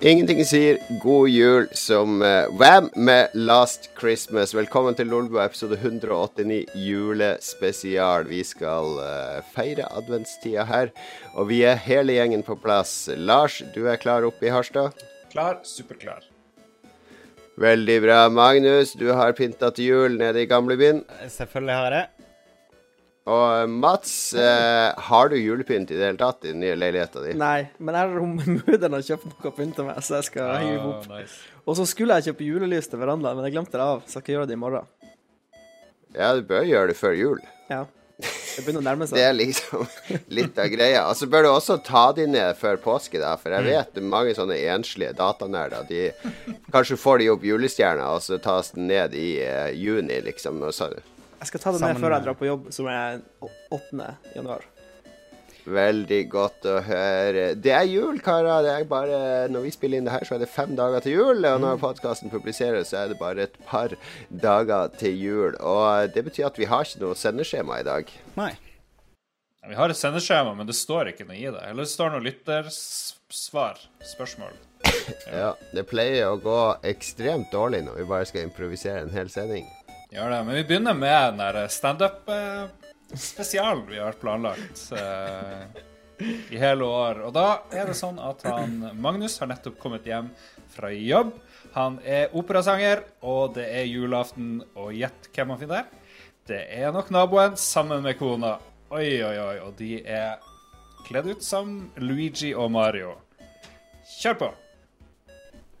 [0.00, 4.52] Ingenting sier god jul som uh, Wham med Last Christmas.
[4.54, 8.28] Velkommen til Lolbua episode 189 julespesial.
[8.28, 10.92] Vi skal uh, feire adventstida her,
[11.32, 13.08] og vi er hele gjengen på plass.
[13.16, 14.92] Lars, du er klar oppe i Harstad?
[15.32, 15.62] Klar.
[15.64, 16.28] Superklar.
[17.56, 18.20] Veldig bra.
[18.28, 21.06] Magnus, du har pynta til jul nede i gamlebyen.
[21.32, 22.15] Selvfølgelig har jeg det.
[23.26, 27.24] Og eh, Mats, eh, har du julepynt i det hele tatt i den nye leiligheta
[27.24, 27.32] di?
[27.40, 30.78] Nei, men jeg har mudder'n har kjøpt noe pynt til meg, så jeg skal hive
[30.78, 31.08] Ah, opp.
[31.10, 31.40] nice.
[31.66, 34.26] Og så skulle jeg kjøpe julelys til verandaen, men jeg glemte det av, så jeg
[34.28, 34.86] skal gjøre det i morgen.
[36.14, 37.40] Ja, du bør gjøre det før jul.
[37.68, 37.82] Ja.
[38.22, 39.18] Det begynner å nærme seg.
[39.18, 39.82] Det er liksom
[40.38, 41.02] litt av greia.
[41.10, 43.34] Og så bør du også ta de ned før påske, da.
[43.42, 45.82] For jeg vet det er mange sånne enslige datanerder.
[45.90, 46.06] De
[46.72, 50.62] kanskje får de opp julestjerna, og så tas den ned i eh, juni, liksom.
[50.64, 50.88] Og så,
[51.40, 53.20] Jeg skal ta det med før jeg drar på jobb, som er
[53.74, 54.08] 8.
[54.36, 54.64] januar.
[55.66, 57.46] veldig godt å høre.
[57.58, 58.62] Det er jul, karer.
[58.62, 59.16] Det er bare
[59.50, 61.42] Når vi spiller inn det her, så er det fem dager til jul.
[61.44, 63.96] Og når podkasten publiseres, så er det bare et par
[64.30, 65.56] dager til jul.
[65.60, 68.12] Og det betyr at vi har ikke noe sendeskjema i dag.
[68.38, 68.52] Nei.
[69.66, 71.64] Vi har et sendeskjema, men det står ikke noe i det.
[71.66, 73.82] Eller det står noe lyttersvar.
[74.14, 74.54] Spørsmål.
[75.32, 79.66] Ja, Det pleier å gå ekstremt dårlig når vi bare skal improvisere en hel sending.
[80.12, 80.44] Gjør det.
[80.46, 85.62] Men vi begynner med den der standup-spesialen vi har planlagt eh,
[86.54, 87.20] i hele år.
[87.26, 90.30] Og da er det sånn at han Magnus har nettopp kommet hjem
[90.72, 91.34] fra jobb.
[91.76, 94.62] Han er operasanger, og det er julaften.
[94.78, 95.84] Og gjett hvem han finner?
[96.46, 98.58] Det er nok naboen sammen med kona.
[98.94, 99.58] Oi, oi, oi.
[99.66, 100.38] Og de er
[101.08, 103.10] kledd ut som Luigi og Mario.
[104.20, 104.50] Kjør på.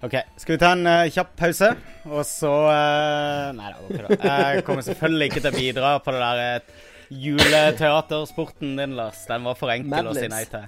[0.04, 1.70] OK, skal vi ta en uh, kjapp pause,
[2.04, 4.34] og så uh, Nei da, går ikke det.
[4.36, 6.86] Jeg kommer selvfølgelig ikke til å bidra på det der uh,
[7.26, 9.24] juleteatersporten din, Lars.
[9.30, 10.66] Den var for enkel å si nei til.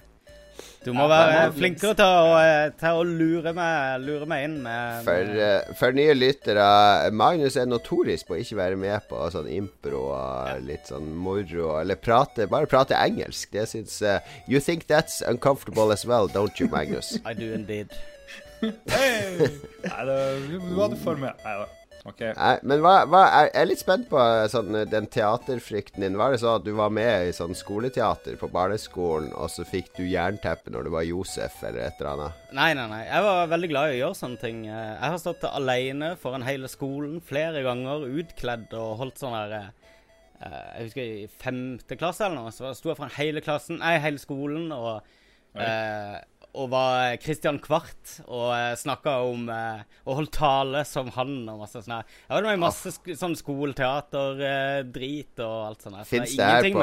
[0.84, 1.56] Du må være Madlands.
[1.58, 2.34] flinkere til å,
[2.78, 6.66] til å lure, meg, lure meg inn med, For, med eh, for nye lyttere,
[7.12, 11.72] Magnus er notorisk på å ikke være med på sånn impro og litt sånn moro,
[11.80, 13.50] eller prate, bare prate engelsk.
[13.52, 17.18] Det syns uh, You think that's uncomfortable as well, don't you, Magnus?
[17.26, 17.92] I do indeed.
[18.60, 19.48] Hey!
[19.84, 20.16] Nei, det,
[20.68, 21.36] du hadde for meg.
[21.44, 21.66] Nei da.
[22.08, 22.20] OK.
[22.38, 26.14] Nei, men hva, hva jeg er litt spent på eh, sånn, eh, den teaterfrykten din.
[26.16, 29.90] Var det sånn at du var med i sånn skoleteater på barneskolen, og så fikk
[29.98, 32.46] du jernteppe når du var Josef, eller et eller annet?
[32.56, 33.02] Nei, nei, nei.
[33.10, 34.62] Jeg var veldig glad i å gjøre sånne ting.
[34.70, 39.56] Eh, Jeg har stått alene foran hele skolen flere ganger, utkledd og holdt sånn der
[39.58, 39.68] eh,
[40.46, 44.22] Jeg husker i femte klasse eller noe, så sto jeg foran hele klassen, nei, hele
[44.22, 45.02] skolen og
[45.58, 46.20] eh,
[46.58, 51.58] og var Christian Kvart og uh, snakka om eh, Og holdt tale som han og
[51.62, 52.04] masse sånn her.
[52.24, 55.96] Jeg var med i masse sk sånn skoleteater-drit og alt sånt.
[56.00, 56.78] så Fins det, det det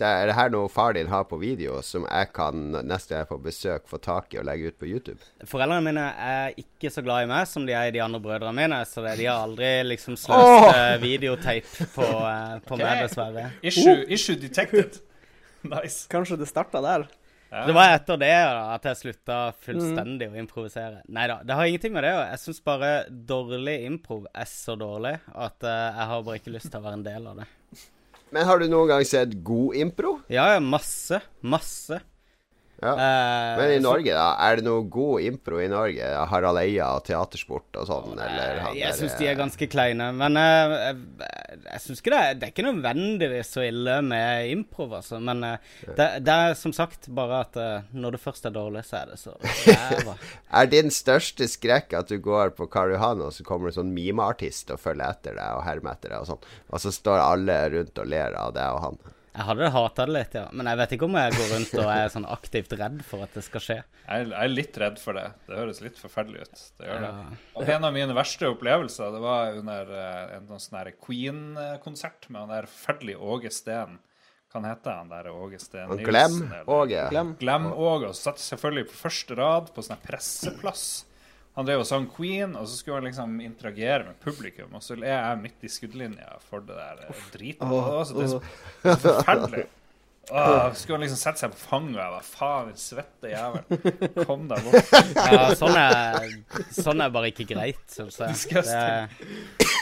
[0.00, 3.20] det Er det her noe far din har på video som jeg kan neste gang
[3.20, 5.20] jeg er på besøk få tak i og legge ut på YouTube?
[5.48, 8.56] Foreldrene mine er ikke så glad i meg som de er i de andre brødrene
[8.56, 10.98] mine, så det, de har aldri liksom sløst oh!
[11.02, 12.84] videotape på, på okay.
[12.84, 13.44] meg, dessverre.
[13.62, 15.00] Issue, issue detected.
[15.60, 16.06] Nice.
[16.08, 17.02] Kanskje det starta der.
[17.50, 17.64] Ja.
[17.66, 21.00] Det var etter det da, at jeg slutta fullstendig å improvisere.
[21.10, 22.28] Nei da, det har ingenting med det å gjøre.
[22.30, 26.70] Jeg syns bare dårlig improv er så dårlig at uh, jeg har bare ikke lyst
[26.70, 27.48] til å være en del av det.
[28.30, 30.14] Men har du noen gang sett god impro?
[30.30, 31.18] Ja, ja, masse.
[31.42, 31.98] Masse.
[32.80, 32.92] Ja.
[32.94, 34.28] Eh, Men i så- Norge, da?
[34.40, 36.06] Er det noe god impro i Norge?
[36.30, 40.06] Harald Eia og teatersport og sånn, eller han Jeg syns de er eh, ganske kleine.
[40.16, 40.96] Men eh, jeg,
[41.66, 45.20] jeg syns ikke det er Det er ikke nødvendigvis så ille med improv, altså.
[45.20, 48.84] Men eh, det, det er som sagt bare at eh, når det først er dårlig,
[48.88, 49.36] så er det så
[49.92, 50.16] ræva.
[50.62, 53.82] Er din største skrekk at du går på Karl Johan, og så kommer det en
[53.84, 57.20] sånn mimeartist og følger etter deg og hermer etter deg og sånn, og så står
[57.28, 58.98] alle rundt og ler av deg og han?
[59.30, 60.44] Jeg hadde hata det litt, ja.
[60.50, 63.36] Men jeg vet ikke om jeg går rundt og er sånn aktivt redd for at
[63.36, 63.76] det skal skje.
[64.08, 65.26] Jeg jeg er litt redd for det.
[65.46, 66.62] Det høres litt forferdelig ut.
[66.80, 67.10] Det gjør det.
[67.14, 67.40] Ja.
[67.54, 72.54] Og en av mine verste opplevelser Det var under eh, en sånn Queen-konsert med han
[72.56, 74.00] der forferdelige Åge Steen.
[74.50, 76.08] Hva heter han der Åge Steen Nilsen?
[76.10, 77.04] Glem-Åge.
[77.14, 77.36] Glem.
[77.38, 78.10] Glem Åge.
[78.10, 80.88] Og satt selvfølgelig på første rad på sånn presseplass.
[81.58, 84.70] Han drev og sang Queen, og så skulle han liksom interagere med publikum.
[84.78, 87.02] Og så er jeg midt i skuddlinja for det der
[87.34, 87.66] driten.
[87.66, 88.40] Oh, Og det så-
[88.84, 89.66] det er så forferdelig.
[90.30, 94.24] Åh, skulle han liksom sette seg på fanget og jeg var Faen, din svette jævel.
[94.28, 94.92] Kom deg bort.
[95.16, 96.28] Ja, sånn er,
[96.76, 99.08] sånn er bare ikke greit, syns jeg.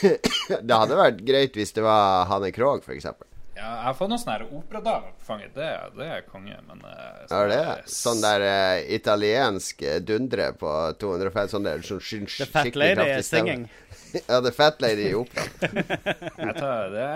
[0.00, 3.10] Det, Det hadde vært greit hvis det var Hanne Krogh, f.eks.
[3.58, 5.50] Ja, jeg har fått noen sånne operadamer på fanget.
[5.56, 5.68] Det,
[5.98, 7.58] det er konge, men eh, Er det?
[7.90, 10.70] sånn- Sånn der uh, italiensk eh, dundre på
[11.02, 11.98] 250 Sånn der sånn
[12.46, 13.56] Fat skikkelig Lady kraftig stemme.
[13.56, 13.68] singing.
[14.30, 15.50] Ja, The Fat Lady i operaen.
[16.38, 16.54] Jeg
[16.94, 17.08] det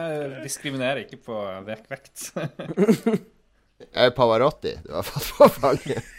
[0.44, 1.87] diskriminerer ikke på vekt.
[2.37, 3.23] vekt.
[3.99, 6.11] Er Pavarotti du har fått på fanget?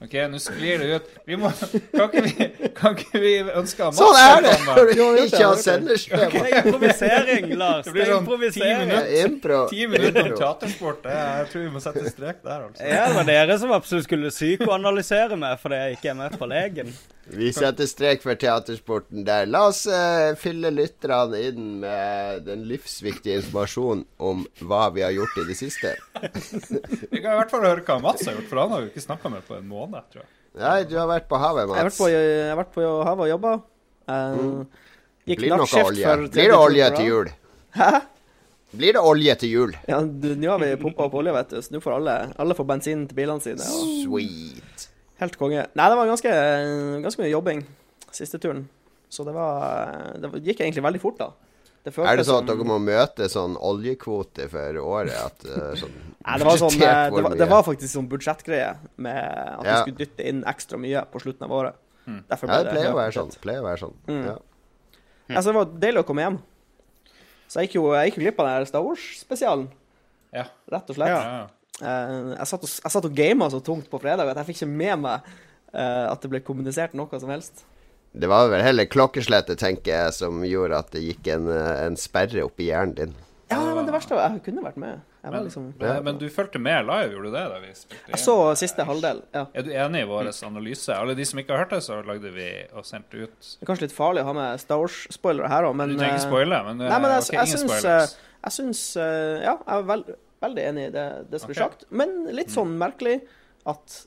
[0.00, 1.10] OK, nå sklir det ut.
[1.28, 1.50] Vi må
[1.92, 5.60] Kan ikke vi, kan ikke vi ønske han Sånn er det når du ikke har
[5.60, 5.98] det.
[6.10, 6.40] Okay.
[6.40, 7.84] Er improvisering, Lars.
[7.86, 8.26] Det blir sånn.
[9.70, 11.06] Ti minutter om teatersport.
[11.12, 12.84] Jeg tror vi må sette strek der, altså.
[12.84, 16.50] Ja, det var dere som absolutt skulle psykoanalysere meg fordi jeg ikke er med på
[16.50, 16.94] legen.
[17.30, 19.46] Vi setter strek for teatersporten der.
[19.46, 25.38] La oss uh, fylle lytterne inn med den livsviktige informasjonen om hva vi har gjort
[25.38, 25.94] i det siste.
[27.10, 29.06] Vi kan i hvert fall høre hva Mats har gjort, for han har jo ikke
[29.06, 30.30] snakka med på en måned, tror jeg.
[30.60, 31.98] Nei, du har vært på havet, Jeg har vært Mats.
[32.02, 33.52] på, jeg har vært på havet og jobba.
[34.10, 34.86] Uh,
[35.30, 37.30] gikk Blir det noe nattskift for Blir det olje til jul?
[37.76, 37.90] Hæ?
[38.70, 39.72] Blir det olje til jul?
[39.90, 42.54] Ja, du, nå har vi pumpa opp olje, vet du, så nå får alle, alle
[42.58, 43.66] får bensin til bilene sine.
[43.66, 44.88] Og Sweet.
[45.22, 45.64] helt konge.
[45.74, 46.34] Nei, det var ganske,
[47.06, 47.64] ganske mye jobbing
[48.14, 48.68] siste turen.
[49.10, 51.30] Så det var Det gikk egentlig veldig fort, da.
[51.84, 55.14] Det Er det sånn at dere må møte sånn oljekvote for året?
[55.16, 55.94] At, eh, sånn,
[56.26, 59.72] Nei, det var, sånn, eh, det, var, det var faktisk sånn budsjettgreie med at Ja.
[59.72, 61.78] vi skulle dytte inn ekstra mye på slutten av året.
[62.06, 62.18] Mm.
[62.28, 63.32] Ja, det pleier å være sånn.
[63.40, 63.96] Pleier å være sånn.
[64.10, 64.24] Mm.
[64.26, 64.36] Ja.
[65.30, 65.36] Mm.
[65.36, 66.38] Altså, det var deilig å komme hjem.
[67.48, 69.70] Så jeg gikk jo, jeg gikk jo glipp av den Star Wars-spesialen,
[70.36, 70.44] Ja.
[70.70, 71.08] rett og slett.
[71.16, 71.22] ja.
[71.24, 71.48] ja.
[71.80, 74.58] Eh, jeg, satt og, jeg satt og gama så tungt på fredag at jeg fikk
[74.60, 75.28] ikke med meg
[75.72, 77.64] eh, at det ble kommunisert noe som helst.
[78.12, 81.98] Det var vel heller klokkeslettet, tenker jeg, som gjorde at det gikk en, eh, en
[81.98, 83.12] sperre opp i hjernen din.
[83.50, 85.00] Ja, men det verste var jeg kunne vært med.
[85.20, 87.42] Jeg, var Men, liksom, men, men du fulgte med live, gjorde du det?
[87.52, 89.20] da vi spilte jeg så siste halvdel.
[89.34, 89.42] Ja.
[89.52, 90.94] Er du enig i vår analyse?
[90.94, 93.70] Alle de som ikke har hørt det, så lagde vi og sendte ut Det er
[93.72, 96.30] kanskje litt farlig å ha med Star Wars-spoilere her òg, men Du trenger ikke eh,
[96.30, 98.14] spoile, men, Nei, men jeg, okay, jeg ingen syns spoilers.
[98.14, 100.12] eh, Jeg syns eh, Ja, jeg er veld,
[100.46, 101.68] veldig enig i det, det som blir okay.
[101.68, 101.88] sagt.
[102.02, 103.18] Men litt sånn merkelig
[103.68, 103.98] at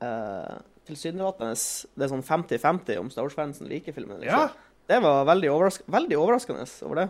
[0.00, 0.54] uh,
[0.88, 4.22] tilsynelatende det er sånn 50-50 om Star Wars-fansen liker filmen.
[4.22, 4.46] Liksom.
[4.46, 4.70] Ja.
[4.90, 7.08] Det var veldig, overrask veldig overraskende over det.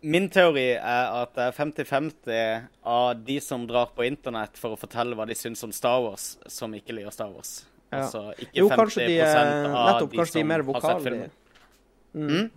[0.00, 4.80] Min teori er at det er 50-50 av de som drar på internett for å
[4.80, 7.58] fortelle hva de syns om Star Wars, som ikke liker Star Wars.
[7.90, 8.06] Ja.
[8.06, 11.04] Altså ikke Jo, 50 kanskje de er av nettopp de som de som har sett
[11.04, 11.36] filmen.
[12.14, 12.30] Mm.
[12.30, 12.50] Mm?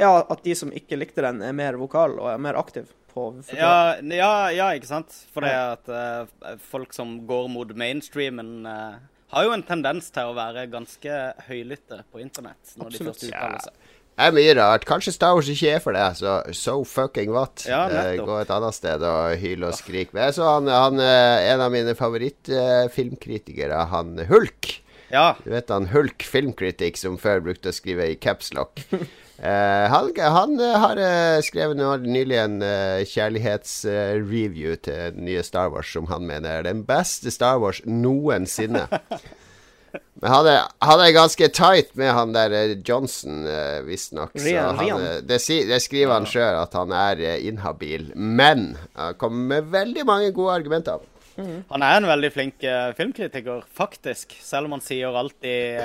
[0.00, 3.30] Ja, at de som ikke likte den, er mer vokal og er mer aktiv på.
[3.56, 5.14] Ja, ja, ja, ikke sant?
[5.34, 9.00] For det at uh, folk som går mot mainstreamen, eh,
[9.30, 11.16] har jo en tendens til å være ganske
[11.48, 13.74] høylytte på internett når de først uttaler seg.
[14.20, 14.84] Det er mye rart.
[14.84, 16.02] Kanskje Star Wars ikke er for det.
[16.18, 17.62] så so fucking what?
[17.64, 20.12] Ja, Eh, gå et annet sted og hyl og skrik.
[20.12, 24.74] Men jeg så han, han eh, en av mine favorittfilmkritikere, han Hulk.
[25.10, 25.34] Ja.
[25.44, 28.82] Du vet han Hulk filmkritikk som før brukte å skrive i capslock.
[29.42, 35.70] Eh, han, han uh, har uh, skrevet nylig en uh, kjærlighetsreview til den nye Star
[35.72, 38.84] Wars, som han mener er den beste Star Wars noensinne.
[40.20, 44.36] Men han er, han er ganske tight med han der Johnson, uh, visstnok.
[44.36, 48.10] Det, si, det skriver han sjøl, at han er inhabil.
[48.14, 51.00] Men han kommer med veldig mange gode argumenter.
[51.40, 52.64] Han er en veldig flink
[52.98, 54.36] filmkritiker, faktisk.
[54.44, 55.80] Selv om han sier alltid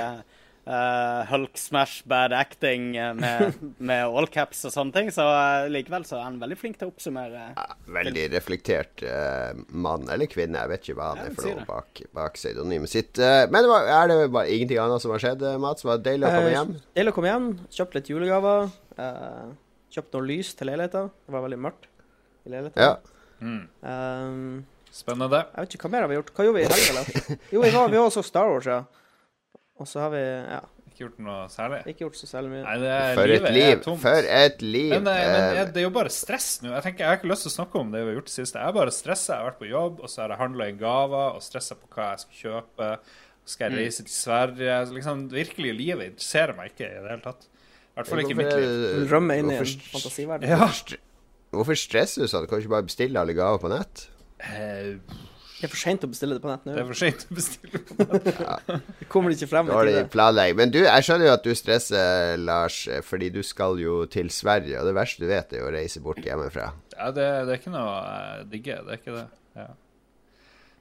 [0.66, 3.54] eh, eh, Hulk smash bad acting eh, med,
[3.90, 5.10] med all caps og sånne ting.
[5.14, 7.48] Så uh, likevel så er han veldig flink til å oppsummere.
[7.56, 7.66] Ja,
[7.98, 10.62] veldig reflektert uh, mann eller kvinne.
[10.64, 13.14] Jeg vet ikke hva han er for noe bak, bak pseudonymet sitt.
[13.16, 15.86] Men det var, er det bare ingenting annet som har skjedd, Mats?
[15.86, 16.74] Var det deilig å komme hjem?
[16.98, 17.52] Deilig å komme hjem.
[17.78, 18.68] Kjøpt litt julegaver.
[19.00, 19.46] eh,
[19.96, 21.10] kjøpt noe lys til leiligheten.
[21.26, 21.88] Det var veldig mørkt
[22.46, 22.82] i leiligheten.
[22.82, 22.96] Ja.
[23.40, 23.62] Mm.
[23.82, 24.64] Um,
[24.96, 25.42] Spennende.
[25.52, 26.32] jeg vet ikke hva mer har vi gjort.
[26.36, 27.36] Hva gjorde vi i helga?
[27.52, 28.82] Jo, vi var, vi var også Star Wars, ja.
[29.78, 31.82] Og så har vi ja, Ikke gjort noe særlig.
[31.90, 32.62] ikke gjort så særlig mye.
[32.64, 33.82] Nei, det er, For et er liv!
[33.84, 34.00] tomt.
[34.00, 34.90] For et liv!
[34.94, 36.70] Men, eh, men Eh, er- det er jo bare stress nå.
[36.72, 38.36] Jeg tenker, jeg har ikke lyst til å snakke om det vi har gjort det
[38.38, 38.58] siste.
[38.58, 39.34] Jeg er bare stressa.
[39.34, 41.86] Jeg har vært på jobb, og så har jeg handla inn gaver og stressa på
[41.92, 42.98] hva jeg skal kjøpe.
[43.46, 43.76] Skal Mm.
[43.76, 44.78] jeg reise til Sverige?
[44.96, 47.44] Liksom, virkelig, livet interesserer meg ikke i det hele tatt.
[47.44, 49.06] I hvert fall ikke mitt liv.
[49.06, 50.48] Du rømmer inn i en fantasiverden.
[50.48, 50.66] Ja.
[51.52, 52.48] hvorfor stresser du sånn?
[52.48, 54.08] Kan du ikke bare bestille alle gaver på nett?
[54.40, 54.96] Eh,
[55.56, 56.80] Det er for seint å bestille det på nett Det nå.
[56.82, 57.80] er for sent å bestille.
[57.80, 58.18] på
[59.00, 60.58] Det kommer ikke frem Dårlig planlegging.
[60.58, 64.82] Men du, jeg skjønner jo at du stresser, Lars, fordi du skal jo til Sverige,
[64.82, 66.68] og det verste du vet, er jo å reise bort hjemmefra.
[66.98, 68.84] Ja, det, det er ikke noe jeg digger.
[68.84, 69.26] Det er ikke det.
[69.56, 69.68] Ja.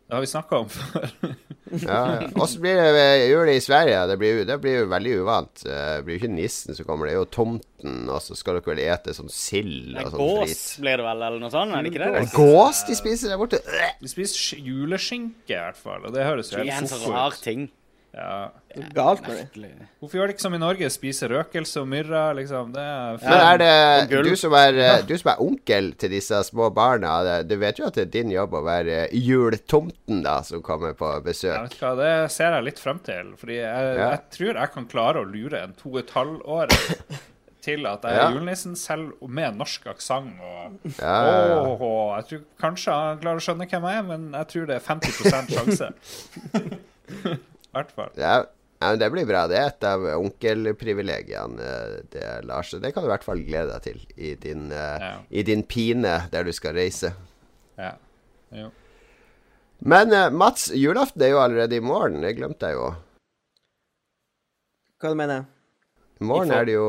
[0.06, 1.10] Det har vi snakka om før.
[1.82, 2.28] Ja, ja.
[2.40, 4.04] Åssen blir det ved jul i Sverige?
[4.08, 5.64] Det blir, det blir jo veldig uvant.
[5.66, 8.60] Eh, Det blir jo ikke nissen som kommer, det er jo tomten, og så skal
[8.60, 10.62] dere vel ete sånn sild og sånn Gås drit.
[10.86, 11.74] blir det vel, eller noe sånt?
[11.76, 12.12] Er det ikke det?
[12.22, 13.60] Er det gås de spiser der borte?
[14.00, 16.06] De spiser juleskinke, i hvert fall.
[16.06, 17.42] Og det høres jo Det er helt en så rar ut.
[17.44, 17.66] ting.
[18.16, 18.48] Ja.
[18.96, 19.72] Galt med det.
[20.00, 20.88] Hvorfor gjør de ikke som i Norge?
[20.94, 22.70] Spise røkelse og myrra, liksom?
[22.72, 23.58] Det er Men er
[24.10, 27.78] det du som er, du som er onkel til disse små barna, det- du vet
[27.82, 31.76] jo at det er din jobb å være jultomten da, som kommer på besøk.
[31.80, 33.34] hva, Det ser jeg litt frem til.
[33.36, 34.10] Fordi jeg, Ja.
[34.12, 36.68] jeg tror jeg kan klare å lure en to og et halvt år
[37.66, 38.32] til at jeg er Ja.
[38.32, 40.40] julenissen, selv med norsk aksent.
[40.40, 44.04] Og Ja, ja, og, og, jeg tror kanskje han klarer å skjønne hvem jeg er,
[44.04, 45.92] men jeg tror det er 50% sjanse.
[47.76, 48.12] I hvert fall.
[48.16, 48.36] Ja,
[48.80, 49.46] ja, men det blir bra.
[49.52, 52.72] Det er et av onkelprivilegiene, eh, det, Lars.
[52.72, 55.14] Det kan du i hvert fall glede deg til i din, eh, Ja.
[55.30, 57.12] i din pine der du skal reise.
[57.78, 57.92] Ja.
[58.56, 58.70] Jo.
[59.84, 62.22] Men eh, Mats, julaften er jo allerede i morgen.
[62.24, 62.94] Det glemte jeg jo.
[65.02, 65.44] Hva du mener
[66.22, 66.86] I morgen er det jo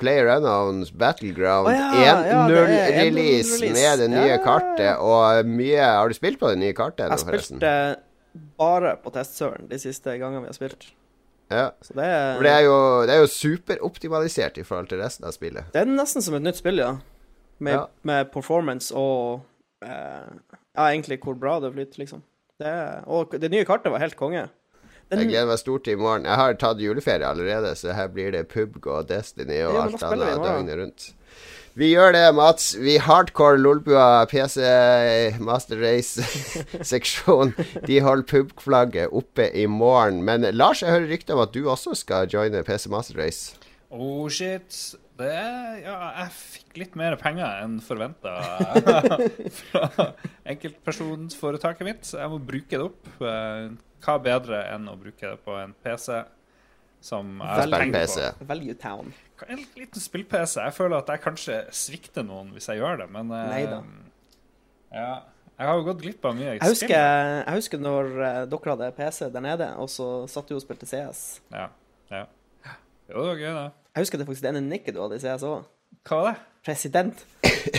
[0.00, 4.32] Player Unknowns Battleground oh, ja, ja, det er 1.0-release 1.0 med det nye Ja, ja,
[4.34, 4.42] ja.
[4.42, 4.98] kartet.
[4.98, 7.60] Og mye Har du spilt på det nye kartet Jeg forresten?
[7.62, 7.74] spilte
[8.58, 10.88] bare på testserveren de siste gangene vi har spilt.
[11.52, 11.66] Ja.
[11.84, 12.76] Så det er, det er jo,
[13.06, 15.68] det er jo superoptimalisert i forhold til resten av spillet.
[15.74, 16.94] det er nesten som et nytt spill, ja.
[17.62, 17.86] Med, Ja.
[18.02, 19.42] med performance og
[19.84, 20.26] eh,
[20.74, 22.22] Ja, egentlig hvor bra det flyter, liksom.
[22.58, 22.72] Det
[23.06, 24.48] og det nye kartet var helt konge.
[25.10, 26.24] Den, Jeg gleder meg stort til i morgen.
[26.24, 30.02] Jeg har tatt juleferie allerede, så her blir det PubG og Destiny og Ja, alt
[30.02, 31.06] annet døgnet rundt.
[31.74, 32.68] Vi gjør det, Mats.
[32.78, 34.60] Vi hardcore Lolbua PC
[35.42, 37.50] Master Race-seksjon.
[37.88, 40.20] De holder PubG-flagget oppe i morgen.
[40.26, 43.56] Men Lars, jeg hører rykter om at du også skal joine PC Master Race.
[43.90, 44.70] Oh shit.
[45.18, 48.32] Det ja, jeg fikk litt mer penger enn forventa
[49.60, 50.08] fra
[50.50, 52.06] enkeltpersonforetaket mitt.
[52.06, 53.10] Så jeg må bruke det opp.
[53.18, 53.68] Eh,
[54.04, 56.22] Hva bedre enn å bruke det på en PC
[57.04, 58.48] som jeg har tenkt på?
[58.50, 59.10] Value Town.
[59.50, 60.58] En liten spill-PC.
[60.60, 63.80] Jeg føler at jeg kanskje svikter noen hvis jeg gjør det, men eh, Neida.
[64.94, 65.14] Ja.
[65.54, 68.88] Jeg har jo gått glipp av mye Jeg husker, jeg husker når eh, dere hadde
[68.96, 71.22] PC der nede, og så satt du og spilte CS.
[71.54, 71.68] Ja.
[72.10, 72.24] ja.
[73.06, 73.68] Jo, det var gøy, det.
[73.94, 75.70] Jeg husker det faktisk det ene nikket du hadde i CS òg.
[76.04, 76.40] Hva var det?
[76.64, 77.26] President.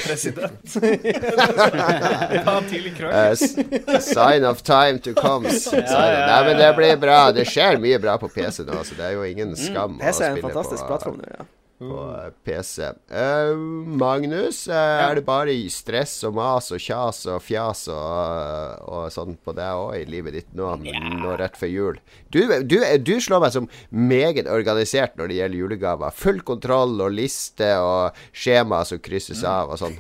[0.06, 0.76] President.
[2.38, 3.12] ja, tidlig krøll.
[3.12, 5.50] Eh, sign of time to come.
[5.50, 7.20] Ja, ja, ja, Nei, men det blir bra.
[7.34, 10.22] Det skjer mye bra på PC nå, så det er jo ingen skam å PC
[10.22, 11.48] er en fantastisk plattform nå, ja.
[11.78, 12.90] På eh, PC.
[13.12, 13.58] Uh,
[14.00, 19.08] Magnus, eh, er det bare i stress og mas og kjas og fjas og, og
[19.14, 22.00] sånn på deg òg i livet ditt nå, men nå rett før jul?
[22.34, 26.16] Du, du, du slår meg som meget organisert når det gjelder julegaver.
[26.16, 30.00] Full kontroll og liste og skjema som krysses av og sånn.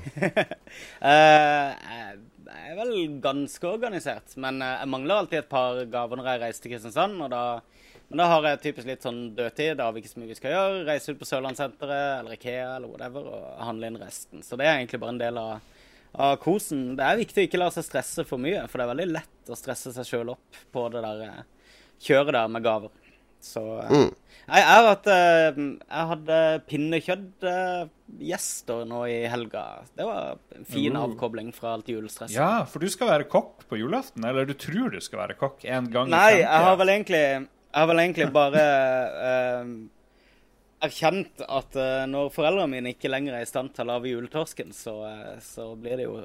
[1.03, 1.75] uh,
[2.65, 6.41] jeg er vel ganske organisert, men eh, jeg mangler alltid et par gaver når jeg
[6.41, 7.19] reiser til Kristiansand.
[7.21, 7.43] og da,
[8.09, 9.77] Men da har jeg typisk litt sånn dødtid.
[9.79, 10.83] Da har vi ikke så mye vi skal gjøre.
[10.87, 14.37] Reise ut på Sørlandssenteret eller Ikea eller whatever og handle inn resten.
[14.45, 15.53] Så det er egentlig bare en del av,
[16.15, 16.79] av kosen.
[16.99, 19.43] Det er viktig å ikke la seg stresse for mye, for det er veldig lett
[19.49, 21.43] å stresse seg sjøl opp på det der eh,
[22.05, 22.93] kjøret der med gaver.
[23.45, 24.11] Så eh, Mm.
[24.47, 26.37] jeg, jeg har hatt eh, Jeg hadde
[26.69, 29.63] pinnekjøttgjester nå i helga.
[29.97, 32.35] Det var en fin avkobling fra alt julestresset.
[32.37, 35.65] Ja, for du skal være kokk på julaften, eller du tror du skal være kokk
[35.65, 37.23] en gang Nei, i jeg har vel egentlig
[37.75, 38.61] Jeg har vel egentlig bare
[39.27, 39.69] eh,
[40.85, 44.71] erkjent at eh, når foreldrene mine ikke lenger er i stand til å lage juletorsken,
[44.75, 46.19] så, eh, så blir det jo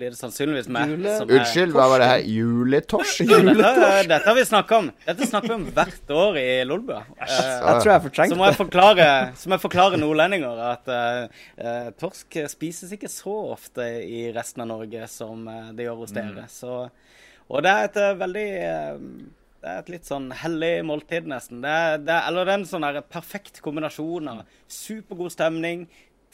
[0.00, 2.22] blir det sannsynligvis meg Jule- som er Unnskyld, hva var det her?
[2.34, 3.20] Juletorsk?
[3.28, 4.86] Dette, dette har vi snakka om.
[5.04, 7.02] Dette snakker vi om hvert år i Lolbua.
[7.20, 9.08] Eh, Jeg tror jeg så fortrengte må jeg forklare,
[9.38, 14.64] så må jeg forklare nordlendinger at eh, eh, torsk spises ikke så ofte i resten
[14.64, 15.44] av Norge som
[15.76, 16.48] det gjør hos dere.
[16.50, 16.80] Så,
[17.52, 19.06] og det er et veldig eh,
[19.62, 21.60] Det er et litt sånn hellig måltid, nesten.
[21.62, 25.84] Det er, det er, eller det er en sånn der perfekt kombinasjon av supergod stemning,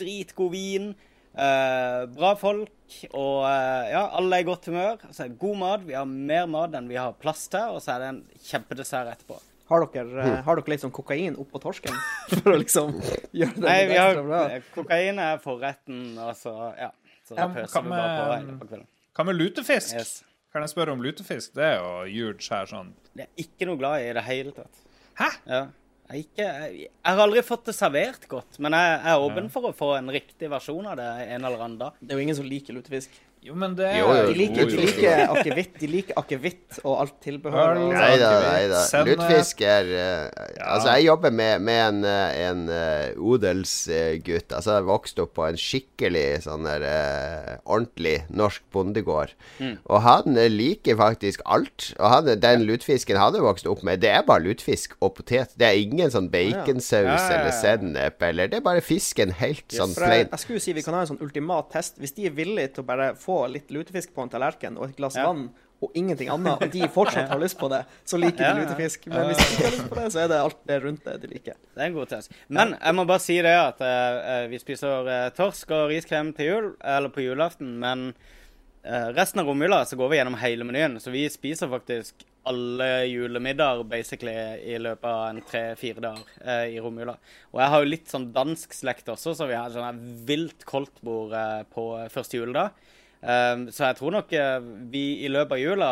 [0.00, 0.94] dritgod vin,
[1.36, 5.04] eh, bra folk og eh, ja, alle er i godt humør.
[5.10, 5.84] Så er det god mat.
[5.84, 9.12] Vi har mer mat enn vi har plass til, og så er det en kjempedessert
[9.12, 9.36] etterpå.
[9.68, 10.38] Har dere, mm.
[10.46, 11.92] har dere litt sånn kokain oppå torsken?
[12.32, 14.46] For å liksom gjøre det Nei, vi har bra?
[14.54, 16.94] eh, kokain er forretten, og så ja.
[17.28, 18.88] Så Ja, pøser vi bare på kvelden.
[19.12, 19.92] Hva med lutefisk?
[19.98, 20.22] Yes.
[20.54, 21.52] Kan jeg spørre om lutefisk?
[21.58, 22.94] Det er jo huge her sånn.
[23.18, 24.80] Jeg er ikke noe glad i det hele tatt.
[25.18, 25.28] Hæ?
[25.44, 25.60] Ja.
[26.08, 29.24] Jeg, er ikke, jeg, jeg har aldri fått det servert godt, men jeg, jeg er
[29.26, 31.98] åpen for å få en riktig versjon av det en eller annen dag.
[32.00, 33.18] Det er jo ingen som liker lutefisk.
[33.46, 37.14] Jo, men det Jo, jo, De liker, de liker akevitt de liker akevitt og alt
[37.22, 37.78] tilbehør.
[37.92, 38.80] Nei da, nei da.
[39.06, 40.24] Lutfisk er uh,
[40.58, 40.72] Ja.
[40.74, 44.52] Altså, jeg jobber med, med en, eh, en uh, odelsgutt.
[44.52, 49.34] altså, jeg vokste opp på en skikkelig sånn der uh, ordentlig norsk bondegård.
[49.62, 49.76] Mm.
[49.86, 51.92] Og han liker faktisk alt.
[51.98, 55.54] Og han, den lutfisken han har vokst opp med, det er bare lutfisk og potet.
[55.58, 59.94] Det er ingen sånn baconsaus Ja, eller sennep eller Det er bare fisken helt sånn
[59.96, 60.24] plain.
[60.24, 62.00] jeg, jeg skulle si vi kan ha en sånn ultimat test.
[62.02, 65.00] Hvis de er villige til å bare få litt lutefisk på en tallerken og et
[65.00, 65.26] glass Ja.
[65.28, 69.06] vann og ingenting annet, og de fortsatt har lyst på det, så liker de lutefisk.
[69.12, 71.14] Men hvis de ikke har lyst på det, så er det alt det rundt det
[71.22, 71.60] de liker.
[71.74, 72.34] Det er en god test.
[72.48, 76.50] Men jeg må bare si det at uh, vi spiser uh, torsk og riskrem til
[76.50, 80.98] jul, eller på julaften, men uh, resten av romjula så går vi gjennom hele menyen.
[80.98, 84.34] Så vi spiser faktisk alle julemiddager basically
[84.72, 87.18] i løpet av en tre-fire dager i romjula.
[87.52, 91.34] Og jeg har jo litt sånn dansk slekt også, så vi har sånn vilt koldtbord
[91.74, 92.72] på første juledag.
[93.18, 94.60] Um, så jeg tror nok eh,
[94.92, 95.86] vi i løpet av jula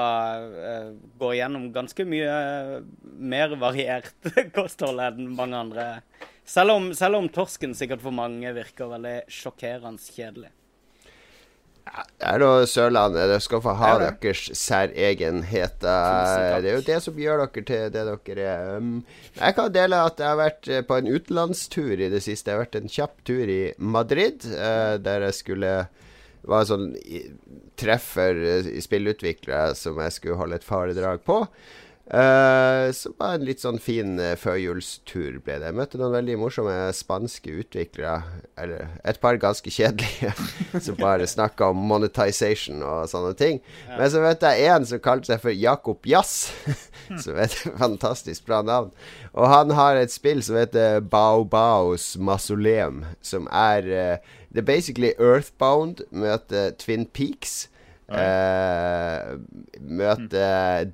[0.63, 5.87] eh, går gjennom ganske mye eh, mer variert kosthold enn mange andre.
[6.47, 10.53] Selv om, selv om torsken sikkert for mange virker veldig sjokkerende kjedelig.
[11.87, 13.27] Det er nå Sørlandet.
[13.27, 16.63] Dere skal få ha er deres særegenheter.
[16.63, 18.73] Det er jo det som gjør dere til det dere er.
[18.79, 19.03] Um,
[19.35, 22.53] Jeg kan dele at jeg har vært på en utenlandstur i det siste.
[22.53, 25.79] Jeg har vært en kjapp tur i Madrid, der jeg skulle
[26.49, 26.93] var sånn
[27.79, 31.45] treffer eh, i spillutviklere som jeg skulle holde et foredrag på.
[32.07, 35.73] Uh, så var en litt sånn fin uh, førjulstur ble det.
[35.73, 38.21] Jeg møtte noen veldig morsomme spanske utviklere.
[38.63, 40.31] Eller et par ganske kjedelige,
[40.87, 43.59] som bare snakka om monetization og sånne ting.
[43.91, 46.53] Men så vet jeg en som kalte seg for Jakob Jazz.
[47.23, 48.95] som er et fantastisk bra navn.
[49.35, 54.69] Og han har et spill som heter Baobaos Masoleum Mausoleum, som er uh, Det er
[54.71, 57.67] basically Earthbound møter Twin Peaks.
[58.07, 59.35] Uh,
[59.83, 60.43] møte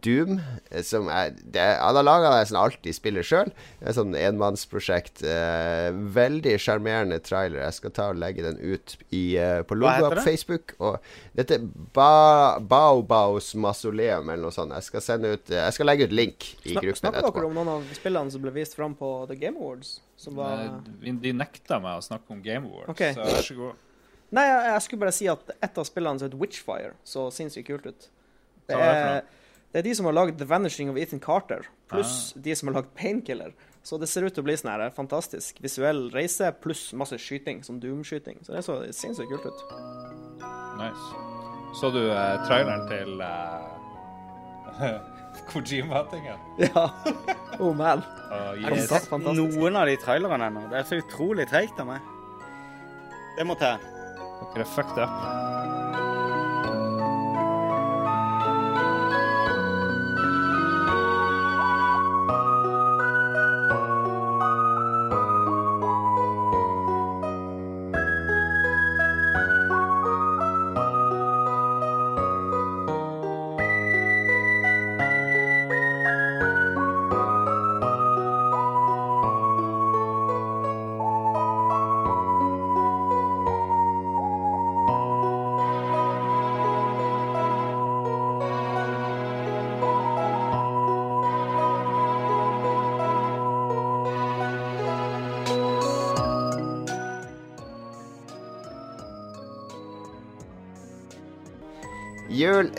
[0.00, 0.38] Doom,
[0.72, 3.50] eh, som er det, Han har laga det som alltid spiller sjøl.
[3.84, 5.20] Et sånn enmannsprosjekt.
[5.20, 7.60] Uh, veldig sjarmerende trailer.
[7.66, 10.24] Jeg skal ta og legge den ut i, uh, på logoen på?
[10.24, 10.72] Facebook.
[10.80, 10.96] Og
[11.36, 11.60] dette
[11.94, 14.72] ba, Baobaos mausoleum eller noe sånt.
[14.80, 17.50] Jeg skal sende ut Jeg skal legge ut link i Snak, gruppen snakker dere etterpå.
[17.52, 19.98] om noen av spillene som ble vist fram på The Game Awards?
[20.22, 23.16] Som var Eh, De nekta meg å snakke om Game Awards, okay.
[23.16, 23.80] så vær så god.
[24.32, 27.66] Nei, jeg, jeg skulle bare si at et av spillene som heter Witchfire, så sinnssykt
[27.68, 28.06] kult ut.
[28.70, 29.26] Det er det er,
[29.80, 32.40] er de som har lagd The Vanishing of Ethan Carter, pluss Ah.
[32.46, 33.52] de som har lagd Painkiller.
[33.82, 37.64] Så det ser ut til å bli sånn her fantastisk visuell reise, pluss masse skyting,
[37.66, 38.38] som Doom-skyting.
[38.46, 39.64] Så det så sinnssykt kult ut.
[40.78, 41.08] Nice.
[41.80, 44.98] Så du eh, traileren til eh,
[45.52, 46.38] Kojima-tingen?
[46.60, 46.88] Ja.
[47.60, 48.02] Oh man.
[48.32, 48.88] Og Jeg har yes.
[48.88, 50.64] sett noen av de trailerne ennå.
[50.72, 52.00] Det er så utrolig treigt av meg.
[53.36, 53.76] Det må til.
[54.52, 55.12] Dere er fucked up.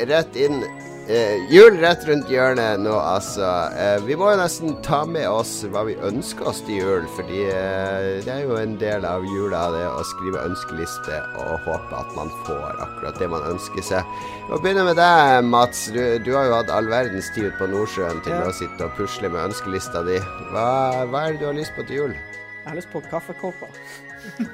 [0.10, 0.64] Rett inn.
[1.12, 3.44] eh, jul rett rundt hjørnet nå, altså.
[3.76, 7.42] Eh, vi må jo nesten ta med oss hva vi ønsker oss til jul, fordi
[7.52, 12.14] eh, det er jo en del av jula det å skrive ønskeliste og håpe at
[12.16, 14.16] man får akkurat det man ønsker seg.
[14.48, 15.90] Vi begynner med deg, Mats.
[15.92, 18.46] Du, du har jo hatt all verdens tid ute på Nordsjøen til Ja.
[18.48, 20.22] å sitte og pusle med ønskelista di.
[20.54, 20.70] Hva,
[21.12, 22.16] hva er det du har lyst på til jul?
[22.64, 23.76] Jeg har lyst på kaffekopper.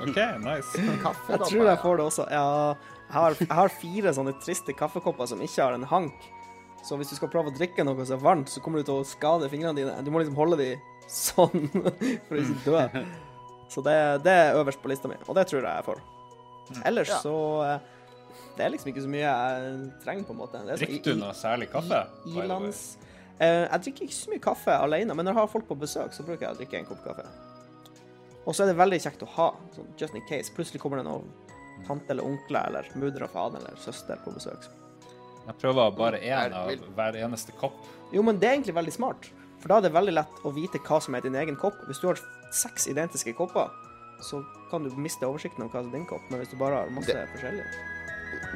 [0.00, 0.72] OK, nice.
[0.80, 2.24] Jeg tror jeg får det også.
[2.32, 2.46] Ja,
[3.10, 6.28] jeg, har, jeg har fire sånne triste kaffekopper som ikke har en hank.
[6.86, 9.00] Så hvis du skal prøve å drikke noe som er varmt, så kommer du til
[9.02, 9.96] å skade fingrene dine.
[10.06, 10.68] Du må liksom holde de
[11.10, 11.66] sånn
[12.28, 13.02] for å ikke dø.
[13.70, 16.00] Så det, det er øverst på lista mi, og det tror jeg jeg får.
[16.86, 17.34] Ellers så
[17.66, 17.90] eh,
[18.54, 20.62] Det er liksom ikke så mye jeg trenger, på en måte.
[20.62, 22.04] Det er Drikker du noe særlig kaffe?
[22.30, 22.82] Ilands
[23.42, 26.14] eh, Jeg drikker ikke så mye kaffe alene, men når jeg har folk på besøk,
[26.14, 27.26] så bruker jeg å drikke en kopp kaffe.
[28.46, 30.54] Og så er det veldig kjekt å ha, sånn just in case.
[30.54, 31.26] Plutselig kommer det noen
[31.86, 34.68] tante eller onkler eller mudder og fader eller søster på besøk.
[35.46, 37.78] Jeg prøver bare én av hver eneste kopp.
[38.12, 40.78] Jo, men det er egentlig veldig smart, for da er det veldig lett å vite
[40.86, 41.78] hva som er din egen kopp.
[41.88, 42.20] Hvis du har
[42.52, 43.70] seks identiske kopper,
[44.22, 46.82] så kan du miste oversikten over hva som er din kopp, men hvis du bare
[46.82, 47.64] har masse Det- forskjellige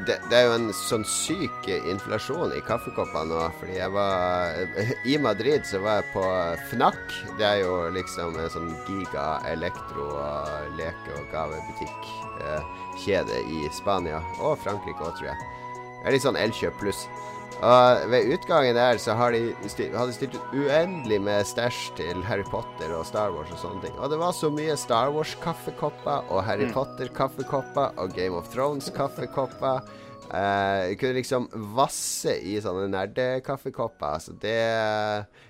[0.06, 3.40] det, det er jo en sånn syk inflasjon i kaffekopper nå.
[3.60, 4.56] Fordi jeg var
[5.12, 6.24] I Madrid så var jeg på
[6.72, 6.98] Fnac.
[7.38, 10.10] Det er jo liksom en sånn giga elektro-
[10.78, 14.18] leke- og gavebutikk-kjede i Spania.
[14.40, 15.38] Og Frankrike òg, tror jeg.
[16.02, 17.06] Det er litt sånn Elkjøp pluss.
[17.64, 22.20] Og ved utgangen der så har de sti- hadde stilt ut uendelig med stæsj til
[22.28, 23.94] Harry Potter og Star Wars og sånne ting.
[23.98, 29.84] Og det var så mye Star Wars-kaffekopper og Harry Potter-kaffekopper og Game of Thrones-kaffekopper.
[30.24, 31.44] Uh, kunne liksom
[31.76, 34.14] vasse i sånne nerdekaffekopper.
[34.24, 34.54] Så det,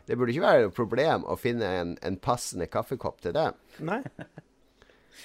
[0.05, 3.47] det burde ikke være noe problem å finne en, en passende kaffekopp til det.
[3.87, 4.01] Nei.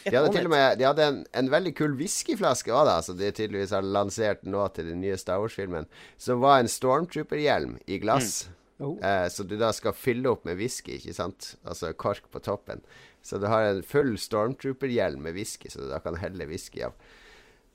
[0.05, 3.31] De hadde til og med De hadde en, en veldig kul whiskyflaske òg, som de
[3.35, 5.87] tydeligvis har lansert nå til den nye Star Wars-filmen.
[6.17, 8.47] Som var en Stormtrooper-hjelm i glass.
[8.79, 8.95] Oh.
[9.03, 11.53] Eh, så du da skal fylle opp med whisky, ikke sant?
[11.67, 12.79] Altså kork på toppen.
[13.21, 16.93] Så du har en full Stormtrooper-hjelm med whisky, så du da kan helle whisky av.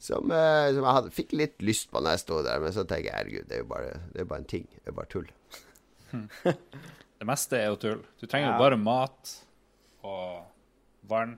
[0.01, 2.83] Som, eh, som jeg hadde, fikk litt lyst på når jeg sto der, men så
[2.89, 4.65] tenker jeg herregud, det er jo bare, det er bare en ting.
[4.81, 5.29] Det er bare tull.
[7.15, 8.01] Det meste er jo tull.
[8.21, 8.59] Du trenger jo Ja.
[8.61, 9.31] bare mat
[10.05, 10.43] og
[11.09, 11.37] vann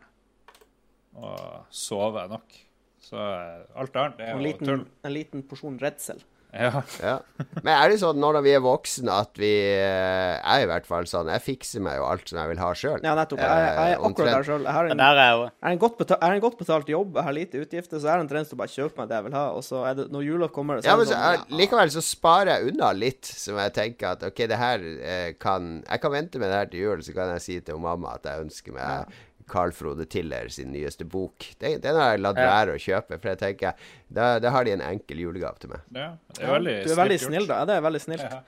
[1.17, 2.63] og sove nok.
[3.07, 4.87] Så eh, alt annet er jo tull.
[5.07, 6.23] en liten porsjon redsel.
[6.57, 6.81] Ja.
[7.03, 7.15] Ja.
[7.61, 11.05] Men er det sånn når vi er voksne at vi eh, er i hvert fall
[11.11, 13.03] sånn Jeg fikser meg jo alt som jeg vil ha sjøl.
[13.05, 13.43] Ja, nettopp.
[13.43, 14.31] Jeg, jeg er akkurat omtrent.
[14.33, 14.65] der sjøl.
[14.65, 17.19] Jeg har Det en, er jeg er en, godt betalt, er en godt betalt jobb,
[17.21, 19.19] jeg har lite utgifter, så jeg har en tendens til å bare kjøpe meg det
[19.19, 19.45] jeg vil ha.
[19.59, 21.61] Og så er det, når jula kommer, så Ja, men så, sånn ja.
[21.61, 25.83] likevel så sparer jeg unna litt, som jeg tenker at OK, det her eh, kan
[25.85, 28.31] Jeg kan vente med det her til jul, så kan jeg si til mamma at
[28.33, 31.45] jeg ønsker meg Carl Frode Tiller sin nyeste bok.
[31.63, 33.77] Den, den har jeg latt være å kjøpe, for jeg tenker
[34.11, 35.81] da, da har de en enkel julegave til meg.
[35.95, 36.09] ja.
[36.37, 37.49] Det er veldig Du er veldig snill, gjort.
[37.49, 37.57] da.
[37.57, 38.25] Ja, det er veldig snilt.
[38.27, 38.41] Ja.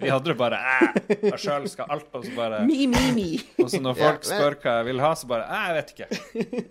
[0.00, 3.26] Vi hadde det bare æ, sjøl skal alt, og så bare Mi, mi, mi.
[3.62, 5.76] Og så når Ja, folk men- spør hva jeg vil ha, så bare æ, jeg
[5.78, 6.08] vet ikke.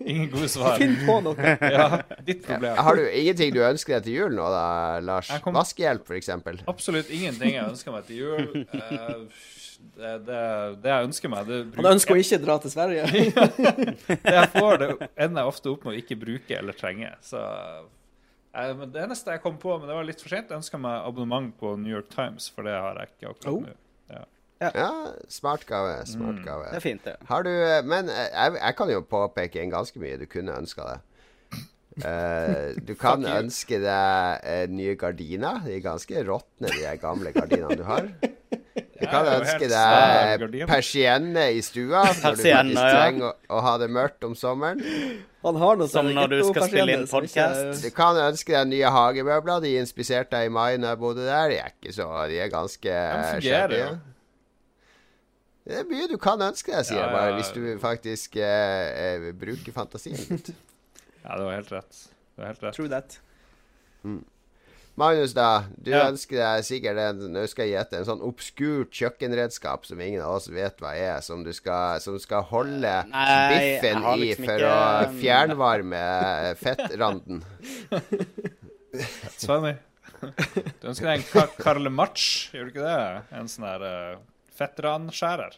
[0.10, 0.76] Ingen gode svar.
[0.82, 1.56] Finn på noe.
[1.80, 1.88] Ja,
[2.28, 2.76] ditt problem.
[2.90, 4.66] Har du ingenting du ønsker deg til jul nå, da,
[5.06, 5.30] Lars?
[5.46, 6.34] Kom- Vaskehjelp, f.eks.?
[6.68, 8.66] Absolutt ingenting jeg ønsker meg til jul.
[8.74, 9.16] Eh,
[10.00, 10.40] det, det,
[10.84, 13.04] det jeg ønsker meg, det Han ønsker å ikke dra til Sverige.
[14.08, 17.10] Det jeg får, det ender jeg ofte opp med å ikke bruke eller trenge.
[17.26, 20.80] Så jeg, men Det eneste jeg kom på, men det var litt for sent, ønska
[20.82, 23.62] meg abonnement på New York Times, for det har jeg ikke akkurat Oh.
[23.68, 23.76] nå.
[24.60, 24.72] Ja.
[24.76, 24.90] Ja,
[25.32, 25.94] smart gave.
[26.10, 26.46] Smart Mm.
[26.46, 26.66] gave.
[26.72, 27.14] Det er fint, det.
[27.30, 30.56] Har du eh, Men eh, jeg, jeg kan jo påpeke en ganske mye du kunne
[30.60, 31.06] ønska deg.
[32.00, 35.62] Uh, du kan ønske deg uh, nye gardiner.
[35.66, 38.08] De er ganske råtne, de gamle gardinene du har.
[39.00, 43.90] Du kan ønske deg persienne i stua når du faktisk trenger å, å ha det
[43.96, 44.82] mørkt om sommeren.
[45.46, 47.84] Han har noe Som sånne når du skal spille inn podcast.
[47.86, 49.62] Du kan ønske deg nye hagemøbler.
[49.64, 51.54] De inspiserte jeg i mai når jeg bodde der.
[51.54, 52.96] De er ikke så De er ganske
[53.30, 54.00] fungerer
[55.70, 58.90] Det er mye du kan ønske deg, sier jeg Ja, bare, hvis du faktisk eh,
[59.06, 60.52] eh, bruker fantasien litt.
[61.24, 62.04] ja, det var helt rett.
[62.34, 62.80] Det var helt rett.
[62.80, 63.20] True that.
[65.00, 65.64] Magnus, da.
[65.80, 66.10] Du Ja.
[66.12, 70.36] ønsker deg sikkert en Nå skal jeg gjette en sånn obskurt kjøkkenredskap som ingen av
[70.36, 74.58] oss vet hva er, som du skal, som skal holde Nei, biffen liksom i for
[74.60, 76.02] ikke- å fjernvarme
[76.50, 77.44] eh, fettranden.
[79.40, 79.76] Svenny,
[80.20, 83.24] du ønsker deg en ka Karle Match, gjør du ikke det?
[83.40, 84.22] En sånn der uh,
[84.60, 85.56] fettranskjærer.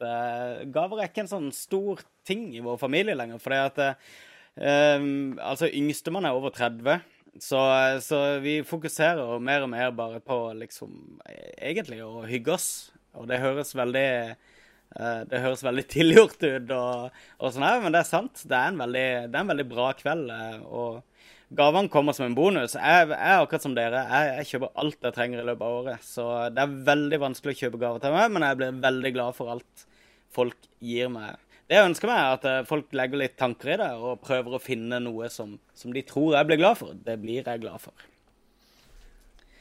[0.00, 3.40] Eh, Gaver er ikke en sånn stor ting i vår familie lenger.
[3.42, 5.02] For det at eh,
[5.44, 7.02] Altså, yngstemann er over 30.
[7.38, 7.60] Så,
[8.02, 11.20] så vi fokuserer mer og mer bare på liksom
[11.62, 12.70] Egentlig å hygge oss.
[13.14, 18.02] Og det høres veldig eh, Det høres veldig tilgjort ut og, og sånn men det
[18.02, 18.42] er sant.
[18.42, 20.34] Det er en veldig, det er en veldig bra kveld.
[20.34, 21.06] eh, og
[21.50, 22.76] Gavene kommer som en bonus.
[22.78, 24.04] Jeg er akkurat som dere.
[24.06, 26.04] Jeg, jeg kjøper alt jeg trenger i løpet av året.
[26.06, 29.38] Så det er veldig vanskelig å kjøpe gaver til meg, men jeg blir veldig glad
[29.38, 29.86] for alt
[30.30, 31.40] folk gir meg.
[31.70, 34.56] Det jeg ønsker meg, er at eh, folk legger litt tanker i det og prøver
[34.56, 36.96] å finne noe som, som de tror jeg blir glad for.
[37.06, 37.94] Det blir jeg glad for.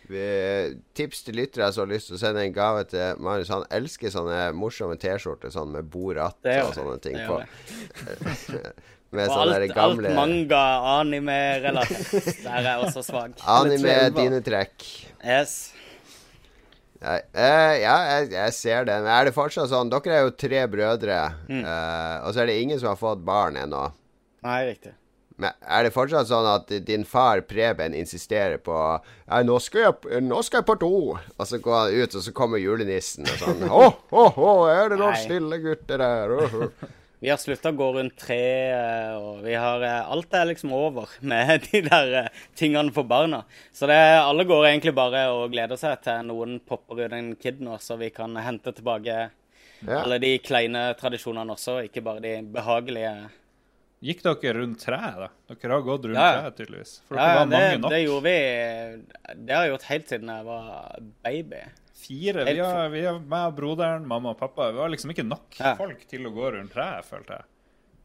[0.10, 3.52] Vi- Tips til lyttere som har lyst til å sende en gave til Marius.
[3.54, 7.38] Han elsker sånne morsomme T-skjorter sånn med Borat og sånne ting på.
[9.14, 10.64] med Og sånne alt, gamle alt manga,
[10.98, 12.42] anime-relatert.
[12.42, 13.38] Der er jeg også svak.
[13.46, 14.88] Anime dine trekk.
[15.22, 15.56] Yes.
[17.00, 18.98] Nei, eh, ja, jeg, jeg ser det.
[19.06, 21.62] Men er det fortsatt sånn Dere er jo tre brødre, Mm.
[21.64, 23.86] eh, og så er det ingen som har fått barn ennå.
[24.44, 24.92] Nei, riktig.
[25.40, 28.76] Men er det fortsatt sånn at din far Preben insisterer på
[29.48, 30.90] nå skal jeg, nå skal jeg på do.
[31.16, 34.92] Og så går han ut, og så kommer julenissen og sånn Å, å, å, er
[34.92, 35.22] det noen Nei.
[35.24, 36.34] stille gutter der?
[37.20, 41.10] Vi har slutta å gå rundt treet, og vi har eh, Alt er liksom over
[41.32, 43.42] med de der eh, tingene for barna.
[43.76, 47.60] Så det, alle går egentlig bare og gleder seg til noen popper ut en kid
[47.66, 49.18] nå, så vi kan hente tilbake
[49.80, 50.02] Ja.
[50.04, 53.12] alle de kleine tradisjonene også, ikke bare de behagelige
[54.04, 55.28] Gikk dere rundt treet, da?
[55.54, 56.92] Dere har gått rundt Ja, treet, tydeligvis.
[57.08, 57.92] For dere ja, var mange nok.
[57.92, 58.36] det gjorde vi
[59.44, 61.62] Det har jeg gjort helt siden jeg var baby.
[62.00, 62.46] Fire.
[62.48, 64.72] Vi har, vi har meg og broderen, mamma og pappa.
[64.72, 65.76] Vi var liksom ikke nok Ja.
[65.76, 67.46] folk til å gå rundt treet, følte jeg.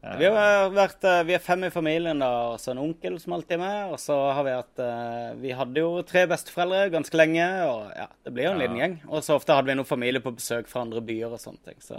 [0.05, 3.15] Eh, Vi, har vært, eh, vi er fem i familien, da, og så en onkel
[3.19, 3.93] som alltid er med.
[3.93, 8.07] Og så har vi hatt eh, Vi hadde jo tre besteforeldre ganske lenge, og ja,
[8.23, 8.67] det blir jo en Ja.
[8.67, 8.97] liten gjeng.
[9.09, 11.79] Og så ofte hadde vi noen familie på besøk fra andre byer og sånne ting.
[11.81, 11.97] Så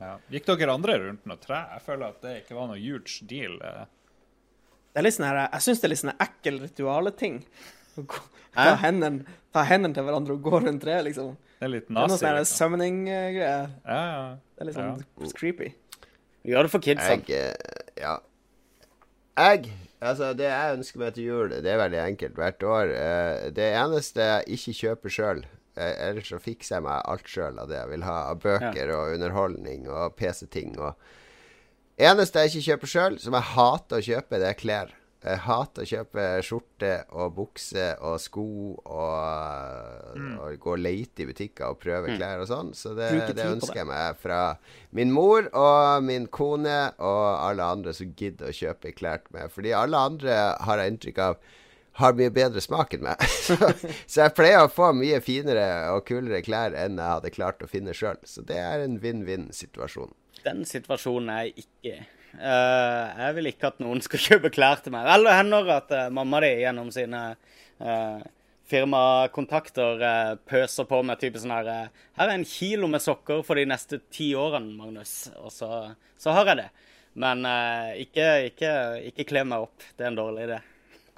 [0.00, 0.16] ja.
[0.30, 1.58] Gikk dere andre rundt noe tre?
[1.74, 3.58] Jeg føler at det ikke var noe huge deal.
[3.62, 3.84] eh.
[4.94, 7.42] Det er litt sånn her, jeg syns det er litt sånn ekkel ritualeting.
[8.54, 11.36] Ta hendene, ta hendene til hverandre og gå rundt treet, liksom.
[11.58, 12.24] Det er litt Det er noe nazi.
[12.24, 12.56] sånn Liksom.
[12.58, 13.70] summoning-greier.
[13.86, 14.36] Ja, ja.
[14.56, 15.72] Det er litt sånn creepy.
[16.44, 17.10] vi gjør det for kidsa.
[17.16, 17.54] Jeg eh,
[18.00, 18.18] Ja.
[19.36, 22.90] Jeg Altså, det jeg ønsker meg til jul, det er veldig enkelt hvert år.
[22.94, 25.44] Eh, Det eneste jeg ikke kjøper sjøl
[25.78, 29.12] Ellers så fikser jeg meg alt sjøl av det jeg vil ha av bøker og
[29.14, 30.76] underholdning og PC-ting.
[30.78, 30.94] og
[31.98, 34.90] Eneste jeg ikke kjøper sjøl, som jeg hater å kjøpe, det er klær.
[35.18, 38.44] Jeg hater å kjøpe skjorte og bukse og sko
[38.78, 42.70] og, og gå og lete i butikker og prøve klær og sånn.
[42.78, 44.42] Så det, det ønsker jeg meg fra
[44.94, 49.50] min mor og min kone og alle andre som gidder å kjøpe klær til meg.
[49.54, 50.36] Fordi alle andre
[50.68, 51.40] har jeg inntrykk av
[51.98, 53.24] har mye bedre smak enn meg.
[53.46, 53.56] så,
[54.06, 57.70] så jeg pleier å få mye finere og kulere klær enn jeg hadde klart å
[57.70, 58.20] finne sjøl.
[58.22, 60.14] Så det er en vinn-vinn-situasjon.
[60.44, 62.06] Den situasjonen er jeg ikke i.
[62.36, 65.08] Eh, jeg vil ikke at noen skal kjøpe klær til meg.
[65.14, 67.22] Eller hender at eh, mamma di gjennom sine
[67.80, 68.26] eh,
[68.68, 70.02] firmakontakter
[70.48, 71.70] pøser på med type sånn her
[72.18, 75.30] Her er en kilo med sokker for de neste ti årene, Magnus.
[75.40, 75.70] Og så,
[76.20, 76.68] så har jeg det.
[77.18, 77.46] Men
[77.98, 78.72] ikke, ikke,
[79.08, 79.86] ikke kle meg opp.
[79.96, 80.58] Det er en dårlig idé.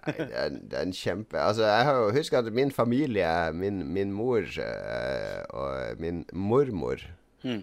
[0.06, 3.26] Nei, det er, det er en kjempe Altså, jeg har jo husker at min familie,
[3.52, 4.46] min, min mor
[5.50, 7.02] og min mormor
[7.40, 7.62] Mm.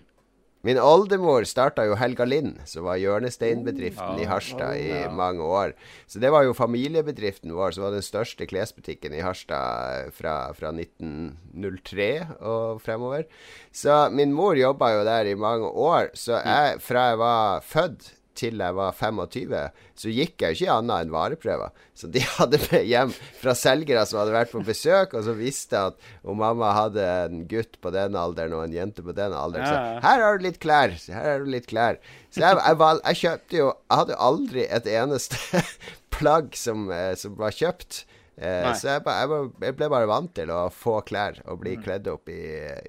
[0.66, 5.76] Min oldemor starta jo Helga Lind, som var hjørnesteinbedriften i Harstad i mange år.
[6.10, 10.74] Så det var jo familiebedriften vår, som var den største klesbutikken i Harstad fra, fra
[10.74, 12.10] 1903
[12.42, 13.28] og fremover.
[13.72, 16.10] Så min mor jobba jo der i mange år.
[16.18, 19.54] Så jeg, fra jeg var født til jeg var 25,
[19.98, 21.84] så gikk jeg ikke annet enn vareprøver.
[21.98, 25.82] Så de hadde med hjem fra selgere som hadde vært på besøk, og som visste
[25.90, 29.68] at om mamma hadde en gutt på den alderen og en jente på den alderen,
[29.68, 30.94] så her har du litt klær.
[31.08, 32.02] Her har du litt klær.
[32.32, 35.62] Så jeg, jeg, valg, jeg kjøpte jo Jeg hadde aldri et eneste
[36.18, 38.04] plagg som, eh, som var kjøpt.
[38.38, 41.58] Eh, så jeg, ba- jeg, ba, jeg ble bare vant til å få klær og
[41.64, 42.42] bli kledd opp i,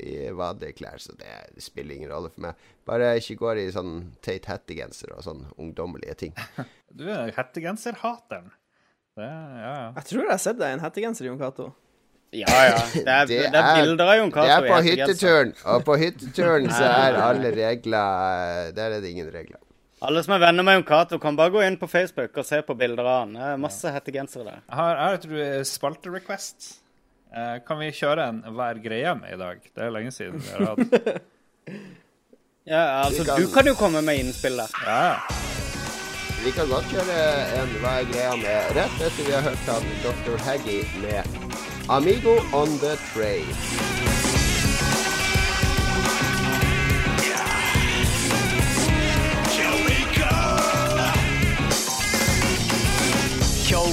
[0.05, 1.01] i vanlige klær.
[1.01, 2.67] Så det, det spiller ingen rolle for meg.
[2.89, 6.37] Bare jeg ikke går i sånn teit hettegenser og sånn ungdommelige ting.
[6.99, 8.49] Du er hettegenserhateren.
[9.19, 9.89] Det, ja, ja.
[9.99, 11.67] Jeg tror jeg har sett deg i en hettegenser, Jon Cato.
[12.33, 12.79] Ja, ja.
[12.93, 16.89] Det er, det er, bilder av Jon Det er på hytteturen, og på hytteturen så
[17.09, 19.61] er alle regler eh, Der er det ingen regler.
[20.03, 22.61] Alle som er venner med Jon Cato, kan bare gå inn på Facebook og se
[22.63, 23.33] på bilder av han.
[23.35, 24.61] Det er masse hettegensere der.
[24.69, 26.69] Jeg har, jeg tror et ru- spalterequest.
[27.35, 29.59] Eh, kan vi kjøre en Hver greie med i dag?
[29.75, 31.19] Det er lenge siden vi har hatt
[32.69, 34.73] Ja, altså, kan- du kan jo komme med innspill der.
[34.87, 35.19] Ja, ja.
[36.45, 37.19] Vi kan godt kjøre
[37.59, 40.39] en Hva er greia med rett etter vi har hørt av Dr.
[40.47, 44.08] Haggy med Amigo on the Train.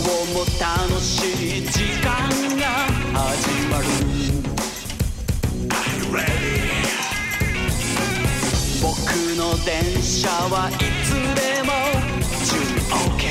[0.05, 2.09] 日も楽しい時間
[2.57, 2.63] が
[3.13, 3.85] 始まる。
[8.81, 8.93] 僕
[9.35, 11.71] の電車はいつでも
[12.45, 13.23] 準備 OK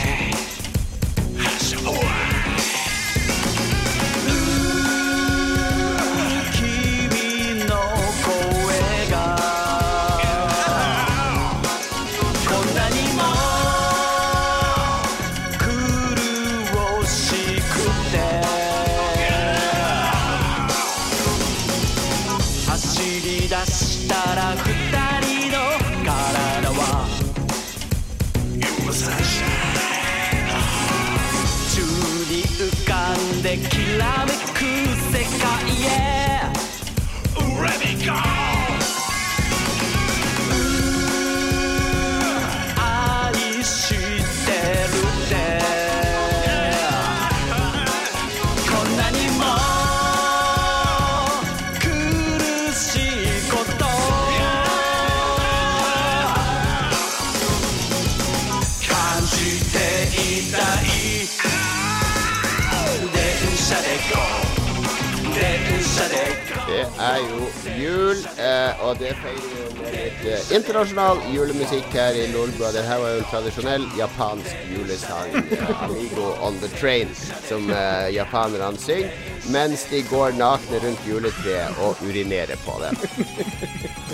[68.44, 72.72] eh, og det feirer jo med litt eh, internasjonal julemusikk her i Lolbua.
[72.76, 77.14] Det her var jo en tradisjonell japansk julesang, eh, 'Amigo on the Train',
[77.48, 82.92] som eh, japanerne synger mens de går nakne rundt juletreet og urinerer på det.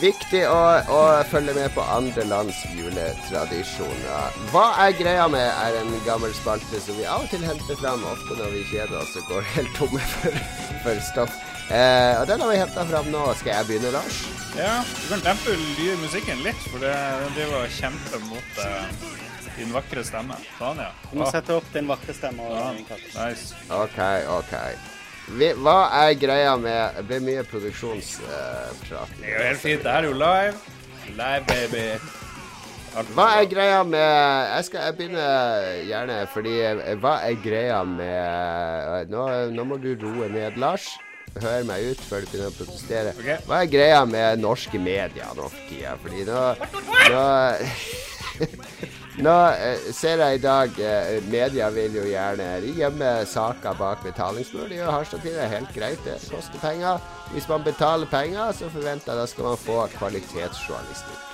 [0.01, 4.41] Viktig å, å følge med på andre lands juletradisjoner.
[4.51, 8.05] Hva er greia med er en gammel spalte som vi av og til henter fram,
[8.09, 10.43] ofte når vi kjeder oss og går helt tomme for,
[10.85, 11.41] for stoff.
[11.71, 13.23] Eh, og den har vi henta fram nå.
[13.39, 14.23] Skal jeg begynne, Lars?
[14.59, 15.55] Ja, du kan dempe
[16.03, 16.95] musikken litt, for det
[17.37, 19.11] det var kjempe mot eh,
[19.59, 20.39] din vakre stemme.
[20.59, 20.91] Sånn, ja.
[21.11, 22.43] Du må sette opp din vakre stemme.
[22.43, 22.99] Og, ja.
[23.21, 23.55] Nice.
[23.77, 24.01] OK,
[24.41, 24.57] OK.
[25.29, 29.13] Hva er greia med Det blir mye produksjonsprat.
[29.21, 29.83] Det er jo helt fint.
[29.85, 30.55] Det her er jo live.
[31.17, 31.85] Live, baby.
[33.15, 36.57] Hva er greia med Jeg skal jeg begynner gjerne, fordi
[37.03, 40.89] Hva er greia med Nå, nå må du roe ned, Lars.
[41.39, 43.13] Hør meg ut før du begynner å protestere.
[43.21, 43.37] Okay.
[43.47, 45.95] Hva er greia med norske medier nå for tida?
[46.03, 46.41] Fordi nå
[47.11, 47.23] Nå,
[49.25, 54.69] nå eh, ser jeg i dag eh, Media vil jo gjerne gjemme saker bak betalingsmur.
[54.71, 56.05] Det gjør Harstad-tida helt greit.
[56.05, 57.01] Det koster penger.
[57.33, 61.27] Hvis man betaler penger, så forventer jeg da skal man få kvalitetsjournalistikk.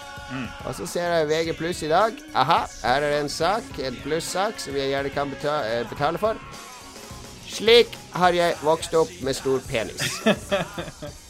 [0.67, 2.17] Og så ser jeg VG pluss i dag.
[2.35, 6.41] Aha, her er det en sak, en plussak, som jeg gjerne kan eh, betale for.
[7.47, 10.17] Slik har jeg vokst opp med stor penis.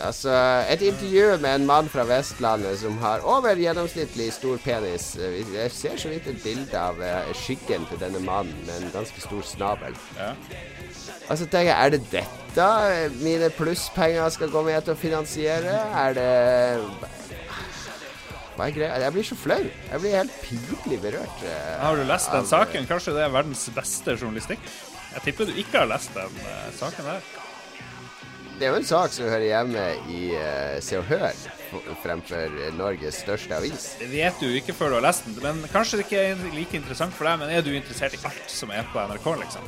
[0.01, 0.33] altså,
[0.71, 5.13] et intervju med en mann fra Vestlandet som har over gjennomsnittlig stor penis.
[5.19, 9.25] Jeg ser så vidt et bilde av eh, skyggen til denne mannen med en ganske
[9.25, 9.97] stor snabel.
[10.19, 10.33] Ja.
[11.27, 15.01] Og så tenker jeg, er det dette eh, mine plusspenger skal gå med til å
[15.01, 15.77] finansiere?
[16.07, 16.31] Er det
[18.57, 18.95] Hva er greia?
[19.03, 19.59] Jeg blir så flau.
[19.91, 21.43] Jeg blir helt pinlig berørt.
[21.45, 22.87] eh, Har du lest den saken?
[22.89, 24.63] Kanskje det er verdens beste journalistikk?
[25.17, 27.29] Jeg tipper du ikke har lest den uh, saken der.
[28.57, 31.33] Det er jo en sak som hører hjemme i uh, Se og Hør
[32.03, 33.89] fremfor eh, Norges største avis.
[34.01, 36.79] Det vet du ikke før du har lest den, men kanskje det ikke er like
[36.79, 37.41] interessant for deg.
[37.43, 39.67] Men er du interessert i alt som er på NRK, liksom?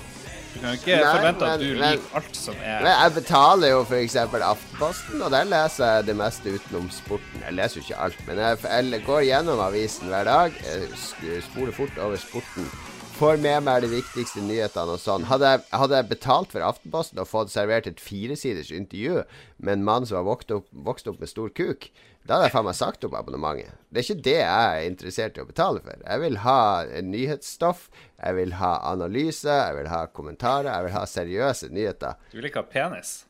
[0.49, 3.15] Du kan jo ikke Nei, forvente at du men- liker alt som er Men jeg
[3.19, 4.17] betaler jo f.eks.
[4.17, 7.43] Aftenposten, og der leser jeg det meste utenom sporten.
[7.45, 8.63] Jeg leser jo ikke alt, men jeg,
[8.95, 10.63] jeg går gjennom avisen hver dag.
[10.65, 12.71] jeg Spoler fort over sporten.
[13.18, 15.24] Får med meg de viktigste nyhetene og sånn.
[15.26, 19.24] Hadde jeg, hadde jeg betalt for Aftenposten og fått servert et firesiders intervju
[19.59, 21.88] med en mann som har vokst opp, vokst opp med stor kuk,
[22.22, 23.74] da hadde jeg faen meg sagt opp abonnementet.
[23.90, 25.98] Det er ikke det jeg er interessert i å betale for.
[26.04, 26.61] Jeg vil ha
[27.09, 27.88] nyhetsstoff,
[28.20, 32.22] jeg vil ha analyse, jeg vil ha kommentarer, jeg vil ha seriøse nyheter.
[32.31, 33.24] Du vil ikke ha penis.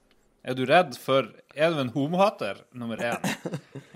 [0.49, 3.25] Er du redd for Er du en homohater, nummer én?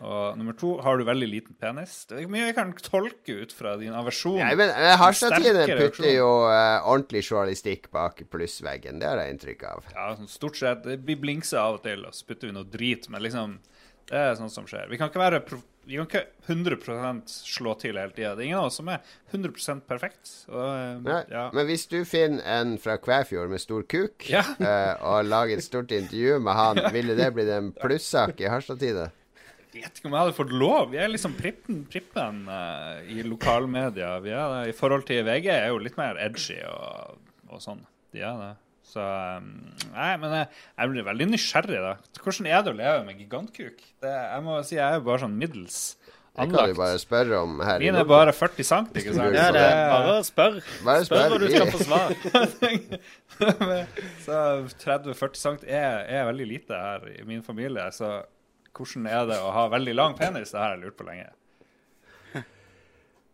[0.03, 2.03] Og nummer to, har du veldig liten penis?
[2.11, 4.41] Det er mye jeg kan tolke ut fra din aversjon.
[4.43, 5.05] Nei, men eh,
[5.79, 8.99] putter jo uh, ordentlig journalistikk bak plussveggen.
[9.01, 9.87] Det har jeg inntrykk av.
[9.95, 10.89] Ja, sånn stort sett.
[11.07, 13.07] Blir blingser av og til, og så putter vi noe drit.
[13.15, 13.57] Men liksom,
[14.11, 14.89] det er sånt som skjer.
[14.91, 15.43] Vi kan ikke være
[15.85, 18.37] vi kan ikke 100% slå til hele tida.
[18.37, 19.01] Det er ingen av oss som er
[19.33, 20.31] 100% perfekt.
[20.47, 21.49] Og, eh, Nei, ja.
[21.55, 24.45] Men hvis du finner en fra Kvæfjord med stor kuk, Ja.
[24.61, 29.11] eh, og lager et stort intervju med han, ville det blitt en plussak i Harstad-Tidende?
[29.73, 30.91] Jeg vet ikke om jeg hadde fått lov.
[30.93, 34.19] Vi er liksom prippen, prippen uh, i lokalmedia.
[34.21, 34.69] Vi er.
[34.69, 37.17] I forhold til VG er jo litt mer edgy og,
[37.49, 37.81] og sånn.
[38.13, 38.51] De er det.
[38.87, 39.47] Så um,
[39.95, 41.93] Nei, men jeg, jeg blir veldig nysgjerrig, da.
[42.23, 43.79] Hvordan er det å leve med gigantkuk?
[44.03, 45.79] Det, jeg må si jeg er jo bare sånn middels
[46.33, 47.79] Det kan vi bare spørre om her.
[47.85, 49.35] Min er bare 40 cm, ikke sant?
[49.37, 50.63] Ja, det er bare å spørre.
[50.87, 51.33] Bare Spør spør.
[51.33, 52.09] hva du skal få svar.
[54.25, 54.39] Så
[54.85, 57.85] 30-40 cm er, er veldig lite her i min familie.
[57.93, 58.11] Så
[58.73, 60.53] hvordan er det å ha veldig lang penis?
[60.55, 61.29] Det har jeg lurt på lenge.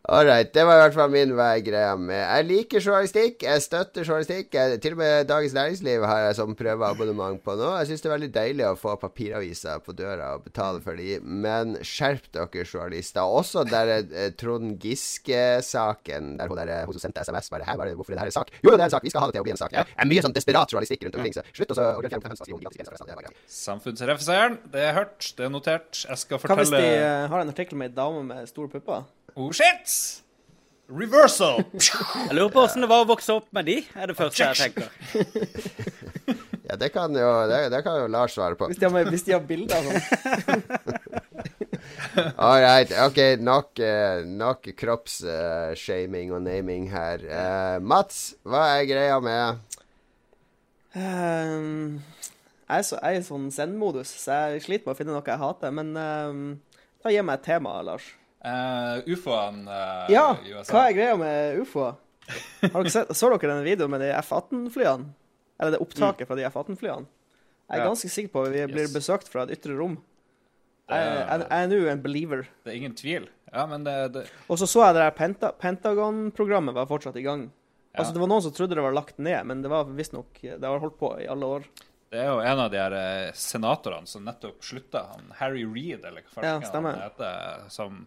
[0.08, 1.58] Ålreit, det var i hvert fall min vei
[2.00, 4.54] med Jeg liker journalistikk, jeg støtter journalistikk.
[4.56, 7.74] Jeg, til og med Dagens Næringsliv har jeg som prøveabonnement på nå.
[7.76, 11.18] Jeg syns det er veldig deilig å få papiraviser på døra og betale for de,
[11.20, 13.20] men skjerp dere, journalister.
[13.20, 17.90] Også der eh, Trond Giske-saken, der hun, der, hun som sendte SMS bare Hæ, bare,
[17.92, 18.54] det, hvorfor er det her en sak?
[18.62, 19.76] Jo, det er en sak, vi skal ha det til å bli en sak.
[19.76, 23.30] Det er mye sånn desperat journalistikk rundt omkring, så slutt også å er.
[23.58, 25.92] Samfunnsrefseren, det er hørt, det er notert.
[26.08, 28.72] Jeg skal fortelle Hva hvis de eh, har en artikkel med ei dame med store
[28.72, 29.04] pupper?
[29.38, 29.92] Oh shit!
[30.90, 31.61] Reversal!
[31.70, 34.59] Jeg lurer på åssen det var å vokse opp med de, er det første jeg
[34.59, 34.88] tenker.
[36.68, 38.66] Ja, det kan jo, det, det kan jo Lars svare på.
[38.68, 40.03] Hvis de har, hvis de har bilder sånn.
[42.48, 47.24] Alright, ok, nok, eh, nok kroppsshaming og naming her.
[47.24, 49.79] Uh, Mats, hva er greia med
[50.92, 55.16] um, jeg, er så, jeg er i sånn send-modus, så jeg sliter med å finne
[55.16, 55.72] noe jeg hater.
[55.72, 56.46] Men um,
[57.01, 58.12] da gir meg et tema, Lars.
[58.38, 60.72] Uh, ufoen uh, Ja, i USA.
[60.72, 61.97] hva er greia med ufoer?
[62.62, 65.09] Har dere sett, så dere den videoen med de F-18-flyene?
[65.59, 67.09] Eller det opptaket fra de F-18-flyene?
[67.68, 67.89] Jeg er Ja.
[67.91, 68.95] ganske sikker på at vi blir Yes.
[68.95, 69.99] besøkt fra et ytre rom.
[70.89, 72.47] Jeg, jeg, jeg er nå en believer.
[72.64, 73.26] Det er ingen tvil.
[73.53, 77.22] Ja, men det, det Og så så jeg det der Penta, Pentagon-programmet var fortsatt i
[77.26, 77.51] gang.
[77.93, 78.01] Ja.
[78.05, 80.62] Altså Det var noen som trodde det var lagt ned, men det var visstnok Det
[80.62, 81.64] har holdt på i alle år.
[82.09, 86.06] Det er jo en av de her eh, senatorene som nettopp slutta, han Harry Reid,
[86.09, 86.96] eller hva Ja, stemmer.
[86.96, 87.98] han heter, som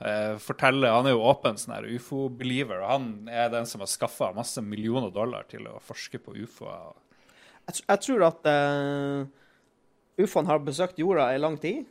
[0.00, 3.90] eh, forteller Han er jo åpen sånn her ufo-believer, og han er den som har
[3.92, 6.94] skaffa masse millioner dollar til å forske på ufoer.
[7.68, 9.24] Jeg, jeg tror at uh,
[10.20, 11.84] ufoene har besøkt jorda i lang tid.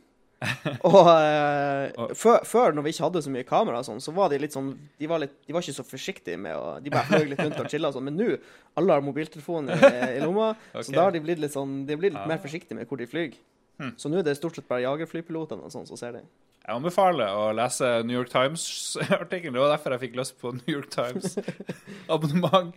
[0.90, 4.40] Og uh, før, før, når vi ikke hadde så mye kamera, sånn, så var de
[4.42, 7.30] litt sånn De var, litt, de var ikke så forsiktige med å De bare fløy
[7.32, 8.08] litt rundt og chilla og sånn.
[8.10, 8.30] Men nå
[8.78, 9.80] alle har mobiltelefon i,
[10.18, 10.86] i lomma, okay.
[10.88, 12.30] så da har de blitt litt sånn De blir litt ja.
[12.30, 13.36] mer forsiktige med hvor de flyr.
[13.80, 13.94] Hmm.
[13.98, 16.24] Så nå er det stort sett bare jagerflypilotene og sånn som ser det.
[16.64, 19.52] Jeg anbefaler å lese New York Times-artikkelen.
[19.52, 22.70] Det var derfor jeg fikk lyst på New York Times-abonnement.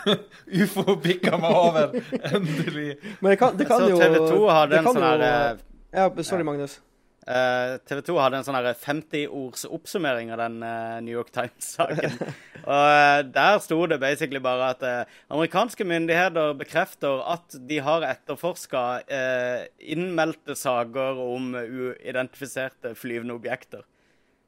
[0.60, 1.96] Ufo bikka meg over,
[2.28, 2.98] endelig.
[3.22, 5.62] Men det kan, det kan Så jo TV 2 har den sånn her eh,
[5.96, 6.76] Ja, sorry, Magnus.
[7.22, 12.16] TV 2 hadde en sånn her 50-ords oppsummering av den uh, New York Times-saken.
[12.72, 18.06] og uh, Der sto det basically bare at eh, amerikanske myndigheter bekrefter at de har
[18.06, 18.82] etterforska
[19.78, 23.86] innmeldte saker om uidentifiserte flyvende objekter.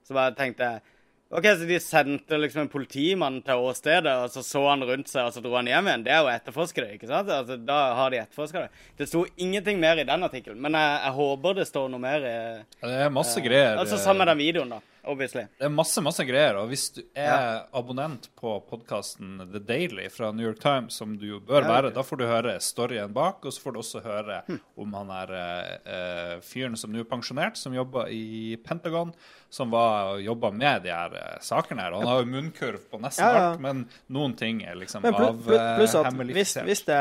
[0.04, 0.93] Så bare tenkte jeg
[1.34, 5.26] OK, så de sendte liksom en politimann til åstedet, og så så han rundt seg,
[5.26, 6.04] og så dro han hjem igjen.
[6.06, 7.32] Det er jo å etterforske det, ikke sant?
[7.34, 8.82] Altså, da har de etterforska det.
[9.00, 12.28] Det sto ingenting mer i den artikkelen, men jeg, jeg håper det står noe mer
[12.30, 12.34] i
[12.78, 13.80] Det er masse greier.
[13.82, 14.82] Altså sammen med den videoen, da.
[15.04, 15.42] Obviously.
[15.58, 16.56] Det er masse masse greier.
[16.56, 21.26] Og hvis du er abonnent på podkasten The Daily fra New York Times, som du
[21.28, 24.00] jo bør Ja, være, da får du høre storyen bak, og så får du også
[24.04, 24.40] høre
[24.80, 29.12] om han er eh, eh, fyren som nå er pensjonert, som jobber i Pentagon,
[29.54, 31.94] som var jobba med de her eh, sakene her.
[31.94, 33.42] Og han har jo munnkurv på nesten Ja, ja.
[33.52, 33.84] alt, men
[34.16, 37.00] noen ting er liksom Men pl av pl pluss at hvis, hvis det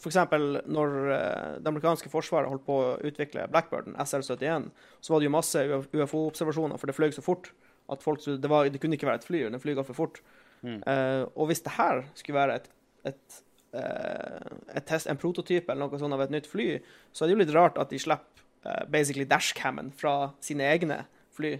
[0.00, 0.18] f.eks.
[0.66, 4.66] når eh, det amerikanske forsvaret holdt på å utvikle Blackbirden, SL-71,
[4.98, 7.52] så var det jo masse UFO-observasjoner, for det fløy så fort
[7.92, 10.22] at folk det, var, det kunne ikke være et fly, det flyga for fort.
[10.66, 12.70] Eh, og hvis det her skulle være et,
[13.10, 13.40] et,
[13.78, 16.68] eh, et test, en prototype eller noe sånt av et nytt fly,
[17.12, 21.04] så er det jo litt rart at de slipper uh, basically dashcammen fra sine egne
[21.34, 21.56] fly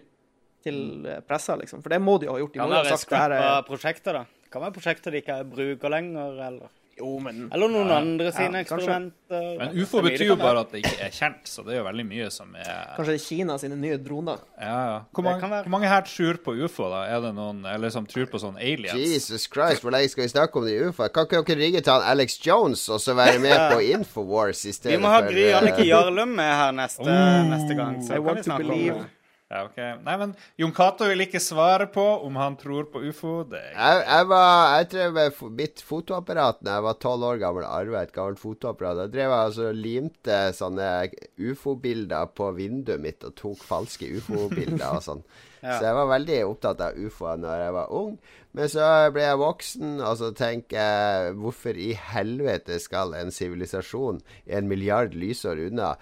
[0.62, 1.82] til uh, pressa, liksom.
[1.82, 2.52] For det må de jo ha gjort.
[2.54, 4.24] De Kan må ha være sagt det her scrappa er prosjekter, da.
[4.52, 7.94] Kan være prosjekter de ikke bruker lenger, eller Jo, men Eller noen Ja.
[8.02, 9.44] andre sine Ja, eksperimenter.
[9.58, 12.04] Men ufo betyr jo bare at det ikke er kjent, så det er jo veldig
[12.06, 14.42] mye som er Kanskje det er Kina sine nye droner.
[14.60, 14.98] Ja, ja.
[15.10, 15.62] Hvor mange, være.
[15.64, 17.00] hvor mange her tror på ufo, da?
[17.08, 18.92] Er det noen eller som tror på sånn aliens?
[18.92, 21.08] Jesus Christ, hvor lenge skal vi snakke om de UFO?
[21.08, 24.72] Kan ikke dere ringe til han Alex Jones og så være med på Infowars i
[24.76, 27.48] stedet Vi må ha Gry eh, Annike Jarlum med her neste, Oh.
[27.56, 28.02] neste gang.
[28.04, 29.08] Så I kan vi snakke om det.
[29.53, 29.78] Ja, ok.
[30.00, 33.42] Nei, men Jon Cato vil ikke svare på om han tror på ufo.
[33.44, 37.66] Det er Jeg, jeg, var, jeg drev mitt fotoapparat da jeg var tolv år gammel.
[37.68, 39.03] Arva et gammelt fotoapparat.
[39.03, 40.88] Da drev jeg altså limte sånne
[41.36, 45.24] ufo-bilder på vinduet mitt og tok falske ufo-bilder og sånn.
[45.62, 45.76] Ja.
[45.78, 48.16] Så jeg var veldig opptatt av ufoer når jeg var ung.
[48.59, 54.18] Men så ble jeg voksen, og så tenker jeg hvorfor i helvete skal en sivilisasjon
[54.59, 55.92] en milliard lysår unna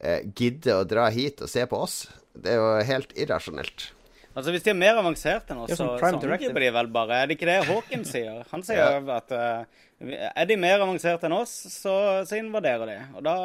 [0.00, 1.98] eh, gidde å dra hit og se på oss?
[2.34, 3.90] Det er jo helt irrasjonelt.
[4.34, 7.20] Altså Hvis de er mer avanserte enn oss, så, angriper de vel bare.
[7.22, 8.40] Er det ikke det Hawkins sier?
[8.50, 11.94] Han sier jo at uh, er de mer avanserte enn oss, så,
[12.26, 12.96] så invaderer de.
[13.14, 13.36] Og da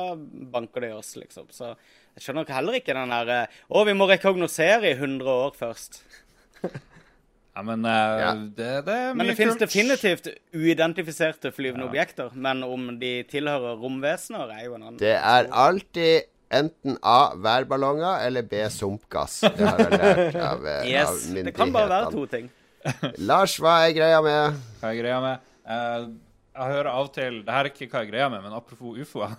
[0.55, 1.45] banker de oss, liksom.
[1.53, 5.29] Så jeg skjønner nok heller ikke den der eh, Å, vi må rekognosere i 100
[5.29, 6.01] år først.
[7.59, 8.27] Ja, men uh, Ja.
[8.55, 11.89] det, det er Men mye det finnes definitivt uidentifiserte flyvende Ja.
[11.89, 12.29] objekter.
[12.31, 17.33] Men om de tilhører romvesener, er jo en annen Det er alltid enten A.
[17.35, 18.63] Værballonger eller B.
[18.73, 19.41] Sumpgass.
[19.41, 22.49] Det har jeg lært av, yes, av Yes, Det kan bare være to ting.
[23.17, 25.47] Lars, hva er greia med Hva er greia med?
[25.69, 26.09] Uh,
[26.59, 28.97] jeg hører av og til Det her er ikke hva jeg greier med, men apropos
[28.99, 29.21] ufo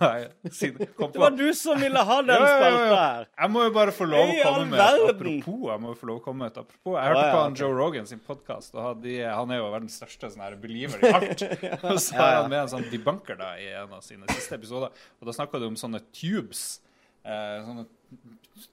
[0.45, 3.27] Det var du som ville ha den spalta her.
[3.43, 5.65] Jeg må jo bare få lov å komme med et apropos.
[5.69, 6.95] Jeg må jo få lov å komme med et apropos.
[6.97, 7.57] Jeg hørte på han.
[7.61, 9.09] Joe Rogan sin podkast, og han-
[9.41, 11.43] han er jo verdens største sånn her believer i alt.
[11.91, 14.89] Og så har han med en sånn debunker da i en av sine siste episoder,
[15.21, 16.79] og da snakka de om sånne tubes.
[17.21, 17.85] Eh, sånne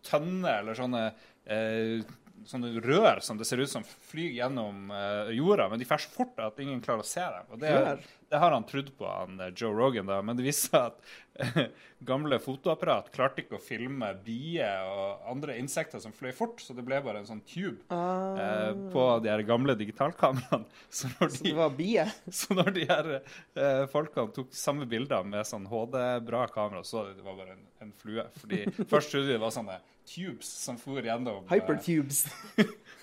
[0.08, 1.02] tønner eller sånne
[1.44, 2.00] eh,
[2.48, 6.08] Sånne rør som det ser ut som flyr gjennom eh, jorda, men de fer så
[6.14, 7.48] fort at ingen klarer å se dem.
[7.50, 8.04] Og det, Rør?
[8.28, 11.56] Det har han trodd på, han eh, Joe Rogan, da, men det viste seg at
[11.56, 11.70] eh,
[12.08, 16.84] gamle fotoapparat klarte ikke å filme bier og andre insekter som fløy fort, så det
[16.86, 20.68] ble bare en sånn tube eh, på de her gamle digitalkameraene.
[20.98, 22.04] Så Så det var bie?
[22.40, 27.24] så når de her eh, folkene tok samme bilder med sånn HD-bra kamera, så det
[27.24, 28.24] var bare en, en flue.
[28.42, 32.26] Fordi først trodde de det var sånne tubes som for gjennom, eh, Hypertubes.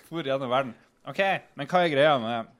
[0.08, 0.74] for gjennom verden.
[1.06, 1.20] OK,
[1.54, 2.52] men hva er greia med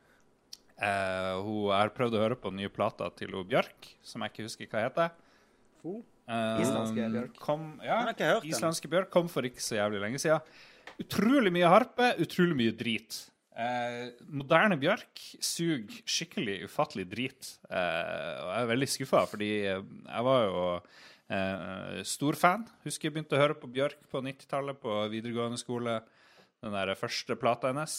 [0.82, 4.34] eh, hun har prøvd å høre på den nye plata til hun Bjørk, som jeg
[4.34, 5.16] ikke husker hva heter.
[5.86, 7.36] Uh, Islandske bjørk.
[7.38, 8.48] Kom, ja, den.
[8.50, 10.42] islandske bjørk kom for ikke så jævlig lenge siden.
[10.98, 13.20] Utrolig mye harpe, utrolig mye drit.
[13.56, 17.54] Eh, moderne bjørk suger skikkelig ufattelig drit.
[17.70, 20.64] Eh, og jeg er veldig skuffa, fordi jeg var jo
[21.32, 22.66] eh, stor fan.
[22.84, 26.02] Husker jeg begynte å høre på Bjørk på 90-tallet på videregående skole.
[26.64, 27.96] Den der første plata hennes.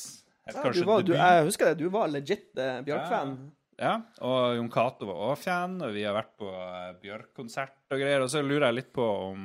[0.48, 3.38] Ja, du var, du, jeg husker det, du var legit eh, Bjørk-fan.
[3.78, 8.02] Ja, og Jon Cato var også fan, og vi har vært på eh, Bjørk-konsert og
[8.02, 8.24] greier.
[8.26, 9.44] Og så lurer jeg litt på om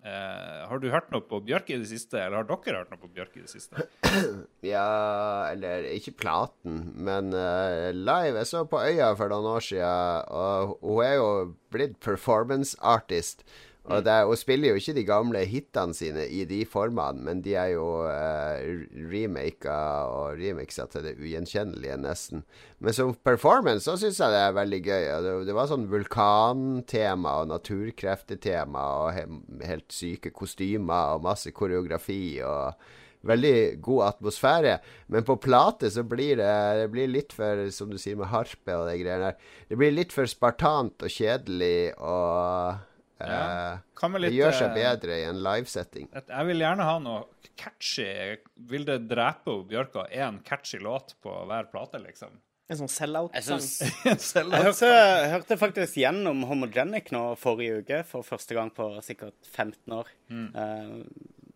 [0.00, 3.02] eh, Har du hørt noe på Bjørk i det siste, eller har dere hørt noe
[3.02, 3.84] på Bjørk i det siste?
[4.64, 8.40] Ja, eller ikke platen, men uh, live.
[8.40, 11.28] Jeg så på Øya for noen år siden, og hun er jo
[11.74, 13.44] blitt performance artist.
[13.86, 17.54] Og det, hun spiller jo ikke de gamle hitene sine i de formene, men de
[17.54, 18.82] er jo eh,
[19.12, 19.76] remaka
[20.10, 22.42] og remixa til det ugjenkjennelige, nesten.
[22.82, 25.08] Men som performance så syns jeg det er veldig gøy.
[25.26, 29.26] Det, det var sånn vulkantema og naturkreftetema og he,
[29.70, 32.86] helt syke kostymer og masse koreografi og
[33.26, 34.74] Veldig god atmosfære.
[35.10, 38.76] Men på plate så blir det, det blir litt for, som du sier med harpe
[38.76, 42.84] og de greiene der, det blir litt for spartant og kjedelig og
[43.20, 43.72] Ja.
[43.72, 46.08] eh, Hva Det gjør seg eh, bedre i en livesetting.
[46.12, 47.24] et- Jeg vil gjerne ha noe
[47.56, 48.36] catchy.
[48.68, 52.34] Vil det drepe Bjørka Bjørk én catchy låt på hver plate, liksom?
[52.68, 53.60] En sånn sell-out-sang.
[53.62, 58.70] syns Selv Jeg hørte, jeg hørte faktisk gjennom Homogenic nå forrige uke, for første gang
[58.74, 60.06] på sikkert 15 år.
[60.30, 61.04] Eh,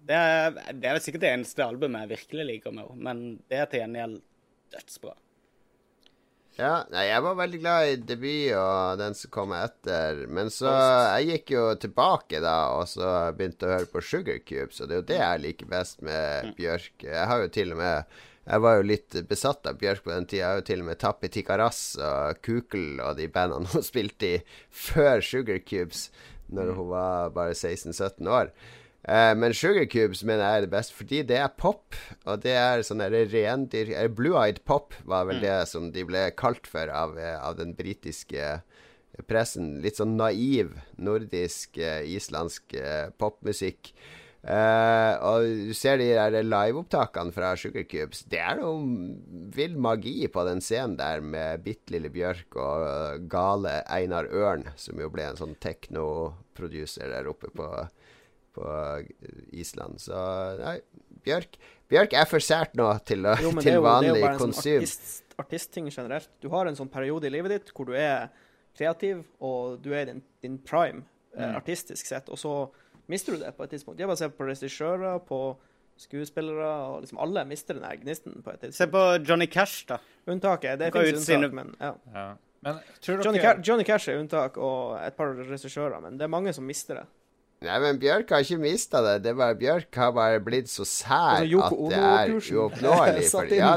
[0.06, 3.58] det, er, det er sikkert det eneste albumet jeg virkelig liker med henne, men det
[3.58, 4.20] er til gjengjeld
[4.72, 5.16] dødsbra.
[6.60, 10.24] Ja, nei, jeg var veldig glad i debut og den som kom etter.
[10.28, 10.68] Men så
[11.16, 14.96] Jeg gikk jo tilbake da og så begynte å høre på Sugar Cubes, og det
[14.96, 17.06] er jo det jeg liker best med Bjørk.
[17.06, 18.18] Jeg har jo til og med
[18.50, 20.40] Jeg var jo litt besatt av Bjørk på den tida.
[20.42, 24.34] Jeg har jo til og med Tappi Tikaras og Kukel og de bandene hun spilte
[24.34, 26.10] i før Sugar Cubes,
[26.52, 28.52] når hun var bare 16-17 år.
[29.10, 31.96] Eh, men Sugar Cubes mener jeg er det beste, fordi det er pop.
[32.30, 36.28] Og det er sånn der rendyr eh, Blue-eyed pop var vel det som de ble
[36.38, 38.60] kalt for av, eh, av den britiske
[39.26, 39.80] pressen.
[39.82, 43.94] Litt sånn naiv nordisk, eh, islandsk eh, popmusikk.
[44.40, 48.22] Og du ser de der liveopptakene fra Sugar Cubes.
[48.24, 53.82] Det er noe vill magi på den scenen der med bitte lille Bjørk og gale
[53.92, 57.68] Einar Ørn, som jo ble en sånn techno-producer der oppe på
[58.60, 58.76] på
[59.56, 60.00] Island.
[60.04, 60.20] Så
[60.60, 60.78] nei,
[61.24, 61.58] Bjørk
[61.90, 64.36] Bjørk er for sært nå til, å, Jo, til jo, det er vanlig jo bare
[64.36, 64.76] en sånn
[65.40, 66.30] artistting artist, generelt.
[66.42, 68.28] Du har en sånn periode i livet ditt hvor du er
[68.78, 71.02] kreativ, og du er i din, din prime
[71.34, 71.56] mm.
[71.58, 72.54] artistisk sett, og så
[73.10, 73.98] mister du det på et tidspunkt.
[74.00, 75.40] Jeg bare ser på regissører, på
[76.00, 78.78] skuespillere, og liksom alle mister den her gnisten på et tidspunkt.
[78.78, 79.98] Se på Johnny Cash, da.
[80.30, 81.92] Unntaket, det fins unntak, men ja.
[82.14, 82.28] Ja.
[82.60, 86.28] Men tror Johnny, dere Ca Johnny Cash er unntak, og et par regissører, men det
[86.28, 87.06] er mange som mister det.
[87.60, 89.18] Nei, men Bjørk har ikke mista det.
[89.24, 93.26] Det er bare Bjørk har bare blitt så sær Altså, at det er uoppnåelig.
[93.58, 93.74] ja,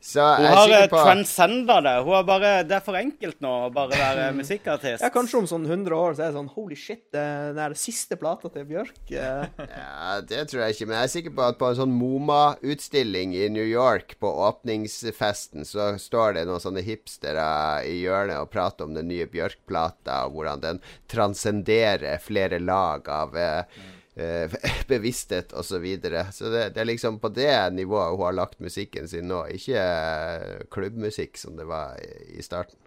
[0.00, 1.94] så Hun jeg er har på transcenda det.
[2.06, 5.02] Hun har bare, det er for enkelt nå å bare være musikkartist.
[5.04, 7.58] Ja, kanskje om sånn 100 år så er det sånn Holy shit, det er den
[7.60, 8.96] der siste plata til Bjørk.
[9.12, 9.44] eh,
[9.76, 13.36] Ja, Det tror jeg ikke, men jeg er sikker på at på en sånn MoMA-utstilling
[13.36, 17.46] i New York, på åpningsfesten, så står det noen sånne hipstere
[17.88, 20.82] i hjørnet og prater om den nye Bjørk-plata, og hvordan den
[21.12, 23.80] transcenderer flere lag av eh,
[24.90, 25.70] bevissthet osv.
[25.70, 26.26] Så, videre.
[26.32, 29.80] så det, det er liksom på det nivået hun har lagt musikken sin nå, ikke
[29.80, 32.78] eh, klubbmusikk som det var i, starten.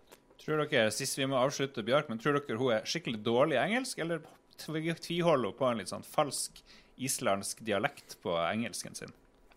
[0.44, 3.64] Tror dere, Sist vi må avslutte Bjørk, men tror dere hun er skikkelig dårlig i
[3.64, 4.24] engelsk, eller
[4.60, 6.60] tv- tviholder hun på en litt sånn falsk
[7.00, 9.14] islandsk dialekt på engelsken sin?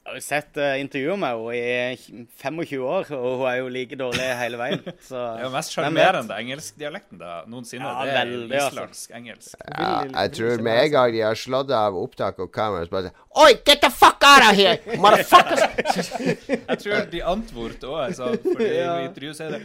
[0.07, 1.55] Jeg har jo sett uh, intervjuer med henne
[1.91, 4.85] i 25 år, og hun er jo like dårlig hele veien.
[5.03, 5.75] Så Det er jo mest vet?
[5.81, 7.89] sjarmerende engelskdialekten da, noensinne.
[7.91, 9.09] Ja, det er veldig, altså.
[9.19, 9.57] engelsk.
[9.67, 13.09] Ja, jeg tror med en gang de har slått av opptak og kamera, så bare
[13.09, 14.79] sier Oi, get the fuck out of here!
[15.03, 16.13] Motherfuckers!
[16.71, 18.93] Jeg tror de antvort òg, sånn, fordi Ja.
[19.03, 19.65] i intervjuet så er det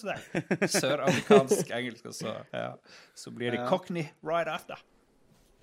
[0.00, 0.72] sånn.
[0.80, 2.72] Søramerikansk engelsk, og så, ja,
[3.12, 4.80] så blir de cockney right after.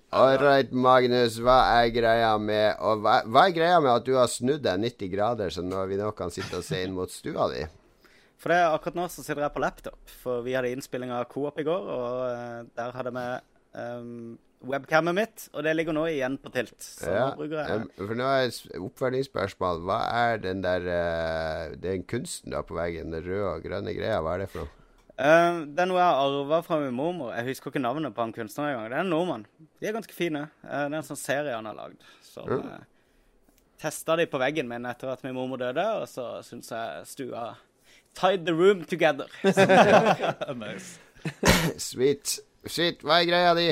[0.08, 4.30] Right, Magnus, hva er greia med og hva, hva er greia med at du har
[4.32, 7.50] snudd deg 90 grader, så nå vi nå kan sitte og se inn mot stua
[7.52, 7.66] di?
[8.40, 11.26] For det, er akkurat nå så sitter jeg på laptop, for vi hadde innspilling av
[11.28, 13.24] Coop i går, og eh, der hadde vi
[13.82, 14.38] um,
[14.72, 16.78] webcamet mitt, og det ligger nå igjen på tilt.
[16.78, 19.84] Så Ja, nå bruker jeg for nå er oppfølgingsspørsmål.
[19.90, 23.96] Hva er den der uh, Den kunsten du har på veggen, den røde og grønne
[23.98, 24.77] greia, hva er det for noe?
[25.18, 27.32] Eh, Det er noe jeg har arva fra min mormor.
[27.34, 28.90] Jeg husker ikke navnet på han kunstneren engang.
[28.92, 29.46] Det er en nordmann.
[29.80, 30.44] De er ganske fine.
[30.62, 32.04] Uh, det er en sånn serie han har lagd.
[32.22, 32.58] Så Ja.
[32.78, 32.78] uh,
[33.82, 37.56] testa de på veggen min etter at min mormor døde, og så syns jeg stua
[38.14, 39.26] tied the room together.
[40.54, 40.98] nice.
[41.78, 42.38] Sweet.
[42.66, 43.02] Sweet.
[43.02, 43.68] Hva er greia di?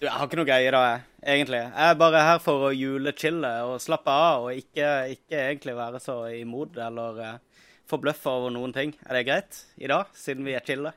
[0.00, 1.02] Du, jeg har ikke noe greie da, jeg,
[1.34, 1.60] egentlig.
[1.60, 6.00] Jeg er bare her for å julechille og slappe av, og ikke, ikke egentlig være
[6.00, 7.34] så imot eller uh,
[7.90, 8.94] forbløffa over noen ting.
[9.06, 10.94] Er det greit i dag, siden vi er chille?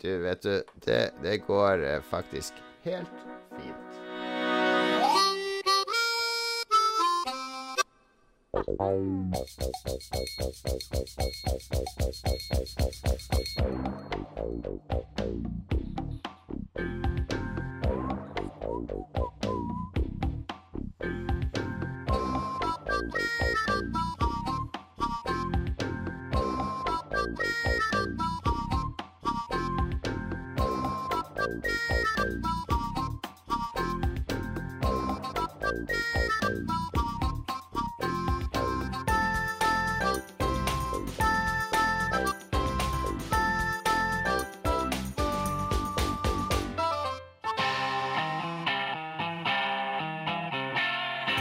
[0.00, 0.54] Du, vet du,
[0.86, 3.26] det, det går eh, faktisk helt
[3.58, 3.90] fint.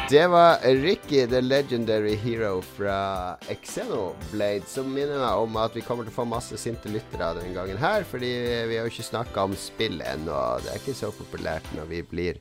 [0.10, 6.08] Det var Ricky, the legendary hero fra Xenoblade, som minner meg om at vi kommer
[6.08, 8.32] til å få masse sinte lyttere denne gangen her, fordi
[8.72, 10.40] vi har jo ikke snakka om spill ennå.
[10.64, 12.40] Det er ikke så populært når vi blir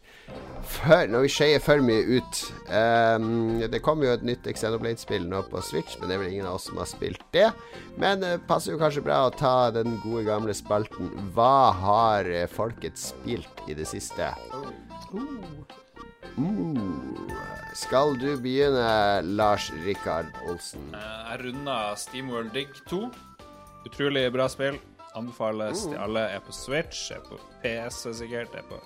[0.65, 2.41] for, Når vi skeier for mye ut.
[2.73, 6.49] Um, det kommer jo et nytt Xenoblade-spill nå på Switch, men det er vel ingen
[6.49, 7.51] av oss som har spilt det.
[8.01, 12.97] Men det passer jo kanskje bra å ta den gode gamle spalten Hva har folket
[12.97, 14.33] spilt i det siste?
[15.13, 15.78] Uh.
[17.79, 20.95] Skal du begynne, Lars Rikard Olsen?
[20.95, 23.11] Eh, Jeg runda Steamworld Dig 2.
[23.87, 24.79] Utrolig bra spill.
[25.17, 26.21] Anbefales til alle.
[26.35, 28.81] Er på Switch, er på PS sikkert, er på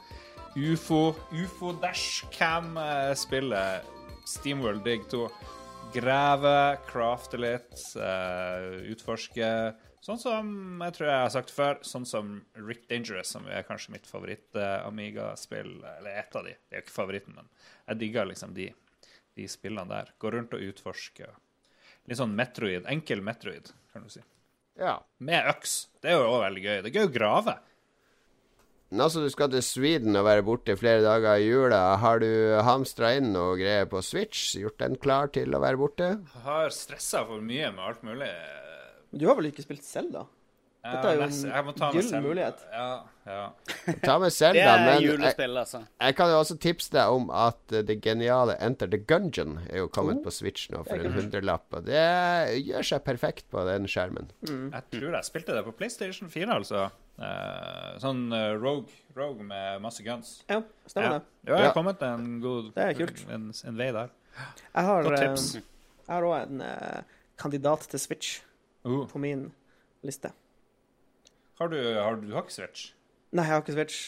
[0.56, 1.14] UFO.
[1.32, 3.80] UFO Dashcam-spillet
[4.28, 5.28] Steamworld Dig 2.
[5.92, 9.74] Grave, crafte litt, eh, utforske.
[10.03, 10.48] Sånn som
[10.82, 15.76] jeg tror jeg har sagt før, sånn som Rick Dangerous, som er kanskje mitt favoritt-Amiga-spill.
[15.92, 16.57] Eller et av de.
[16.59, 17.50] Det er jo ikke favoritten, men
[17.86, 18.66] jeg digger liksom de,
[19.38, 20.11] de spillene der.
[20.18, 21.28] Gå rundt og utforske.
[22.11, 22.88] Litt sånn Metroid.
[22.90, 24.24] Enkel Metroid, kan du si.
[24.80, 24.96] Ja.
[25.22, 25.76] Med øks.
[26.03, 26.74] Det er jo også veldig gøy.
[26.80, 27.55] Det er gøy å grave.
[28.92, 32.28] Nå altså, du skal til Sweden og være borte flere dager i jula, har du
[32.66, 34.50] hamstra inn noe greier på Switch?
[34.59, 36.11] Gjort den klar til å være borte?
[36.18, 38.28] Jeg har stressa for mye med alt mulig.
[39.12, 40.26] Du har vel ikke spilt Zelda?
[40.82, 42.62] Dette er jo en jeg gyllen mulighet.
[42.74, 42.86] Ja,
[43.22, 43.42] ja.
[44.02, 45.84] Ta med Det er men julespill, altså.
[46.00, 49.78] jeg kan jo også tipse deg om at eh, det geniale Enter the Gungeon er
[49.84, 50.24] jo kommet Oh.
[50.24, 52.02] på Switch nå for en hundrelapp, og det
[52.66, 54.32] gjør seg perfekt på den skjermen.
[54.42, 56.88] Jeg tror jeg spilte det på PlayStation 4, altså.
[57.22, 60.40] Uh, sånn uh, Rogue, Rogue med masse guns.
[60.50, 61.18] Ja, stemmer Ja.
[61.20, 61.26] det.
[61.46, 61.66] Ja, jeg Ja.
[61.70, 63.22] har kommet en god Det er kult.
[63.30, 64.10] En, en vei der.
[64.74, 65.62] Jeg har, eh, jeg
[66.10, 67.02] har òg en eh,
[67.38, 68.40] kandidat til Switch
[68.84, 69.04] Uh.
[69.06, 69.52] på min
[70.02, 70.32] liste.
[71.60, 72.88] Har du, har du, du har ikke Switch?
[73.32, 73.98] Nei, jeg har ikke Switch.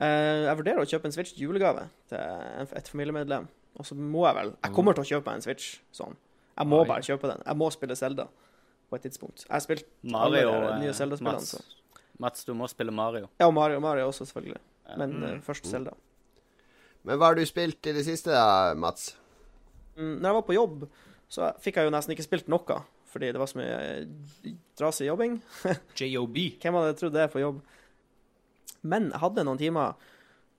[0.00, 3.48] Eh, jeg vurderer å kjøpe en Switch julegave til et familiemedlem.
[3.80, 6.16] Og så må jeg vel Jeg kommer til å kjøpe meg en Switch sånn.
[6.58, 7.40] Jeg må bare kjøpe den.
[7.46, 8.26] Jeg må spille Zelda
[8.90, 9.46] på et tidspunkt.
[9.46, 11.40] Jeg har spilt Mario, alle de eh, nye Zelda-spillene.
[11.40, 12.02] Mats.
[12.20, 13.30] Mats, du må spille Mario.
[13.40, 14.60] Ja, og Mario, Mario også, selvfølgelig.
[14.98, 15.22] Men Mm.
[15.22, 15.92] uh, først Zelda.
[17.04, 19.14] Men hva har du spilt i det siste, da, Mats?
[19.96, 20.88] Mm, når jeg var på jobb,
[21.30, 22.80] så fikk jeg jo nesten ikke spilt noe.
[23.10, 25.40] Fordi det var så mye eh, trasig jobbing.
[25.98, 26.36] JOB.
[26.62, 27.58] Hvem hadde trodd det på jobb?
[28.86, 29.98] Men jeg hadde noen timer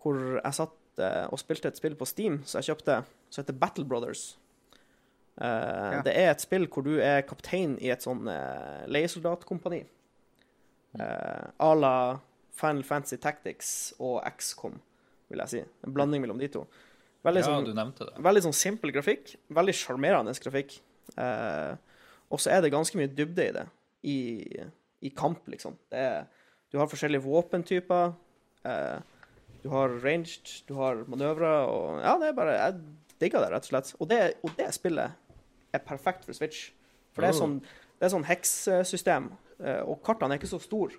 [0.01, 3.57] hvor jeg satt eh, og spilte et spill på Steam som jeg kjøpte, som heter
[3.61, 4.25] Battle Brothers.
[5.41, 9.83] Eh, Det er et spill hvor du er kaptein i et sånn uh, leiesoldatkompani.
[10.99, 11.95] Uh, à la
[12.59, 13.69] Final Fantasy Tactics
[14.03, 14.75] og XCOM,
[15.31, 15.61] vil jeg si.
[15.87, 16.65] En blanding mellom de to.
[17.23, 18.17] Veldig Ja, sånn du nevnte det.
[18.25, 19.35] Veldig sånn simpel grafikk.
[19.53, 20.75] Veldig sjarmerende grafikk.
[21.15, 21.77] Eh,
[22.31, 23.65] og så er det ganske mye dybde i det,
[24.07, 24.17] i,
[25.01, 25.75] i kamp, liksom.
[25.91, 26.23] Det er,
[26.71, 28.13] du har forskjellige våpentyper.
[28.65, 28.99] eh,
[29.63, 32.79] du har ranged, du har manøvrer, og Ja, det er bare Jeg
[33.21, 33.91] digger det, rett og slett.
[33.99, 35.11] Og det, og det spillet
[35.73, 36.71] er perfekt for Switch.
[37.13, 37.41] For det er Oh.
[37.43, 37.59] sånn,
[37.99, 39.27] det er sånn hekssystem,
[39.59, 40.97] eh, og kartene er ikke så store.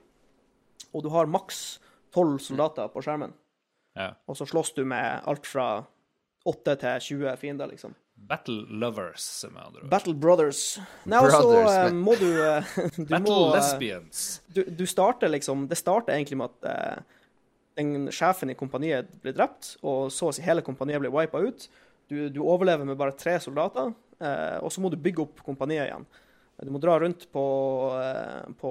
[0.95, 1.81] Og du har maks
[2.13, 3.33] tolv soldater på skjermen.
[3.97, 4.13] Ja.
[4.29, 5.85] Og så slåss du med alt fra
[6.47, 7.95] 8 til 20 fiender, liksom.
[8.29, 9.89] Battle Lovers, med andre ord.
[9.91, 10.61] Battle Brothers.
[11.11, 14.23] Nei, Brothers, eh, må du eh, Du Battle må eh, Lesbians.
[14.55, 17.21] du, du starter liksom Det starter egentlig med at uh,
[17.81, 21.67] den sjefen i kompaniet blir drept, og så å si hele kompaniet blir wipa ut.
[22.13, 25.89] Du, du overlever med bare tre soldater, uh, og så må du bygge opp kompaniet
[25.89, 26.05] igjen.
[26.63, 27.43] Du må dra rundt på,
[28.61, 28.71] på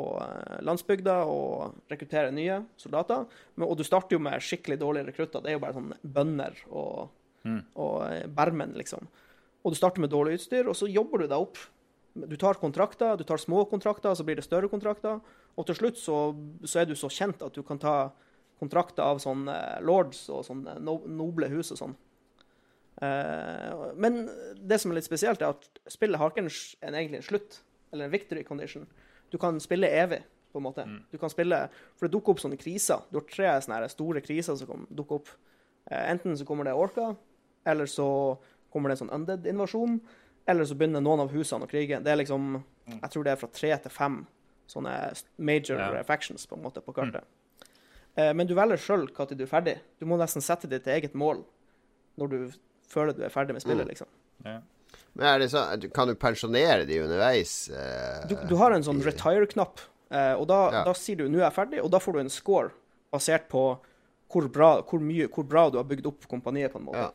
[0.63, 3.25] landsbygda og rekruttere nye soldater.
[3.57, 5.43] Men, og du starter jo med skikkelig dårlige rekrutter.
[5.43, 7.09] Det er jo bare sånn bønder og,
[7.41, 7.63] Mm.
[7.81, 9.07] og bermen, liksom.
[9.61, 11.59] Og du starter med dårlig utstyr, og så jobber du deg opp.
[12.13, 15.21] Du tar kontrakter, du tar små kontrakter, så blir det større kontrakter.
[15.55, 16.17] Og til slutt så,
[16.65, 17.95] så er du så kjent at du kan ta
[18.61, 19.55] kontrakter av sånne
[19.85, 21.95] lords og sånne noble hus og sånn.
[23.01, 24.25] Eh, men
[24.59, 26.51] det som er litt spesielt, er at spillet har ikke en,
[26.85, 28.85] en egentlig en slutt, eller en victory condition.
[29.33, 30.83] Du kan spille evig, på en måte.
[31.11, 31.63] Du kan spille,
[31.95, 33.05] For det dukker opp sånne kriser.
[33.09, 35.31] Du har tre sånne store kriser som dukker opp.
[35.87, 37.13] Eh, enten så kommer det orka,
[37.65, 38.07] eller så
[38.71, 39.99] kommer det en sånn undead-invasjon,
[40.47, 42.01] eller så begynner noen av husene å krige.
[42.03, 44.27] Det er liksom Jeg tror det er fra tre til fem
[44.67, 46.03] sånne major Ja.
[46.03, 47.23] factions på en måte på kartet.
[48.17, 48.35] Mm.
[48.35, 49.79] men du velger sjøl når du er ferdig.
[49.99, 51.45] Du må nesten sette ditt eget mål
[52.17, 52.51] når du
[52.89, 54.07] føler du er ferdig med spillet, liksom.
[54.43, 54.59] Ja.
[55.15, 57.69] Men er det sånn, Kan du pensjonere de underveis?
[57.69, 59.79] eh, Du, du har en sånn retire-knapp,
[60.11, 60.83] eh, og da, Ja.
[60.83, 62.71] da sier du 'nå er jeg ferdig', og da får du en score
[63.13, 63.79] basert på
[64.29, 67.11] hvor bra, hvor mye, hvor bra du har bygd opp kompaniet, på en måte.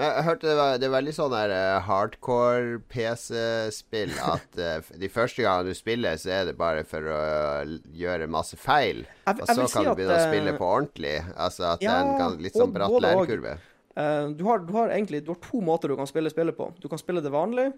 [0.00, 0.06] Ja.
[0.06, 4.90] Men jeg hørte det, var, det er veldig sånn der eh, hardcore PC-spill at eh,
[5.00, 7.18] de første gangene du spiller, så er det bare for å
[7.64, 9.04] eh, gjøre masse feil.
[9.26, 11.14] Jeg- Og så kan si du at, begynne å eh, spille på ordentlig.
[11.36, 13.58] Altså at det er en litt sånn bratt lærekurve.
[14.00, 16.70] Eh, du, har, du har egentlig du har to måter du kan spille spillet på.
[16.80, 17.68] Du kan spille det vanlig,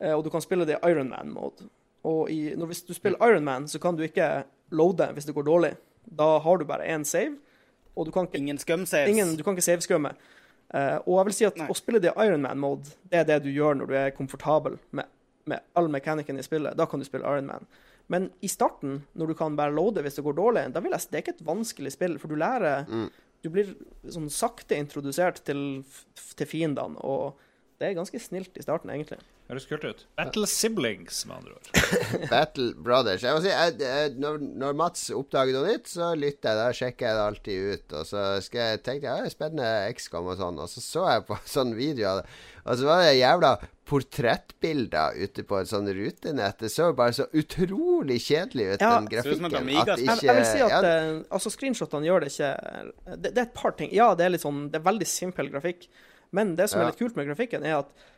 [0.00, 1.68] eh, og du kan spille det i Ironman-mode.
[2.08, 5.48] Og i, når, hvis du spiller Ironman, så kan du ikke loade hvis det går
[5.48, 5.74] dårlig.
[6.08, 7.34] Da har du bare én save,
[7.98, 9.10] og du kan ikke Ingen scum saves.
[9.10, 10.14] Ingen, du kan ikke saveskumme.
[10.74, 11.66] Uh, og jeg vil si at Nei.
[11.72, 15.06] å spille det i Ironman-mode, det er det du gjør når du er komfortabel med,
[15.48, 16.76] med all mekanikken i spillet.
[16.76, 17.64] Da kan du spille Ironman.
[18.08, 21.00] Men i starten, når du kan bare loade hvis det går dårlig, da vil jeg,
[21.04, 23.08] si- det er ikke et vanskelig spill, for du lærer Mm.
[23.38, 23.68] Du blir
[24.10, 25.84] sånn sakte introdusert til,
[26.34, 27.36] til fiendene, og
[27.78, 29.20] det er ganske snilt i starten, egentlig.
[29.48, 30.02] Høres kult ut.
[30.18, 31.68] Battle Siblings, med andre ord.
[32.32, 33.22] Battle Brothers.
[33.24, 36.58] Jeg må si, jeg, jeg, når, når Mats oppdager noe nytt, så lytter jeg.
[36.60, 37.94] Da sjekker jeg det alltid ut.
[37.96, 40.60] Og så skal jeg tenke ja, det spennende XCOM og sånn.
[40.60, 42.34] Og så så jeg på sånn video av det.
[42.68, 43.54] Og så var det jævla
[43.88, 46.58] portrettbilder ute på et sånn rutenett.
[46.60, 49.48] Det så bare så utrolig kjedelig ut, Ja, den grafikken.
[49.48, 52.52] At Jeg, ikke jeg vil si at ja, eh, altså screenshotene gjør det ikke
[53.16, 53.88] det, det er et par ting.
[53.96, 55.88] Ja, det er litt sånn Det er veldig simpel grafikk.
[56.36, 56.84] Men det som Ja.
[56.84, 58.08] er litt kult med grafikken, er at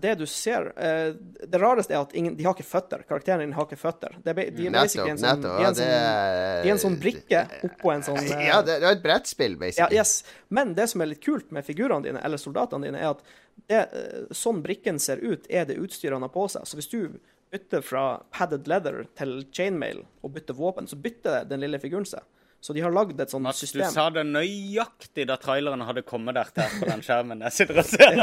[0.00, 1.12] det du ser eh,
[1.44, 3.02] Det rareste er at ingen, de har ikke føtter.
[3.08, 4.14] Karakterene dine har ikke føtter.
[4.24, 5.08] Det er, de er Nettopp.
[5.12, 5.58] en sånn, nettopp.
[5.58, 8.46] de er Ja, en det sånn, de er en sånn brikke oppå en sånn eh,
[8.48, 9.98] Ja, det, det er et brettspill, ja, basically.
[10.00, 10.14] yes.
[10.48, 13.22] Men det som er litt kult med figurene dine, eller soldatene dine, er at
[13.68, 16.64] det, eh, sånn brikken ser ut, er det utstyret han har på seg.
[16.66, 17.20] Så hvis du
[17.52, 22.24] bytter fra padded leather til chainmail og bytter våpen, så bytter den lille figuren seg.
[22.60, 26.34] Så de har lagd et sånt Mats, du sa det nøyaktig da traileren hadde kommet
[26.34, 28.16] der til på den skjermen jeg sitter og ser.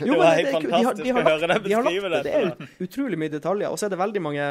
[0.00, 1.92] Jo, det var helt de har- fantastisk de har å høre deg de har lagt
[1.92, 2.22] beskrive det.
[2.22, 2.32] det.
[2.32, 3.68] Det er utrolig mye detaljer.
[3.68, 4.46] Og så er det veldig mange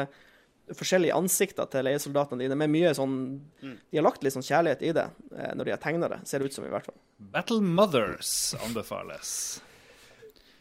[0.78, 3.16] forskjellige ansikter til leiesoldatene dine, med mye sånn
[3.62, 3.74] Mm.
[3.90, 5.04] De har lagt litt sånn kjærlighet i det
[5.36, 6.96] eh, når de har tegna det, ser det ut som, i hvert fall.
[7.34, 9.60] Battle Mothers anbefales.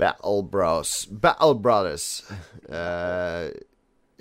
[0.01, 1.05] Battle Bros.
[1.05, 2.23] Battle Brothers.
[2.65, 3.49] Uh,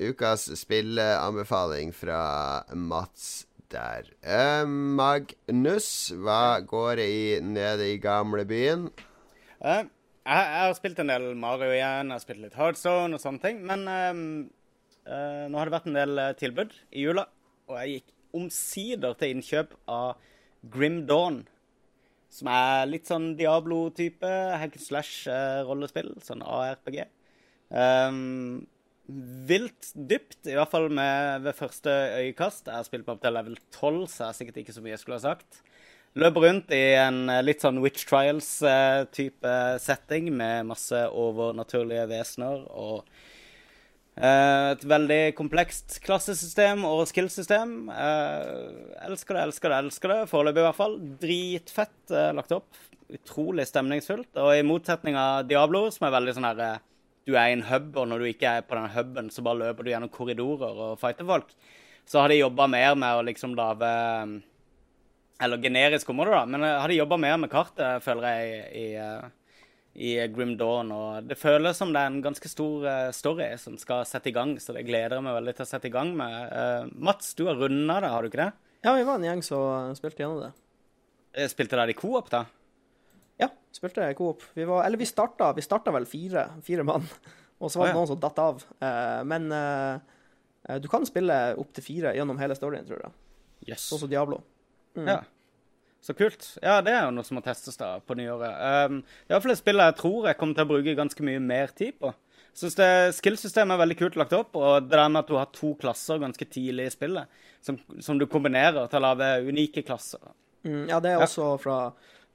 [0.00, 4.11] ukas spilleanbefaling fra Mats der.
[4.23, 8.89] Eh, Magnus, hva går det i nede i gamlebyen?
[9.61, 13.23] Eh, jeg, jeg har spilt en del Mario igjen, jeg har spilt litt Hardstone og
[13.23, 13.62] sånne ting.
[13.66, 14.25] Men ehm,
[15.07, 17.29] eh, nå har det vært en del tilbud i jula,
[17.71, 20.21] og jeg gikk omsider til innkjøp av
[20.71, 21.43] Grim Dawn.
[22.31, 24.29] Som er litt sånn Diablo-type
[24.61, 26.12] hack and slash-rollespill.
[26.23, 27.03] Sånn ARPG.
[27.71, 28.68] Um,
[29.48, 32.68] vilt dypt, i hvert fall med, ved første øyekast.
[32.68, 34.94] Jeg har spilt meg opp til level 12, så jeg er sikkert ikke så mye
[34.94, 35.61] jeg skulle ha sagt.
[36.18, 43.04] Løper rundt i en eh, litt sånn Witch Trials-type setting med masse overnaturlige vesener og
[44.18, 47.76] eh, et veldig komplekst klassesystem og skillsystem.
[49.06, 50.20] Elsker det, elsker det, elsker det.
[50.32, 50.98] Foreløpig i hvert fall.
[51.22, 52.82] Dritfett eh, lagt opp.
[53.11, 54.32] Utrolig stemningsfullt.
[54.42, 56.86] Og i motsetning av Diablo, som er veldig sånn her eh,
[57.29, 59.61] Du er i en hub, og når du ikke er på den huben, så bare
[59.61, 61.51] løper du gjennom korridorer og fighter folk.
[62.09, 64.39] Så har de jobba mer med å liksom lage eh,
[65.45, 66.47] eller generisk område, da.
[66.49, 70.91] Men har de jobba mer med kartet, føler jeg, i, i, i Grim Dawn.
[70.93, 74.35] Og det føles som det er en ganske stor eh, story som skal sette i
[74.37, 76.41] gang, så det gleder jeg meg veldig til å sette i gang med.
[76.51, 78.51] Eh, Mats, du har runda det, har du ikke det?
[78.85, 80.53] Ja, vi var en gjeng som spilte gjennom det.
[81.37, 82.47] Eh, Spilte dere i coop, da?
[83.41, 84.43] Ja, spilte jeg Coop.
[84.57, 87.07] Vi var, eller vi starta, vi starta vel fire, fire mann,
[87.61, 88.62] og så var det noen som datt av.
[88.82, 93.12] Eh, men eh, du kan spille opp til fire gjennom hele storyen, tror jeg.
[93.72, 93.88] Yes.
[93.91, 94.43] Sånn som Diablo.
[94.97, 95.22] Ja.
[96.01, 96.47] Så kult.
[96.64, 98.55] Ja, det er jo noe som må testes da på nyåret.
[98.88, 101.43] Um, det er iallfall et spill jeg tror jeg kommer til å bruke ganske mye
[101.45, 102.12] mer tid på.
[102.57, 102.88] Syns det
[103.18, 106.18] skillsystemet er veldig kult lagt opp, og det der med at du har to klasser
[106.22, 107.28] ganske tidlig i spillet,
[107.62, 110.24] som, som du kombinerer til å lage unike klasser.
[110.64, 111.28] Mm, ja, det er Ja.
[111.28, 111.76] også fra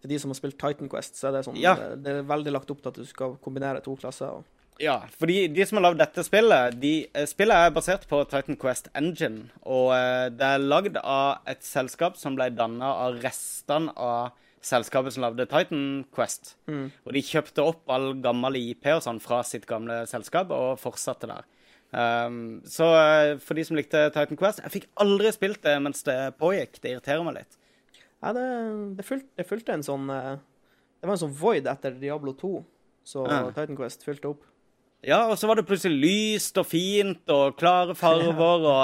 [0.08, 1.76] de som har spilt Titan Quest, så er det sånn Ja.
[1.76, 4.40] det, det er veldig lagt opp til at du skal kombinere to klasser.
[4.40, 4.44] Og,
[4.78, 8.58] Ja, fordi de som har lagd dette spillet de, eh, Spillet er basert på Titan
[8.60, 9.50] Quest Engine.
[9.64, 14.34] Og eh, det er lagd av et selskap som ble danna av restene av
[14.66, 16.56] selskapet som lagde Titan Quest.
[16.68, 21.30] Og de kjøpte opp all gammel IP og sånn fra sitt gamle selskap og fortsatte
[21.30, 21.46] der.
[21.96, 26.04] Um, så eh, for de som likte Titan Quest Jeg fikk aldri spilt det mens
[26.04, 26.82] det pågikk.
[26.82, 27.56] Det irriterer meg litt.
[28.26, 28.46] Ja, det,
[28.98, 30.34] det, fulgte, det fulgte en sånn eh,
[31.02, 32.52] Det var en sånn void etter Diablo 2,
[33.06, 33.44] så Ja.
[33.54, 34.44] Titan Quest fylte opp.
[35.06, 38.80] Ja, og så var det plutselig lyst og fint og klare farver og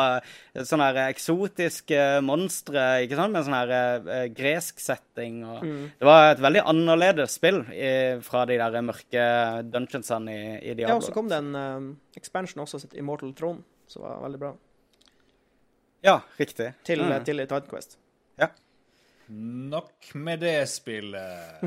[0.53, 5.39] eh, sånne her eksotiske monstre, ikke sant, med sånn her eh, gresk setting.
[5.49, 5.63] Og
[5.97, 7.89] Det var et veldig annerledes spill i,
[8.21, 9.25] fra de der mørke
[9.73, 11.89] dungeonsene i, i Ja, og så kom det en uh,
[12.19, 14.53] expansion også, sitt Immortal Throne, som var veldig bra.
[16.05, 16.75] Ja, riktig.
[16.85, 17.23] Til, Mm.
[17.25, 17.97] til Titan Quest.
[19.71, 21.61] Nok med det spillet.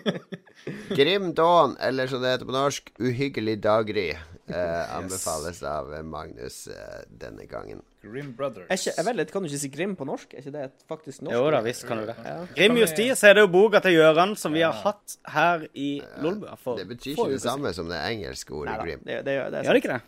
[0.96, 4.06] Grim Dawn, eller som det heter på norsk, Uhyggelig daggry,
[4.48, 7.82] eh, anbefales av eh, Magnus eh, denne gangen.
[8.00, 8.64] Grim Brothers.
[8.70, 10.32] Er ikke, jeg vet litt, Kan du ikke si Grim på norsk?
[10.32, 11.36] Er ikke det et faktisk norsk?
[11.36, 12.16] Jo da, visst kan du det.
[12.24, 12.38] Ja.
[12.56, 15.90] Grim Justis er det jo boka til Gøran som vi har hatt her i
[16.24, 19.04] Lolbua Det betyr ikke det samme som det engelske ordet Neida, grim.
[19.04, 20.00] det, det, det er Gjør det ikke det?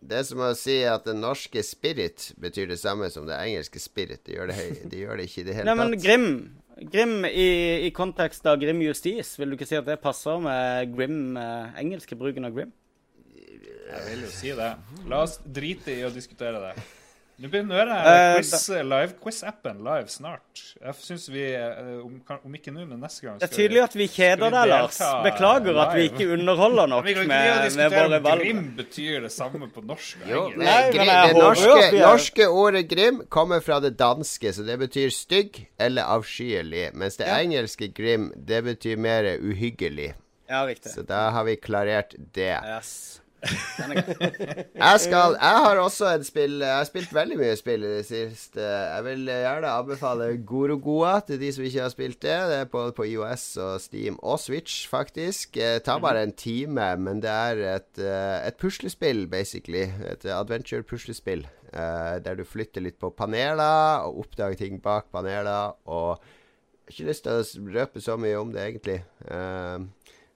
[0.00, 3.82] Det er som å si at det norske spirit betyr det samme som det engelske
[3.82, 4.22] spirit.
[4.24, 6.04] Det gjør det, de gjør det ikke i det hele Nei, men tatt.
[6.06, 6.28] Grim
[6.80, 7.48] Grim i,
[7.84, 11.74] i kontekst av Grim Justis, vil du ikke si at det passer med Grim, eh,
[11.82, 12.70] engelske bruken av Grim?
[13.90, 14.70] Jeg vil jo si det.
[15.10, 16.86] La oss drite i å diskutere det.
[17.40, 17.88] Nå begynner
[18.84, 20.60] live, quiz-appen live snart.
[20.76, 23.94] Jeg syns vi, eh, om, om ikke nå, men neste gang Det er tydelig at
[23.96, 24.98] vi kjeder skal deg, Lars.
[25.24, 28.44] Beklager Beklager at vi ikke underholder nok Vi kan ikke med, med våre valg.
[28.44, 32.48] Grim betyr det samme på norsk Jo, men Nei, grim, jeg det norske, er- norske
[32.48, 36.90] ordet grim kommer fra det danske, så det betyr stygg eller avskyelig.
[36.92, 40.12] Mens det engelske grim, det betyr mer uhyggelig.
[40.50, 40.92] Ja, riktig.
[40.92, 42.52] Så da har vi klarert det.
[42.66, 43.19] Yes.
[44.80, 48.06] Jeg skal Jeg har også et spill Jeg har spilt veldig mye spill i det
[48.08, 48.60] siste.
[48.64, 52.36] Jeg vil gjerne anbefale Gorogoa til de som ikke har spilt det.
[52.50, 55.54] Det er både på IOS og Steam og Switch, faktisk.
[55.56, 59.86] Det tar bare en time, men det er et, eh, et puslespill, basically.
[60.10, 61.46] Et adventure-puslespill.
[61.72, 65.72] eh, Der du flytter litt på paneler og oppdager ting bak paneler.
[65.86, 69.02] Og jeg har ikke lyst til å røpe så mye om det, egentlig.
[69.30, 69.78] Eh,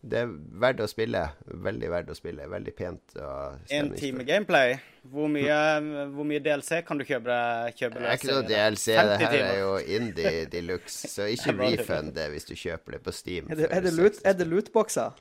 [0.04, 1.20] det er verdt å spille.
[1.64, 2.44] Veldig verdt å spille.
[2.50, 4.76] Veldig pent og En time gameplay.
[5.12, 5.56] Hvor mye,
[6.12, 7.38] hvor mye DLC kan du kjøpe?
[7.76, 8.46] kjøpe Det er ikke noe?
[8.48, 8.86] DLC.
[8.94, 12.98] Det her er jo indie de luxe, så ikke Jeg refund det hvis du kjøper
[12.98, 13.50] det på Steam.
[13.50, 15.20] Er det, er det, loot, er det lootboxer?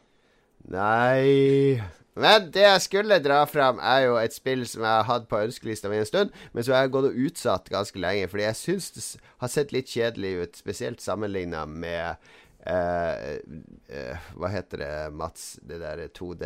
[0.71, 1.81] Nei
[2.15, 5.41] Men det jeg skulle dra fram, er jo et spill som jeg har hatt på
[5.47, 8.91] ønskelista mi en stund, men så har gått og utsatt ganske lenge, fordi jeg syns
[8.93, 9.03] det
[9.41, 12.21] har sett litt kjedelig ut, spesielt sammenligna med
[12.63, 15.59] Hva heter det, Mats?
[15.61, 16.45] Det der 2D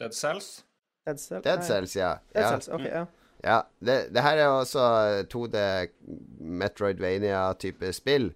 [0.00, 0.64] Dead Cells?
[1.06, 1.42] Dead Cell?
[1.44, 2.16] Dead Cells, ja.
[2.34, 2.50] Dead ja.
[2.50, 3.04] Cells, ok, ja.
[3.44, 4.80] Ja, det, det her er også
[5.30, 5.58] 2D
[6.40, 8.32] Metroidvania-type spill.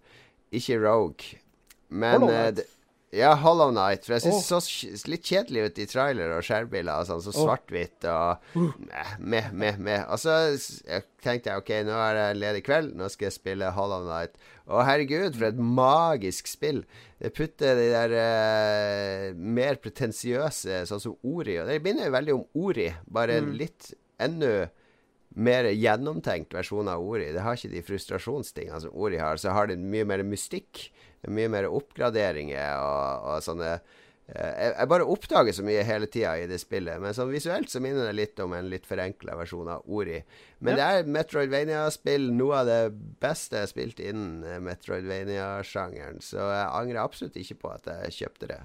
[0.52, 1.40] Ikke Rogue.
[1.88, 2.66] Men Hollow eh, det,
[3.10, 4.04] Ja, Hollow Night.
[4.06, 4.60] For jeg syns det
[5.00, 7.22] så litt kjedelig ut i trailer og skjærbilder og sånn.
[7.24, 10.04] Så svart-hvitt og meh, meh, meh, meh.
[10.06, 13.72] Og så jeg tenkte jeg OK, nå er det ledig kveld, nå skal jeg spille
[13.74, 14.38] Hollow Night.
[14.70, 16.84] Å, herregud, for et magisk spill.
[17.18, 22.36] Det putter de der eh, mer pretensiøse, sånn som Ori Og det minner jo veldig
[22.36, 23.90] om Ori, bare en litt
[24.22, 24.68] enda
[25.34, 27.28] mer gjennomtenkt versjon av Ori.
[27.34, 29.38] Det har ikke de frustrasjonstingene som Ori har.
[29.38, 30.88] Så har det mye mer mystikk.
[31.28, 33.80] Mye mer oppgraderinger og, og sånne eh,
[34.30, 37.00] jeg, jeg bare oppdager så mye hele tida i det spillet.
[37.02, 40.20] Men sånn visuelt så minner det litt om en litt forenkla versjon av Ori.
[40.60, 42.30] Men det er Metroidvania-spill.
[42.38, 42.80] Noe av det
[43.20, 46.22] beste jeg har spilt innen eh, Metroidvania-sjangeren.
[46.24, 48.60] Så jeg angrer absolutt ikke på at jeg kjøpte det.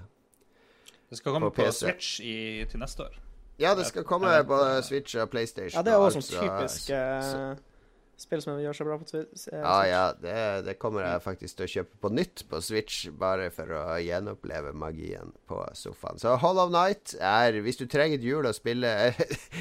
[1.10, 3.20] Det skal komme På på, Switch i, til neste år.
[3.62, 4.56] Ja, det skal komme på.
[4.84, 5.78] Switch og PlayStation.
[5.78, 7.75] Ja, det er og også alt, sånn så- typisk eh,
[8.20, 9.46] spill som gjør seg bra på Switch.
[9.52, 10.36] eh, Ja, ja, det,
[10.66, 14.72] det kommer jeg faktisk til å kjøpe på nytt på Switch, bare for å gjenoppleve
[14.76, 16.18] magien på sofaen.
[16.22, 18.92] Så Hollow Night er Hvis du trenger et hjul å spille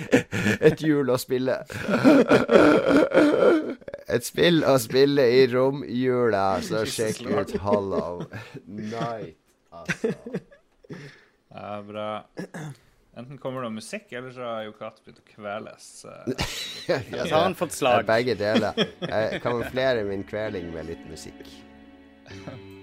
[0.70, 1.60] Et hjul å spille
[4.16, 8.22] Et spill å spille i romjula, så sjekk ut Hollow
[8.70, 9.39] Night,
[9.74, 10.14] altså.
[11.66, 12.10] er bra.
[13.18, 16.05] Enten kommer det musikk, eller så har jo katt begynt å kveles.
[16.05, 16.47] eh.
[17.16, 18.05] Ja, så har han fått slag.
[18.05, 18.76] begge deler.
[18.99, 21.45] Jeg kamuflerer min kveling med litt musikk.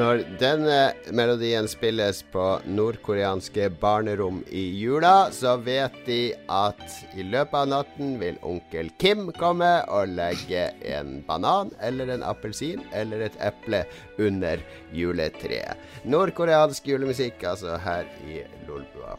[0.00, 0.76] Når denne
[1.12, 6.80] melodien spilles på nordkoreanske barnerom i jula, så vet de at
[7.20, 12.80] i løpet av natten vil onkel Kim komme og legge en banan eller en appelsin
[12.96, 13.82] eller et eple
[14.16, 14.64] under
[14.96, 15.76] juletreet.
[16.08, 18.40] Nordkoreansk julemusikk, altså, her i
[18.70, 19.18] Lolbua.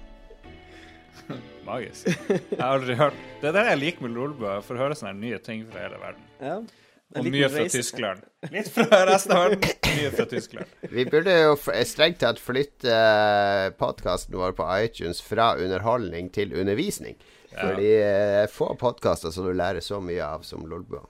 [1.69, 2.09] Magisk.
[2.09, 4.57] Jeg har aldri hørt Det er det jeg liker med Lolbua.
[4.57, 6.31] Jeg får høre sånne nye ting fra hele verden.
[6.41, 6.63] Ja.
[7.17, 7.81] Og mye fra reise.
[7.81, 8.23] Tyskland.
[8.53, 10.77] Litt fra resten av verden, mye fra Tyskland.
[10.93, 11.57] Vi burde jo
[11.87, 12.95] strengt tatt flytte
[13.79, 17.19] podkasten vår på iTunes fra underholdning til undervisning.
[17.51, 21.03] Fordi eh, få podkaster som du lærer så mye av som Lolbua.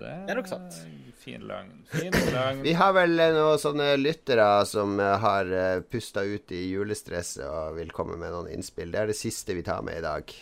[0.00, 0.80] Det er nok sant.
[1.24, 1.70] Fin lang.
[1.88, 2.58] Fin lang.
[2.64, 5.52] Vi har vel eh, noen sånne lyttere som eh, har
[5.90, 8.90] pusta ut i julestresset og vil komme med noen innspill.
[8.92, 10.34] Det er det siste vi tar med i dag.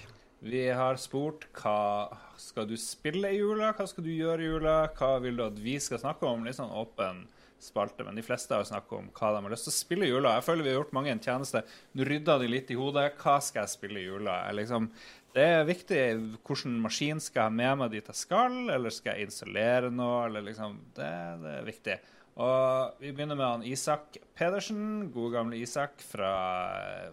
[0.43, 2.09] Vi har spurt hva
[2.43, 5.62] skal du spille i jula, hva skal du gjøre i jula, hva vil du at
[5.62, 6.45] vi skal snakke om?
[6.47, 7.24] Litt sånn åpen
[7.62, 10.11] spalte, men de fleste har snakket om hva de har lyst til å spille i
[10.11, 10.34] jula.
[10.36, 11.62] Jeg føler vi har gjort mange en tjeneste.
[11.95, 13.12] Nå rydda de litt i hodet.
[13.22, 14.40] Hva skal jeg spille i jula?
[14.59, 14.88] Liksom,
[15.36, 16.01] det er viktig
[16.43, 20.43] hvilken maskin skal jeg ha med meg dit jeg skal, eller skal jeg installere noe,
[20.43, 21.12] liksom Det,
[21.45, 21.97] det er viktig.
[22.43, 26.32] Og vi begynner med han Isak Pedersen, gode gamle Isak fra,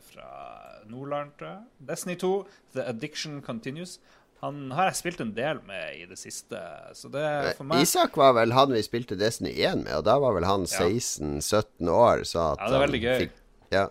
[0.07, 0.30] fra
[0.88, 1.65] Nordland, tror jeg.
[1.89, 2.32] Destiny 2,
[2.75, 3.97] The Addiction Continues.
[4.41, 6.59] Han har jeg spilt en del med i det siste,
[6.95, 7.23] så det
[7.57, 10.45] for meg Isak var vel han vi spilte Destiny 1 med, og da var vel
[10.47, 12.23] han 16-17 år.
[12.23, 13.17] Så at Ja, det er han veldig gøy.
[13.25, 13.41] fikk-
[13.75, 13.87] ja.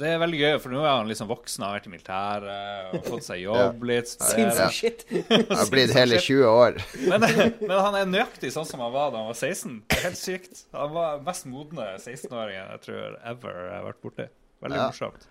[0.00, 3.08] Det er veldig gøy, for nå er han liksom voksen, har vært i militæret og
[3.10, 4.06] fått seg jobb litt.
[4.14, 5.02] Sinnssykt shit.
[5.50, 6.78] Han har blitt hele 20 år.
[7.10, 7.26] Men,
[7.58, 9.80] men han er nøyaktig sånn som han var da han var 16.
[9.90, 10.62] Det er helt sykt.
[10.78, 14.28] Han var mest modne 16-åringen jeg tror ever jeg har vært borti.
[14.62, 14.86] Veldig Ja.
[14.92, 15.26] morsomt.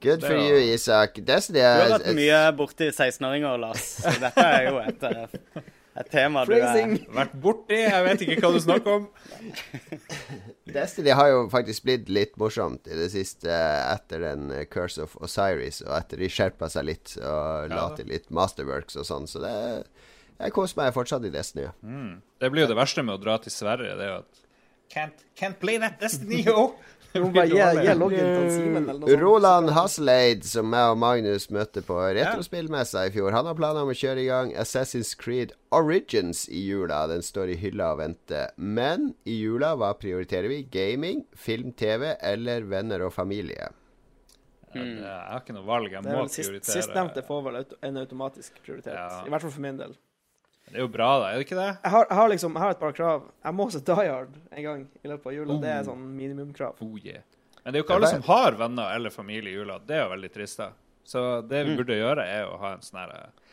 [0.00, 1.18] Good Det for er you, Isak.
[1.26, 3.86] Destiny Du har er vært mye borti 16-åringer, Lars.
[4.04, 5.62] Så dette er jo et, eh,
[5.98, 6.78] et tema du har.
[7.16, 9.08] Vært borti, jeg vet ikke hva du snakker om.
[10.78, 15.16] Destiny har jo faktisk blitt litt morsomt i det siste etter den eh, Curse of
[15.24, 19.26] Osiris, og etter de skjerpa seg litt og la til litt masterworks og sånn.
[19.30, 19.54] Så det
[20.38, 21.64] Jeg koser meg fortsatt i Destiny.
[21.66, 21.72] ja.
[22.38, 24.44] Det blir jo det verste med å dra til Sverige, det er jo at
[24.88, 26.74] Can't, can't play that Destiny, yo!
[27.12, 29.20] Sånt.
[29.20, 33.92] Roland Hasleid, som jeg og Magnus møtte på retrospillmessa i fjor, han har planer om
[33.92, 37.06] å kjøre i gang Assassin's Creed Origins i jula.
[37.08, 38.52] Den står i hylla og venter.
[38.56, 40.62] Men i jula, hva prioriterer vi?
[40.68, 43.70] Gaming, film, TV eller venner og familie?
[44.74, 45.00] Mm.
[45.00, 46.76] Jeg har ikke noe valg, jeg Det må sist, prioritere.
[46.76, 48.92] Sistnevnte får vel en automatisk prioritet.
[48.92, 49.24] Ja.
[49.24, 49.96] I hvert fall for min del.
[50.68, 51.70] Det er jo bra, da, er det ikke det?
[51.72, 53.26] Jeg har, jeg har liksom jeg har et par krav.
[53.44, 55.58] Jeg må se Die Hard en gang i løpet av jula.
[55.62, 56.82] Det er sånn minimumkrav.
[56.84, 57.24] Oh, yeah.
[57.62, 59.78] Men det er jo ikke alle som har venner eller familie i jula.
[59.84, 60.70] Det er jo veldig trist, da.
[61.08, 63.44] Så det vi burde gjøre, er å ha en sånn her eh,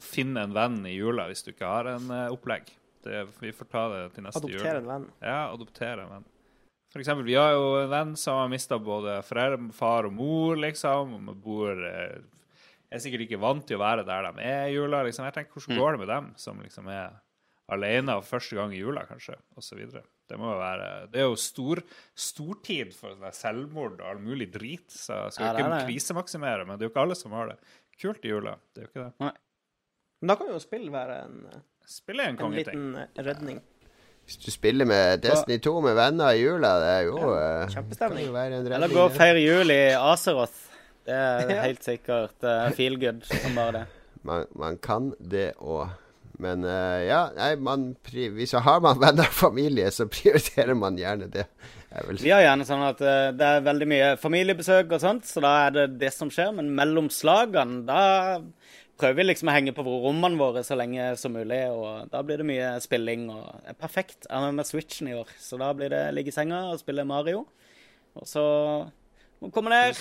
[0.00, 2.70] Finne en venn i jula hvis du ikke har en uh, opplegg.
[3.04, 4.54] Det, vi får ta det til neste jul.
[4.56, 5.04] Adoptere en venn.
[5.20, 6.24] Ja, adoptere en venn.
[6.92, 10.56] For eksempel, vi har jo en venn som har mista både foreldre, far og mor,
[10.60, 11.12] liksom.
[11.18, 12.16] Og vi bor eh,
[12.94, 15.02] er sikkert ikke vant til å være der de er i jula.
[15.06, 15.24] liksom.
[15.28, 17.12] Jeg tenker, Hvordan går det med dem som liksom er
[17.72, 19.80] alene for første gang i jula, kanskje, osv.
[20.28, 21.80] Det må jo være Det er jo stor,
[22.16, 24.88] stortid for sånn selvmord og all mulig drit.
[24.92, 25.86] Så jeg skal Ja, ikke er det.
[25.88, 27.58] krisemaksimere, men det er jo ikke alle som har det.
[28.00, 28.56] Kult i jula.
[28.74, 29.32] Det er jo ikke det.
[30.22, 33.60] Men da kan jo spill være en, en en liten eh, redning.
[34.24, 37.68] Hvis du spiller med Destiny 2 med venner i jula, det er jo Ja, eh,
[37.74, 38.28] kjempestemning.
[38.30, 40.68] Eller gå og feire jul i Azeroth.
[41.06, 43.84] Det er helt sikkert uh, feel good som bare det.
[44.22, 45.90] Man, man kan det òg.
[46.42, 50.74] Men uh, ja, nei, man pri hvis man har man venner og familie, så prioriterer
[50.78, 51.46] man gjerne det.
[52.22, 55.52] Vi har gjerne sånn at uh, det er veldig mye familiebesøk og sånt, så da
[55.66, 56.54] er det det som skjer.
[56.56, 58.40] Men mellom slagene, da
[59.02, 61.60] prøver vi liksom å henge på rommene våre så lenge som mulig.
[61.74, 64.18] Og da blir det mye spilling og det er perfekt.
[64.28, 66.80] Jeg er med med Switchen i år, så da blir det ligge i senga og
[66.82, 67.44] spille Mario.
[68.18, 68.44] Og så
[69.40, 69.98] må vi komme ned.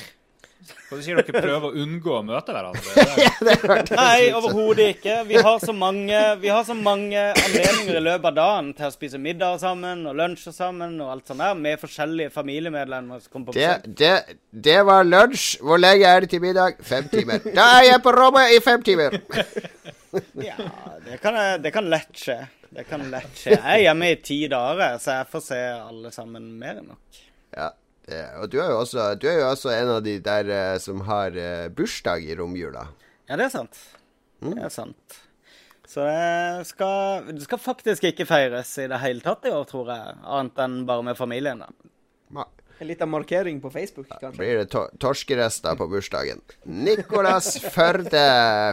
[0.61, 3.05] Hva du sier dere prøver å unngå å møte hverandre?
[4.01, 5.15] Nei, overhodet ikke.
[5.29, 8.93] Vi har, så mange, vi har så mange anledninger i løpet av dagen til å
[8.93, 13.49] spise middag sammen og lunsjer sammen og alt sånt der, med forskjellige familiemedlemmer som kommer
[13.49, 13.97] på det, besøk.
[14.03, 14.37] det,
[14.69, 15.47] det var lunsj.
[15.65, 16.77] Hvor lenge er det til middag?
[16.85, 17.41] Fem timer.
[17.55, 19.17] Da er jeg på rommet i fem timer!
[20.43, 20.57] Ja,
[21.05, 22.33] det kan, det kan lett skje.
[22.67, 23.53] Det kan lett skje.
[23.55, 27.21] Jeg er hjemme i ti dager, så jeg får se alle sammen mer enn nok.
[27.55, 27.69] Ja,
[28.41, 31.01] og du er, jo også, du er jo også en av de der eh, som
[31.07, 32.85] har eh, bursdag i romjula.
[33.29, 33.77] Ja, det er sant.
[34.41, 35.19] Det er sant.
[35.91, 39.89] Så det skal, det skal faktisk ikke feires i det hele tatt i år, tror
[39.91, 40.15] jeg.
[40.23, 41.59] Annet enn bare med familien.
[41.65, 41.67] da.
[42.31, 42.47] Ma-
[42.81, 44.31] En liten markering på Facebook, kanskje.
[44.31, 46.39] Da Blir det to torskerester på bursdagen.
[46.65, 48.23] Nicolas Førde,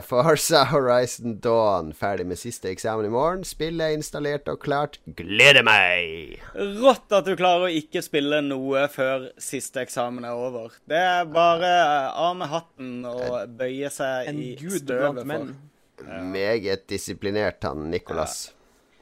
[0.09, 1.91] Forza Horizon Dawn.
[1.93, 3.45] Ferdig med siste eksamen i morgen.
[3.45, 4.97] Spillet er installert og klart.
[5.19, 6.39] Gleder meg!
[6.57, 10.73] Rått at du klarer å ikke spille noe før siste eksamen er over.
[10.89, 11.75] Det er bare
[12.09, 15.51] av med hatten og bøye seg En i gud støvet blant menn.
[16.01, 16.23] for.
[16.33, 18.55] Meget disiplinert, han Nicolas.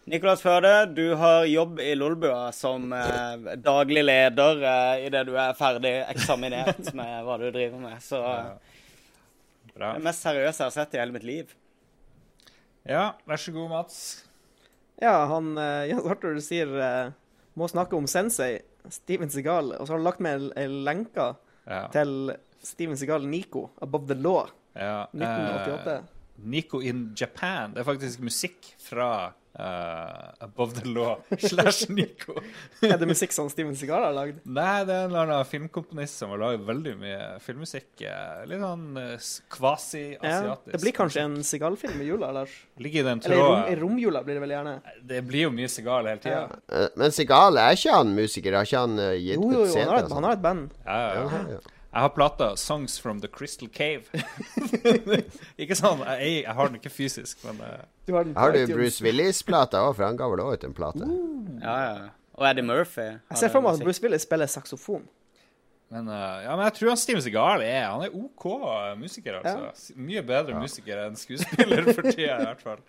[0.07, 5.57] Nicolas Førde, du har jobb i Lolbua som eh, daglig leder eh, idet du er
[5.59, 7.97] ferdig eksaminert med hva du driver med.
[8.05, 8.21] Så
[9.75, 9.91] Bra.
[9.97, 11.51] det mest seriøse jeg har sett i hele mitt liv.
[12.87, 13.99] Ja, vær så god, Mats.
[15.03, 17.11] Ja, han eh, Jens Arthur sier eh,
[17.59, 18.61] må snakke om Sensei,
[18.93, 21.33] Steven Segal, og så har han lagt med ei lenke
[21.67, 21.89] Ja.
[21.91, 22.31] til
[22.63, 24.47] Steven Segal Nico, Above the Law,
[24.79, 25.01] ja.
[25.11, 25.97] 1988.
[25.97, 26.13] eh,
[26.47, 27.73] Nico in Japan.
[27.75, 32.37] Det er faktisk musikk fra eh, Above the Law slash Nico.
[32.87, 34.43] Er det musikk som Steven Segal har lagd?
[34.45, 37.89] Nei, det er en eller annen filmkomponist som har lagd veldig mye filmmusikk.
[38.07, 38.87] eh, Litt sånn
[39.57, 40.67] kvasi-asiatisk.
[40.67, 40.73] Ja.
[40.73, 42.55] Det blir kanskje en Segal-film i jula, Lars?
[42.83, 43.39] Ligger i den tråden.
[43.39, 44.75] Eller i, rom, i romjula blir det vel gjerne.
[45.13, 46.43] Det blir jo mye Sigal hele tida.
[46.47, 46.83] Ja.
[46.83, 48.59] Eh, Men Segal, er ikke han musiker?
[48.61, 49.89] Har ikke han eh, gitt Jo, jo, jo, han CD?
[49.91, 50.19] har, et, sånn?
[50.21, 50.77] han har et band.
[50.85, 51.65] Ja, ja, ja.
[51.97, 54.05] Jeg har plata 'Songs from the Crystal Cave'.
[55.63, 57.79] ikke sånn, jeg, jeg har den ikke fysisk, men uh...
[58.05, 58.59] Du har, den Har du.
[58.69, 61.09] Bruce Willis-plata òg, for han ga vel òg ut en plate?
[61.63, 62.11] Ja, ja.
[62.37, 63.07] Og Eddie Murphy.
[63.17, 65.09] Jeg ser for meg at Bruce Willis spiller saksofon.
[65.89, 68.45] Men, uh, ja, men jeg tror han Steven Segal er Han er OK
[69.01, 69.95] musiker, altså.
[69.95, 69.99] Ja.
[70.11, 72.85] Mye bedre musiker enn skuespiller for tida, i hvert fall.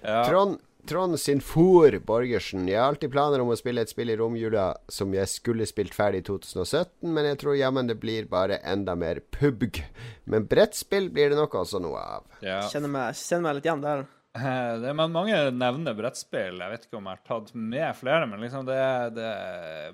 [0.00, 0.22] ja.
[0.30, 2.64] Trond, Trond Sinfor Borgersen.
[2.68, 5.94] Jeg har alltid planer om å spille et spill i romjula som jeg skulle spilt
[5.94, 9.78] ferdig i 2017, men jeg tror jammen det blir bare enda mer pubg.
[10.24, 12.26] Men brettspill blir det nok også noe av.
[12.42, 12.60] ja.
[12.72, 14.02] Kjenner meg, kjenner meg litt igjen der.
[14.34, 16.58] Eh, Det, men mange nevner brettspill.
[16.58, 18.78] Jeg vet ikke om jeg har tatt med flere, men liksom det,
[19.18, 19.30] det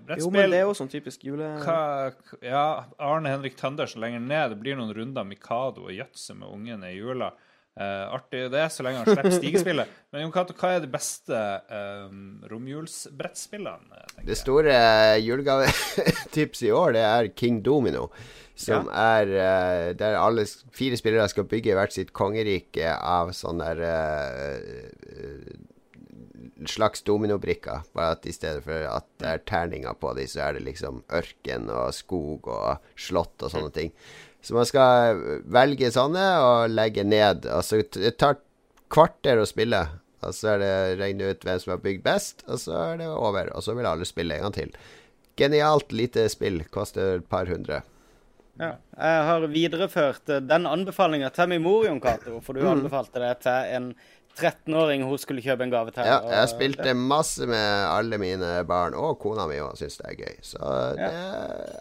[0.07, 1.51] Brettspill Jo, men det er jo sånn typisk jule...
[1.64, 2.64] hva, Ja,
[3.03, 4.55] Arne Henrik Tøndersen lenger ned.
[4.55, 7.32] Det blir noen runder Mikado og Yatzy med ungene i jula.
[7.79, 9.91] Eh, artig det, så lenge han slipper stigespillet.
[10.11, 14.03] Men Jon Cato, hva er de beste um, romjulsbrettspillene?
[14.26, 14.74] Det store
[15.22, 18.09] julegavetipset julegavetips i år, det er King Domino.
[18.59, 20.43] Som er uh, der alle
[20.74, 25.66] fire spillere skal bygge hvert sitt kongerike av sånne der uh,
[26.66, 27.87] slags dominobrikker.
[27.95, 31.05] Bare at i stedet for at det er terninger på dem, så er det liksom
[31.14, 33.95] ørken og skog og slott og sånne ting.
[34.49, 35.18] Så man skal
[35.53, 37.44] velge sånne og legge ned.
[37.53, 38.38] Altså, det tar
[38.88, 39.82] kvarter å spille.
[40.24, 40.70] Og så er det
[41.03, 43.53] regne ut hvem som har bygd best, og så er det over.
[43.53, 44.72] Og så vil alle spille en gang til.
[45.38, 46.62] Genialt lite spill.
[46.72, 47.82] Koster et par hundre.
[48.59, 48.72] Ja.
[48.96, 53.34] Jeg har videreført eh, den anbefalinga til min mor, Jon Cato, for du anbefalte det
[53.44, 53.92] til en
[54.39, 56.07] 13-åring hun skulle kjøpe en gave til.
[56.07, 60.07] Ja, og jeg spilte masse med alle mine barn, og kona mi òg syns det
[60.12, 60.36] er gøy.
[60.43, 60.59] Så
[60.99, 61.11] det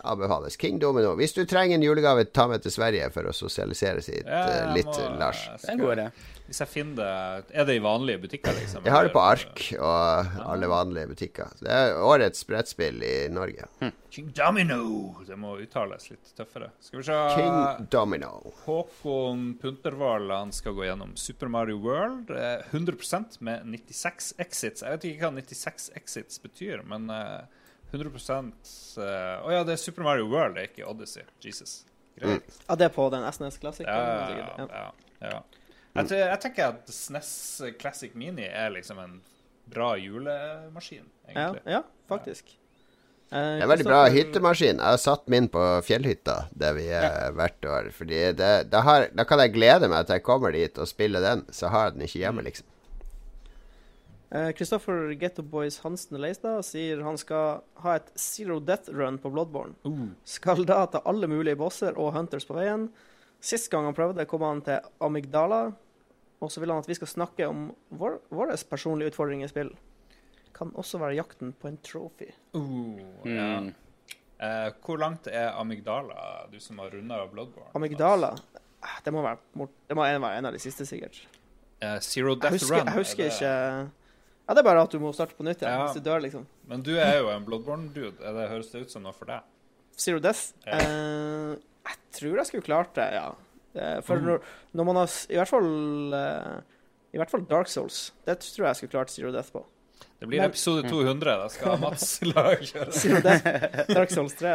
[0.04, 0.58] anbefales.
[0.58, 1.16] King Domino.
[1.20, 4.74] Hvis du trenger en julegave, ta med til Sverige for å sosialisere sitt Ja, eh,
[4.76, 5.46] litt, må- Lars.
[5.62, 6.10] Det er en god idé.
[6.48, 6.96] Hvis jeg finner
[7.44, 8.86] det Er det i vanlige butikker, liksom?
[8.88, 11.52] Jeg har det på ark og alle vanlige butikker.
[11.60, 13.68] Det er årets brettspill i Norge.
[14.14, 14.80] King Domino!
[15.28, 16.72] Det må uttales litt tøffere.
[16.80, 18.32] Skal vi se King Domino.
[18.64, 22.32] Håkon Puntervold han skal gå gjennom Super Mario World.
[22.32, 24.86] eh, 100% med 96 exits.
[24.86, 27.44] Jeg vet ikke hva 96 exits betyr, men eh,
[27.92, 29.04] 100 eh,
[29.44, 31.28] Å ja, det er Super Mario World, det er ikke Odyssey.
[31.44, 31.82] Jesus.
[32.18, 32.58] Greit.
[32.68, 34.68] Ja, det er på den SNES-klassikeren?
[34.72, 34.92] Ja,
[35.22, 35.42] ja, ja.
[35.98, 36.10] Ja, ja.
[36.14, 37.32] Jeg, jeg tenker at SNES
[37.82, 39.18] Classic Mini er liksom en
[39.68, 41.62] bra julemaskin, egentlig.
[41.66, 42.56] ja, faktisk.
[43.32, 44.78] Eh, Det er veldig bra hyttemaskin.
[44.80, 47.90] Jeg har satt min på fjellhytta der vi er hvert år.
[47.96, 51.24] Fordi det, da, har, da kan jeg glede meg til jeg kommer dit og spiller
[51.24, 51.44] den.
[51.52, 52.70] Så har jeg den ikke hjemme, liksom.
[54.30, 59.32] Eh, Kristoffer Getto Boys Hansen Leistad sier han skal ha et zero death run på
[59.32, 59.76] Bloodborne.
[59.88, 62.90] Uh, Skal da ta alle mulige bosser og hunters på veien.
[63.40, 65.70] Sist gang han prøvde, kom han til Amygdala.
[66.42, 69.72] Og så vil han at vi skal snakke om vår, våre personlige utfordringer i spill.
[70.54, 72.30] Kan også være jakten på en trophy.
[72.56, 73.60] uh, ja.
[73.62, 73.74] Mm.
[74.40, 77.72] Eh, hvor langt er Amygdala, du som har runda Bloodborne?
[77.74, 79.40] Amygdala eh, Det må være,
[79.90, 81.24] det må være en av de siste, sikkert.
[81.82, 82.86] Eh, Zero Jeg Death husker, Run.
[82.86, 83.92] jeg husker er det- ikke
[84.48, 85.88] Ja, det er bare at du må starte på nytt igjen Ja.
[85.88, 86.46] hvis du dør, liksom.
[86.68, 88.18] Men du er jo en Bloodborne-dude.
[88.22, 89.42] Det Høres det ut som noe for deg?
[89.98, 90.54] Zero Death.
[90.68, 90.78] Ja.
[90.78, 91.58] Eh,
[91.90, 93.32] jeg tror jeg skulle klart det, ja.
[93.76, 94.26] Eh, For Mm.
[94.26, 94.42] når,
[94.74, 96.62] når man har I hvert fall eh,
[97.14, 98.12] I hvert fall Dark Souls.
[98.26, 99.64] Det tror jeg jeg skulle klart Zero Death på.
[100.20, 101.38] Det blir Men- episode 200.
[101.44, 102.92] Da skal Mats kjøre.
[102.94, 104.48] Zero Death, Dark Souls 3.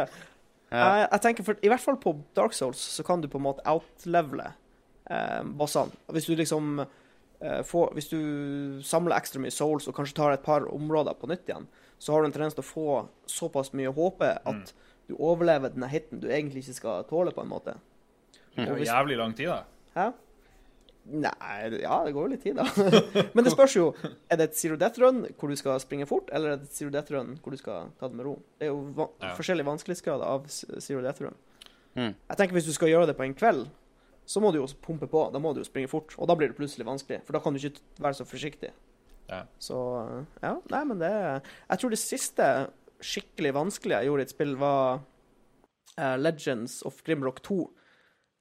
[0.73, 0.97] Ja.
[0.99, 3.43] Jeg, jeg tenker for, I hvert fall på Dark Souls så kan du på en
[3.45, 4.53] måte outlevele
[5.09, 5.91] eh, bossene.
[6.11, 10.43] Hvis du liksom eh, får, Hvis du samler ekstra mye souls og kanskje tar et
[10.43, 11.67] par områder på nytt igjen,
[11.99, 12.87] så har du en tendens til å få
[13.29, 14.73] såpass mye håpe at
[15.07, 17.75] du overlever denne hiten du egentlig ikke skal tåle, på en måte.
[18.55, 19.63] Det er jo jævlig lang tid, da.
[19.97, 20.11] Hæ?
[21.03, 22.63] Nei, ja, det går jo litt tid, da.
[23.35, 23.89] Men det spørs jo
[24.31, 26.77] Er det et zero death run hvor du skal springe fort, eller er det et
[26.77, 28.37] zero death run hvor du skal ta det med ro?
[28.59, 29.33] Det er jo va Ja.
[29.35, 31.35] forskjellige vanskelighetsgrader av zero death run.
[31.97, 32.13] Mm.
[32.15, 33.67] Jeg tenker Hvis du skal gjøre det på en kveld,
[34.25, 35.25] så må du jo pumpe på.
[35.33, 36.15] Da må du jo springe fort.
[36.17, 38.71] Og da blir det plutselig vanskelig, for da kan du ikke være så forsiktig.
[39.27, 39.43] Ja.
[39.59, 39.75] Så
[40.43, 42.47] ja, nei, men det Jeg tror det siste
[43.03, 45.01] skikkelig vanskelige jeg gjorde i et spill, var
[45.99, 47.82] uh, Legends of Grimrock 2, eh,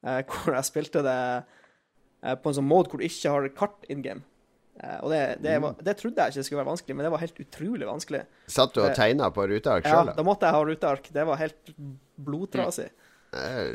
[0.33, 4.03] hvor jeg spilte det eh, på en sånn mode hvor du ikke har kart in
[4.03, 4.24] game.
[4.83, 7.23] Eh, og det, det, var, det trodde jeg ikke skulle være vanskelig, men det var
[7.23, 8.24] helt utrolig vanskelig.
[8.51, 11.09] Satt du og Eh, tegna på ruteark Ja, sjøl, da måtte jeg ha ruteark.
[11.12, 11.74] Det var helt
[12.16, 12.89] blodtrasig.
[12.91, 12.99] da?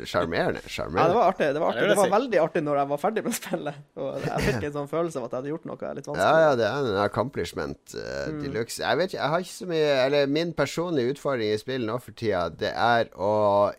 [0.06, 0.60] Sjarmerende.
[0.70, 1.46] Ja, det var artig.
[1.54, 1.88] Det var, artig.
[1.90, 3.80] det var veldig artig når jeg var ferdig med spillet.
[3.98, 6.44] Og jeg fikk en sånn følelse av at jeg hadde gjort noe litt Ja, vanskelig.
[6.44, 8.38] ja, det er en accomplishment uh, Mm.
[8.44, 8.78] de luxe.
[8.84, 11.96] Jeg vet ikke, jeg har ikke så mye Eller min personlige utfordring i spill nå
[12.04, 13.32] for tida, det er å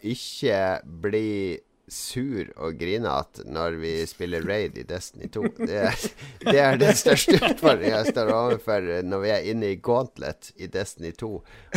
[0.03, 0.59] ikke
[1.05, 1.59] bli
[1.93, 5.43] sur og grinete når vi spiller raid i Destiny 2.
[5.59, 6.03] Det er,
[6.45, 10.69] det er den største utfordringen jeg står overfor når vi er inne i gauntlet i
[10.71, 11.31] Destiny 2,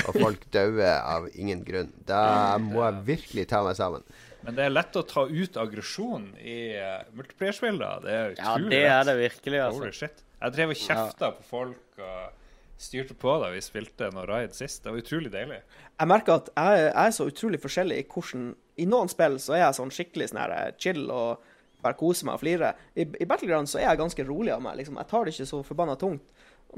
[0.06, 1.92] og folk dauer av ingen grunn.
[2.08, 4.04] Da må jeg virkelig ta meg sammen.
[4.42, 7.94] Men det er lett å ta ut aggresjon i uh, multiplierspill, da.
[8.02, 9.82] Det er Ja, det er det virkelig, altså.
[9.84, 10.24] Holy shit.
[10.42, 12.40] Jeg drev og kjefta på folk og
[12.82, 14.82] styrte på da vi spilte noe raid sist.
[14.82, 15.60] Det var utrolig deilig.
[16.00, 18.46] Jeg merker at jeg, jeg er så utrolig forskjellig i hvordan
[18.82, 21.42] I noen spill så er jeg sånn skikkelig sånn her eh, chill og
[21.82, 22.78] bare koser meg og flirer.
[22.94, 24.78] I, I Battleground så er jeg ganske rolig av meg.
[24.78, 24.96] liksom.
[25.02, 26.24] Jeg tar det ikke så forbanna tungt.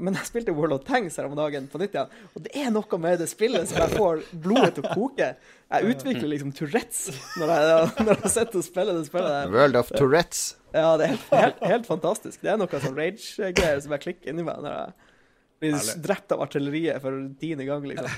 [0.01, 2.71] Men jeg spilte World of Tanks her om dagen på nytt igjen, og det er
[2.73, 5.29] noe med det spillet som jeg får blodet til å koke.
[5.71, 7.05] Jeg utvikler liksom Tourettes
[7.39, 9.31] når jeg, når jeg sitter og spiller det spillet.
[9.37, 9.53] der.
[9.55, 10.41] World of Tourettes.
[10.75, 12.41] Ja, det er helt, helt, helt fantastisk.
[12.43, 15.13] Det er noe sånn rage-greier som jeg klikker inni meg når jeg
[15.61, 18.09] blir drept av artilleriet for tiende gang, liksom.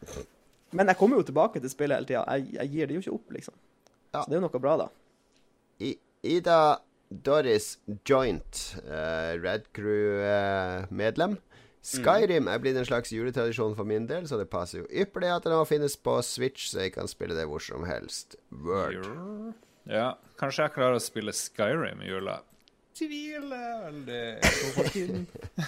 [0.76, 2.24] Men jeg kommer jo tilbake til spillet hele tida.
[2.36, 3.56] Jeg, jeg gir det jo ikke opp, liksom.
[4.12, 4.20] Ja.
[4.20, 4.88] Så det er jo noe bra, da.
[5.84, 5.94] I,
[6.36, 6.60] Ida
[7.08, 11.38] Doris Joint, uh, Red Crew-medlem.
[11.88, 15.46] Skyrim er blitt en slags juletradisjon for min del, så det passer jo ypperlig at
[15.46, 18.36] det nå finnes på Switch, så jeg kan spille det hvor som helst.
[18.50, 19.06] Word.
[19.88, 22.42] Ja, kanskje jeg klarer å spille Skyrim i jula.
[22.98, 24.22] Tvil er veldig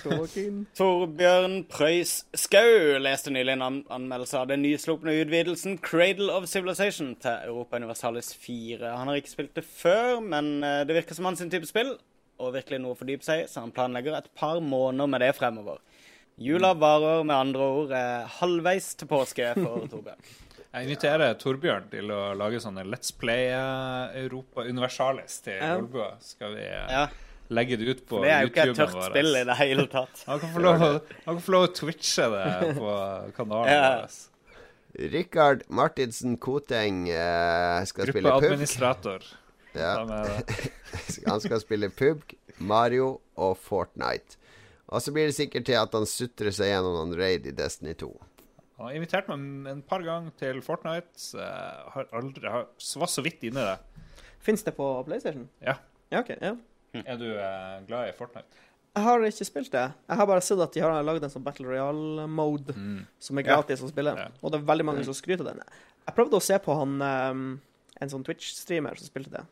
[0.03, 0.65] Tolkien.
[0.79, 7.13] Torbjørn Preus Skau leste nylig en an- anmeldelse av den nyslupne utvidelsen Cradle of Civilization
[7.23, 8.83] til Europa Universalis 4.
[8.97, 11.95] Han har ikke spilt det før, men eh, det virker som hans type spill,
[12.41, 15.79] og virkelig noe å fordype seg så han planlegger et par måneder med det fremover.
[16.41, 20.31] Jula varer med andre ord eh, halvveis til påske for Torbjørn.
[20.71, 25.73] Jeg inviterer Torbjørn til å lage sånne Let's Play eh, Europa Universalis til Ja.
[25.81, 26.13] Lolbua.
[26.23, 27.09] Skal vi eh, Ja,
[27.51, 29.09] legge det ut på for det er jo ikke et tørt vår?
[29.11, 30.23] spill i det hele tatt.
[30.31, 32.95] Han kan få lov, å- kan få lov å twitche det på
[33.41, 33.89] kanalen Ja.
[34.05, 34.27] vår.
[35.11, 38.41] Rikard Martinsen Koteng eh, skal spille pub.
[38.43, 39.27] Gruppeadministrator.
[39.75, 39.93] Ja.
[41.31, 42.23] Han skal spille pub,
[42.59, 44.37] Mario og Fortnite.
[44.91, 47.93] Og så blir det sikkert til at han sutrer seg gjennom noen raid i Destiny
[47.95, 48.09] 2.
[48.81, 51.13] Han har invitert meg en par ganger til Fortnite.
[51.37, 52.69] Jeg har aldri jeg har,
[53.03, 54.05] var så vidt inne i det.
[54.41, 55.43] Fins det på PlayStation?
[55.61, 55.75] Ja.
[56.09, 56.31] Ja, OK.
[56.41, 56.55] Ja.
[57.05, 58.63] Er du eh, glad i Fortnite?
[58.97, 59.83] Jeg har ikke spilt det.
[60.09, 62.73] Jeg har bare sett at de har lagd en sånn Battle Royale-mode
[63.21, 64.15] som er gratis å spille.
[64.17, 64.31] Ja.
[64.41, 65.77] Og det er veldig mange som skryter av den.
[66.09, 67.45] Jeg prøvde å se på han um,
[68.01, 69.45] en sånn Twitch-streamer som spilte det.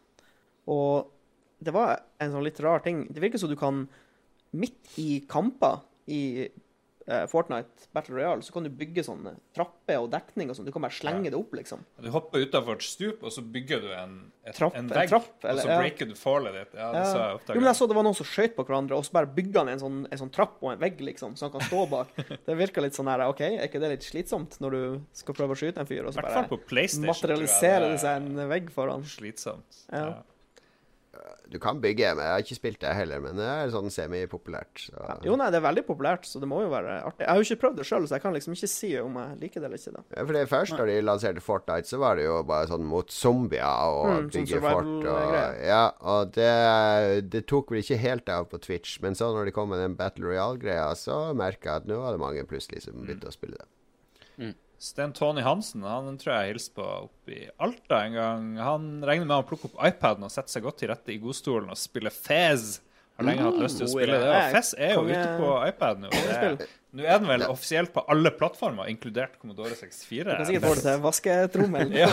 [0.72, 1.12] Og
[1.60, 3.04] det var en sånn litt rar ting.
[3.12, 3.84] Det virker som du kan
[4.56, 6.48] midt i kamper i
[7.30, 10.66] Fortnite Battle Royale, så kan du bygge sånne trapper og dekning og sånn.
[10.68, 11.84] Du kan bare slenge det opp, liksom.
[12.04, 14.14] Du hopper utafor et stup, og så bygger du en,
[14.44, 15.78] et, Trapp- en en trapp, trapp, og så så ja.
[15.80, 16.76] breaker du fallet ditt.
[16.76, 18.98] Ja, det så jeg Jo, men jeg så det var noen som skjøt på hverandre,
[19.00, 21.48] og så bare bygga han en sånn, en sånn trapp og en vegg, liksom, så
[21.48, 22.12] han kan stå bak.
[22.48, 24.82] Det virka litt sånn her OK, er ikke det litt slitsomt når du
[25.16, 29.04] skal prøve å skyte en fyr, og så bare jeg det seg en vegg foran?
[29.08, 29.84] Slitsomt.
[29.92, 30.20] Ja.
[31.48, 33.22] Du kan bygge, men jeg har ikke spilt det heller.
[33.24, 34.82] Men det er sånn semipopulært.
[34.84, 35.04] Så.
[35.24, 37.24] Jo, nei, det er veldig populært, så det må jo være artig.
[37.24, 39.38] Jeg har jo ikke prøvd det sjøl, så jeg kan liksom ikke si om jeg
[39.40, 39.94] liker det eller ikke.
[39.96, 40.02] da.
[40.18, 43.08] Ja, for det Først da de lanserte Fortnite, så var det jo bare sånn mot
[43.10, 43.64] zombier
[43.96, 44.92] og Mm, sånn bygge fort.
[45.14, 45.82] Og, ja,
[46.12, 46.52] og det,
[47.32, 48.98] det tok vel ikke helt av på Twitch.
[49.00, 52.12] Men så når de kom med den Battle Royale-greia, så merka jeg at nå var
[52.12, 54.54] det mange plutselig som begynte å spille det.
[54.78, 58.44] Sten Tony Hansen han tror jeg hilste på oppe i Alta en gang.
[58.62, 61.72] Han regner med å plukke opp iPaden og sette seg godt til rette i godstolen
[61.74, 62.78] og spille Fez.
[63.18, 64.26] Har lenge hatt lyst til å spille det.
[64.30, 66.10] Og Fess er jo ute på iPad nå.
[66.14, 66.68] det
[66.98, 70.22] Nå er den vel offisielt på alle plattformer, inkludert Commodore 64.
[70.24, 71.90] Du kan sikkert få det til vasketrommel.
[71.98, 72.08] Ja,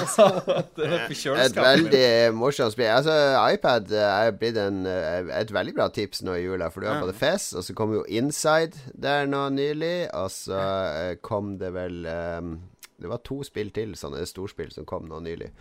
[0.75, 2.89] det er Et veldig morsomt spill.
[2.91, 3.13] Altså,
[3.53, 7.15] iPad er blitt en, et veldig bra tips nå i jula, for du har både
[7.15, 12.01] FES, og så kom jo Inside der nå nylig, og så eh, kom det vel
[12.41, 12.57] um,
[12.99, 15.53] Det var to spill til, sånne storspill, som kom nå nylig.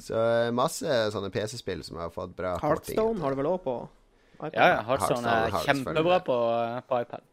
[0.00, 2.54] Så eh, masse sånne PC-spill som har fått bra.
[2.62, 3.76] Heartstone har du vel òg på
[4.38, 4.56] iPad?
[4.56, 4.82] Ja, ja.
[4.88, 6.40] Heartstone er kjempebra på,
[6.88, 7.30] på iPad.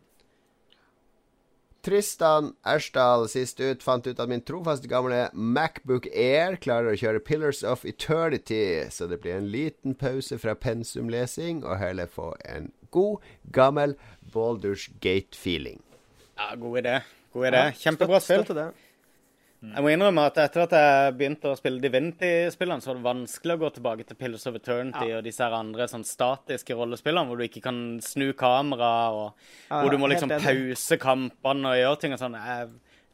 [1.81, 7.23] Tristan Ersdal sist ut fant ut at min trofaste gamle Macbook Air klarer å kjøre
[7.25, 12.69] Pillars of Eternity, så det blir en liten pause fra pensumlesing og heller få en
[12.93, 13.95] god, gammel
[14.33, 15.81] Baldur's Gate-feeling.
[16.37, 16.95] Ja, god idé.
[17.33, 17.65] God idé.
[17.81, 18.45] Kjempebra spill.
[19.61, 23.53] Jeg må innrømme at etter at jeg begynte å spille Divinity-spillene, så var det vanskelig
[23.53, 27.43] å gå tilbake til Pillars of Eternity og disse andre sånn statiske rollespillene, hvor du
[27.45, 29.35] ikke kan snu kamera, og
[29.69, 32.39] Ja, hvor du må liksom pause kampene og gjøre ting og sånn.
[32.41, 32.71] Jeg-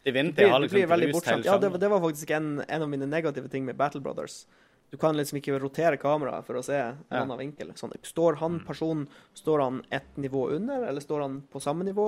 [0.08, 3.06] Divinity blir, har liksom knust hele Ja, det, det var faktisk en, en av mine
[3.12, 4.46] negative ting med Battle Brothers.
[4.90, 7.24] Du kan liksom ikke rotere kameraet for å se en Ja.
[7.26, 7.74] annen vinkel.
[7.76, 12.08] Sånn, står han personen Står han ett nivå under, eller står han på samme nivå?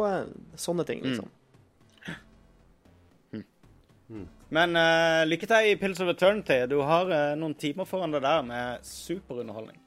[0.55, 1.27] Sånne ting, liksom.
[4.49, 6.63] Men uh, lykke til i Pills of Eternity.
[6.69, 9.77] Du har uh, noen timer foran deg der med superunderholdning.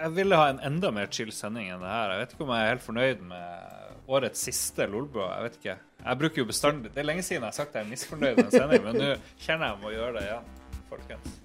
[0.00, 2.14] Jeg ville ha en enda mer chill sending enn det her.
[2.14, 5.28] Jeg vet ikke om jeg er helt fornøyd med årets siste Lolbua.
[5.36, 5.76] Jeg vet ikke.
[6.00, 8.46] Jeg bruker jo bestandig Det er lenge siden jeg har sagt jeg er misfornøyd med
[8.46, 9.12] en sending, men nå
[9.44, 10.50] kjenner jeg må gjøre det igjen,
[10.88, 11.40] folkens.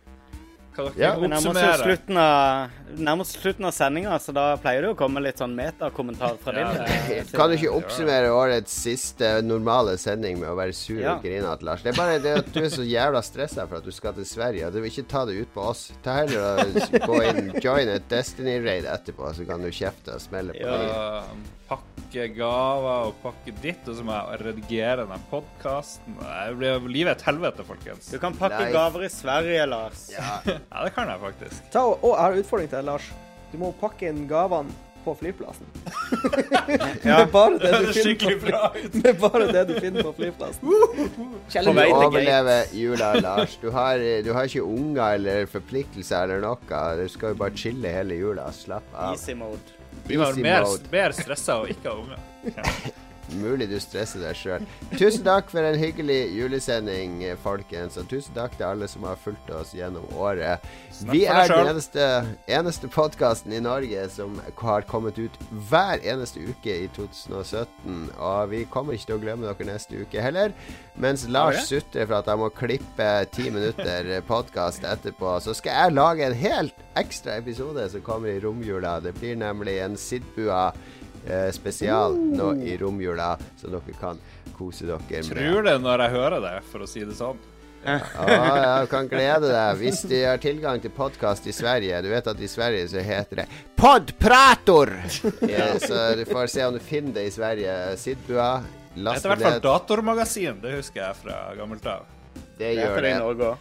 [0.75, 4.97] Dere Ja, Vi nærmer oss slutten av, slutten av sendinga, så da pleier det å
[4.99, 6.71] komme litt sånn metakommentar fra Ja,
[7.09, 7.25] din.
[7.37, 11.15] Kan du ikke oppsummere årets siste normale sending med å være sur Ja.
[11.15, 11.81] og grinete, Lars?
[11.85, 14.27] Det er bare det at du er så jævla stressa for at du skal til
[14.29, 14.71] Sverige.
[14.75, 15.91] Du vil ikke ta det ut på oss.
[16.05, 20.53] Ta heller og gå inn, join et Destiny-raid etterpå, så kan du kjefte og smelle
[20.55, 20.65] på.
[20.67, 21.23] Ja.
[21.69, 21.79] de.
[22.05, 26.19] Pakke gaver og pakke ditt, og så må jeg redigere den podkasten.
[26.21, 28.11] Det blir livet et helvete, folkens.
[28.13, 28.73] Du kan pakke Nei.
[28.75, 30.03] gaver i Sverige, Lars.
[30.13, 30.37] Ja.
[30.45, 31.63] Ja, det kan jeg faktisk.
[31.73, 33.07] Ta, og, og jeg har en utfordring til deg, Lars.
[33.51, 34.75] Du må pakke inn gavene
[35.05, 35.65] på flyplassen.
[37.05, 38.71] med, bare det Det du er finner på,
[39.01, 40.75] med bare det du finner på flyplassen.
[41.53, 43.57] Kjell, Du overlever jula, Lars.
[43.61, 46.83] Du har, du har ikke unger eller forpliktelser eller noe.
[47.01, 48.51] Du skal jo bare chille hele jula.
[48.53, 49.17] Slapp av.
[49.17, 49.73] Easy mode.
[50.07, 50.91] Vi var mer, mode.
[50.91, 52.17] mer stressa og ikke ha unger.
[53.33, 54.65] Mulig du stresser deg sjøl.
[54.93, 57.97] Tusen takk for en hyggelig julesending, folkens.
[57.97, 60.63] Og tusen takk til alle som har fulgt oss gjennom året.
[61.09, 62.05] Vi er den eneste,
[62.47, 65.39] eneste podkasten i Norge som har kommet ut
[65.69, 68.11] hver eneste uke i 2017.
[68.15, 70.53] Og vi kommer ikke til å glemme dere neste uke heller.
[71.01, 75.95] Mens Lars sutrer for at jeg må klippe ti minutter podkast etterpå, så skal jeg
[75.97, 79.01] lage en helt ekstra episode som kommer i romjula.
[79.03, 80.69] Det blir nemlig en Sidbua
[81.27, 84.21] eh, spesial nå i romjula, så dere kan
[84.57, 85.29] kose dere med.
[85.33, 87.41] Tror det når jeg hører det, for å si det sånn.
[87.85, 91.99] Ja, ja, du kan glede deg hvis de har tilgang til podkast i Sverige.
[92.01, 93.45] Du vet at i Sverige så heter det
[93.77, 94.89] Podprator!
[95.55, 97.75] Ja, så du får se om du finner det i Sverige.
[98.01, 98.63] Sidbua,
[98.95, 99.61] Det last heter i hvert fall.
[99.67, 100.57] Datormagasin.
[100.65, 102.09] Det husker jeg fra gammelt av.
[102.57, 103.53] Det Det gjør det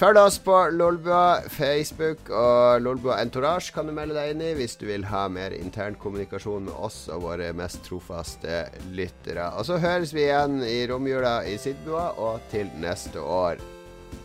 [0.00, 4.78] Følg oss på Lolbua Facebook og Lolbua Entourage kan du melde deg inn i hvis
[4.80, 8.62] du vil ha mer intern kommunikasjon med oss og våre mest trofaste
[8.96, 9.50] lyttere.
[9.60, 13.60] Og så høres vi igjen i romjula i Sidbua og til neste år.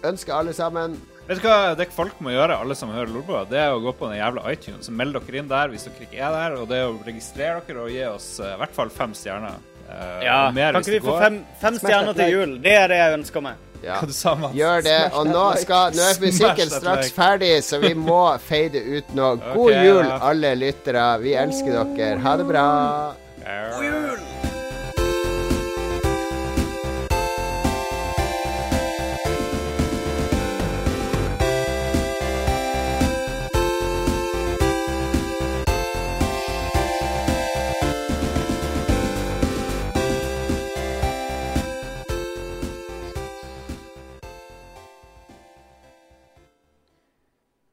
[0.07, 0.95] Ønsker alle sammen
[1.25, 3.43] Vet du hva det folk må gjøre, alle som hører Lolbua?
[3.49, 6.05] Det er å gå på den jævla iTunes og meld dere inn der hvis dere
[6.07, 6.59] ikke er der.
[6.61, 9.59] Og det er å registrere dere og gi oss eh, i hvert fall fem stjerner.
[9.89, 12.59] Eh, Ja, mer kan ikke vi få fem, fem stjerner til jul?
[12.63, 13.65] Det er det jeg ønsker meg.
[13.85, 13.99] Ja.
[14.01, 14.55] Hva du sa, Mats?
[14.57, 14.99] Gjør det.
[15.13, 19.35] Og nå, skal, nå er musikken Smash straks ferdig, så vi må fade ut nå.
[19.51, 20.21] God okay, jul, ja.
[20.31, 21.09] alle lyttere.
[21.23, 22.17] Vi elsker dere.
[22.25, 22.69] Ha det bra.
[23.45, 24.34] God jul!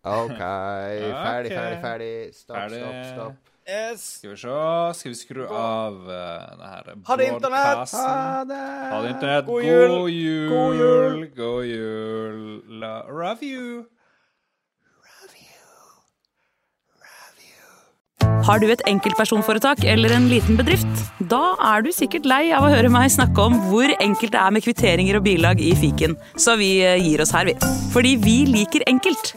[0.03, 0.39] OK.
[0.39, 2.13] Ferdig, ferdig, ferdig.
[2.35, 2.83] Stopp, Ferdig.
[2.83, 3.49] stopp, stopp.
[3.63, 4.03] Yes.
[4.19, 4.55] Skal vi se
[4.99, 7.93] Skal vi skru av uh, det her Ha det, internett!
[7.95, 8.63] Ha det!
[8.91, 9.47] Ha det, internett.
[9.47, 10.49] God God jul!
[10.51, 11.27] God jul!
[11.37, 12.63] God jul!
[12.83, 13.85] La- Love you!
[18.43, 21.05] Har du et enkeltpersonforetak eller en liten bedrift?
[21.31, 24.51] Da er du sikkert lei av å høre meg snakke om hvor enkelt det er
[24.57, 27.55] med kvitteringer og bilag i fiken, så vi eh, gir oss her, vi.
[27.95, 29.37] Fordi vi liker enkelt.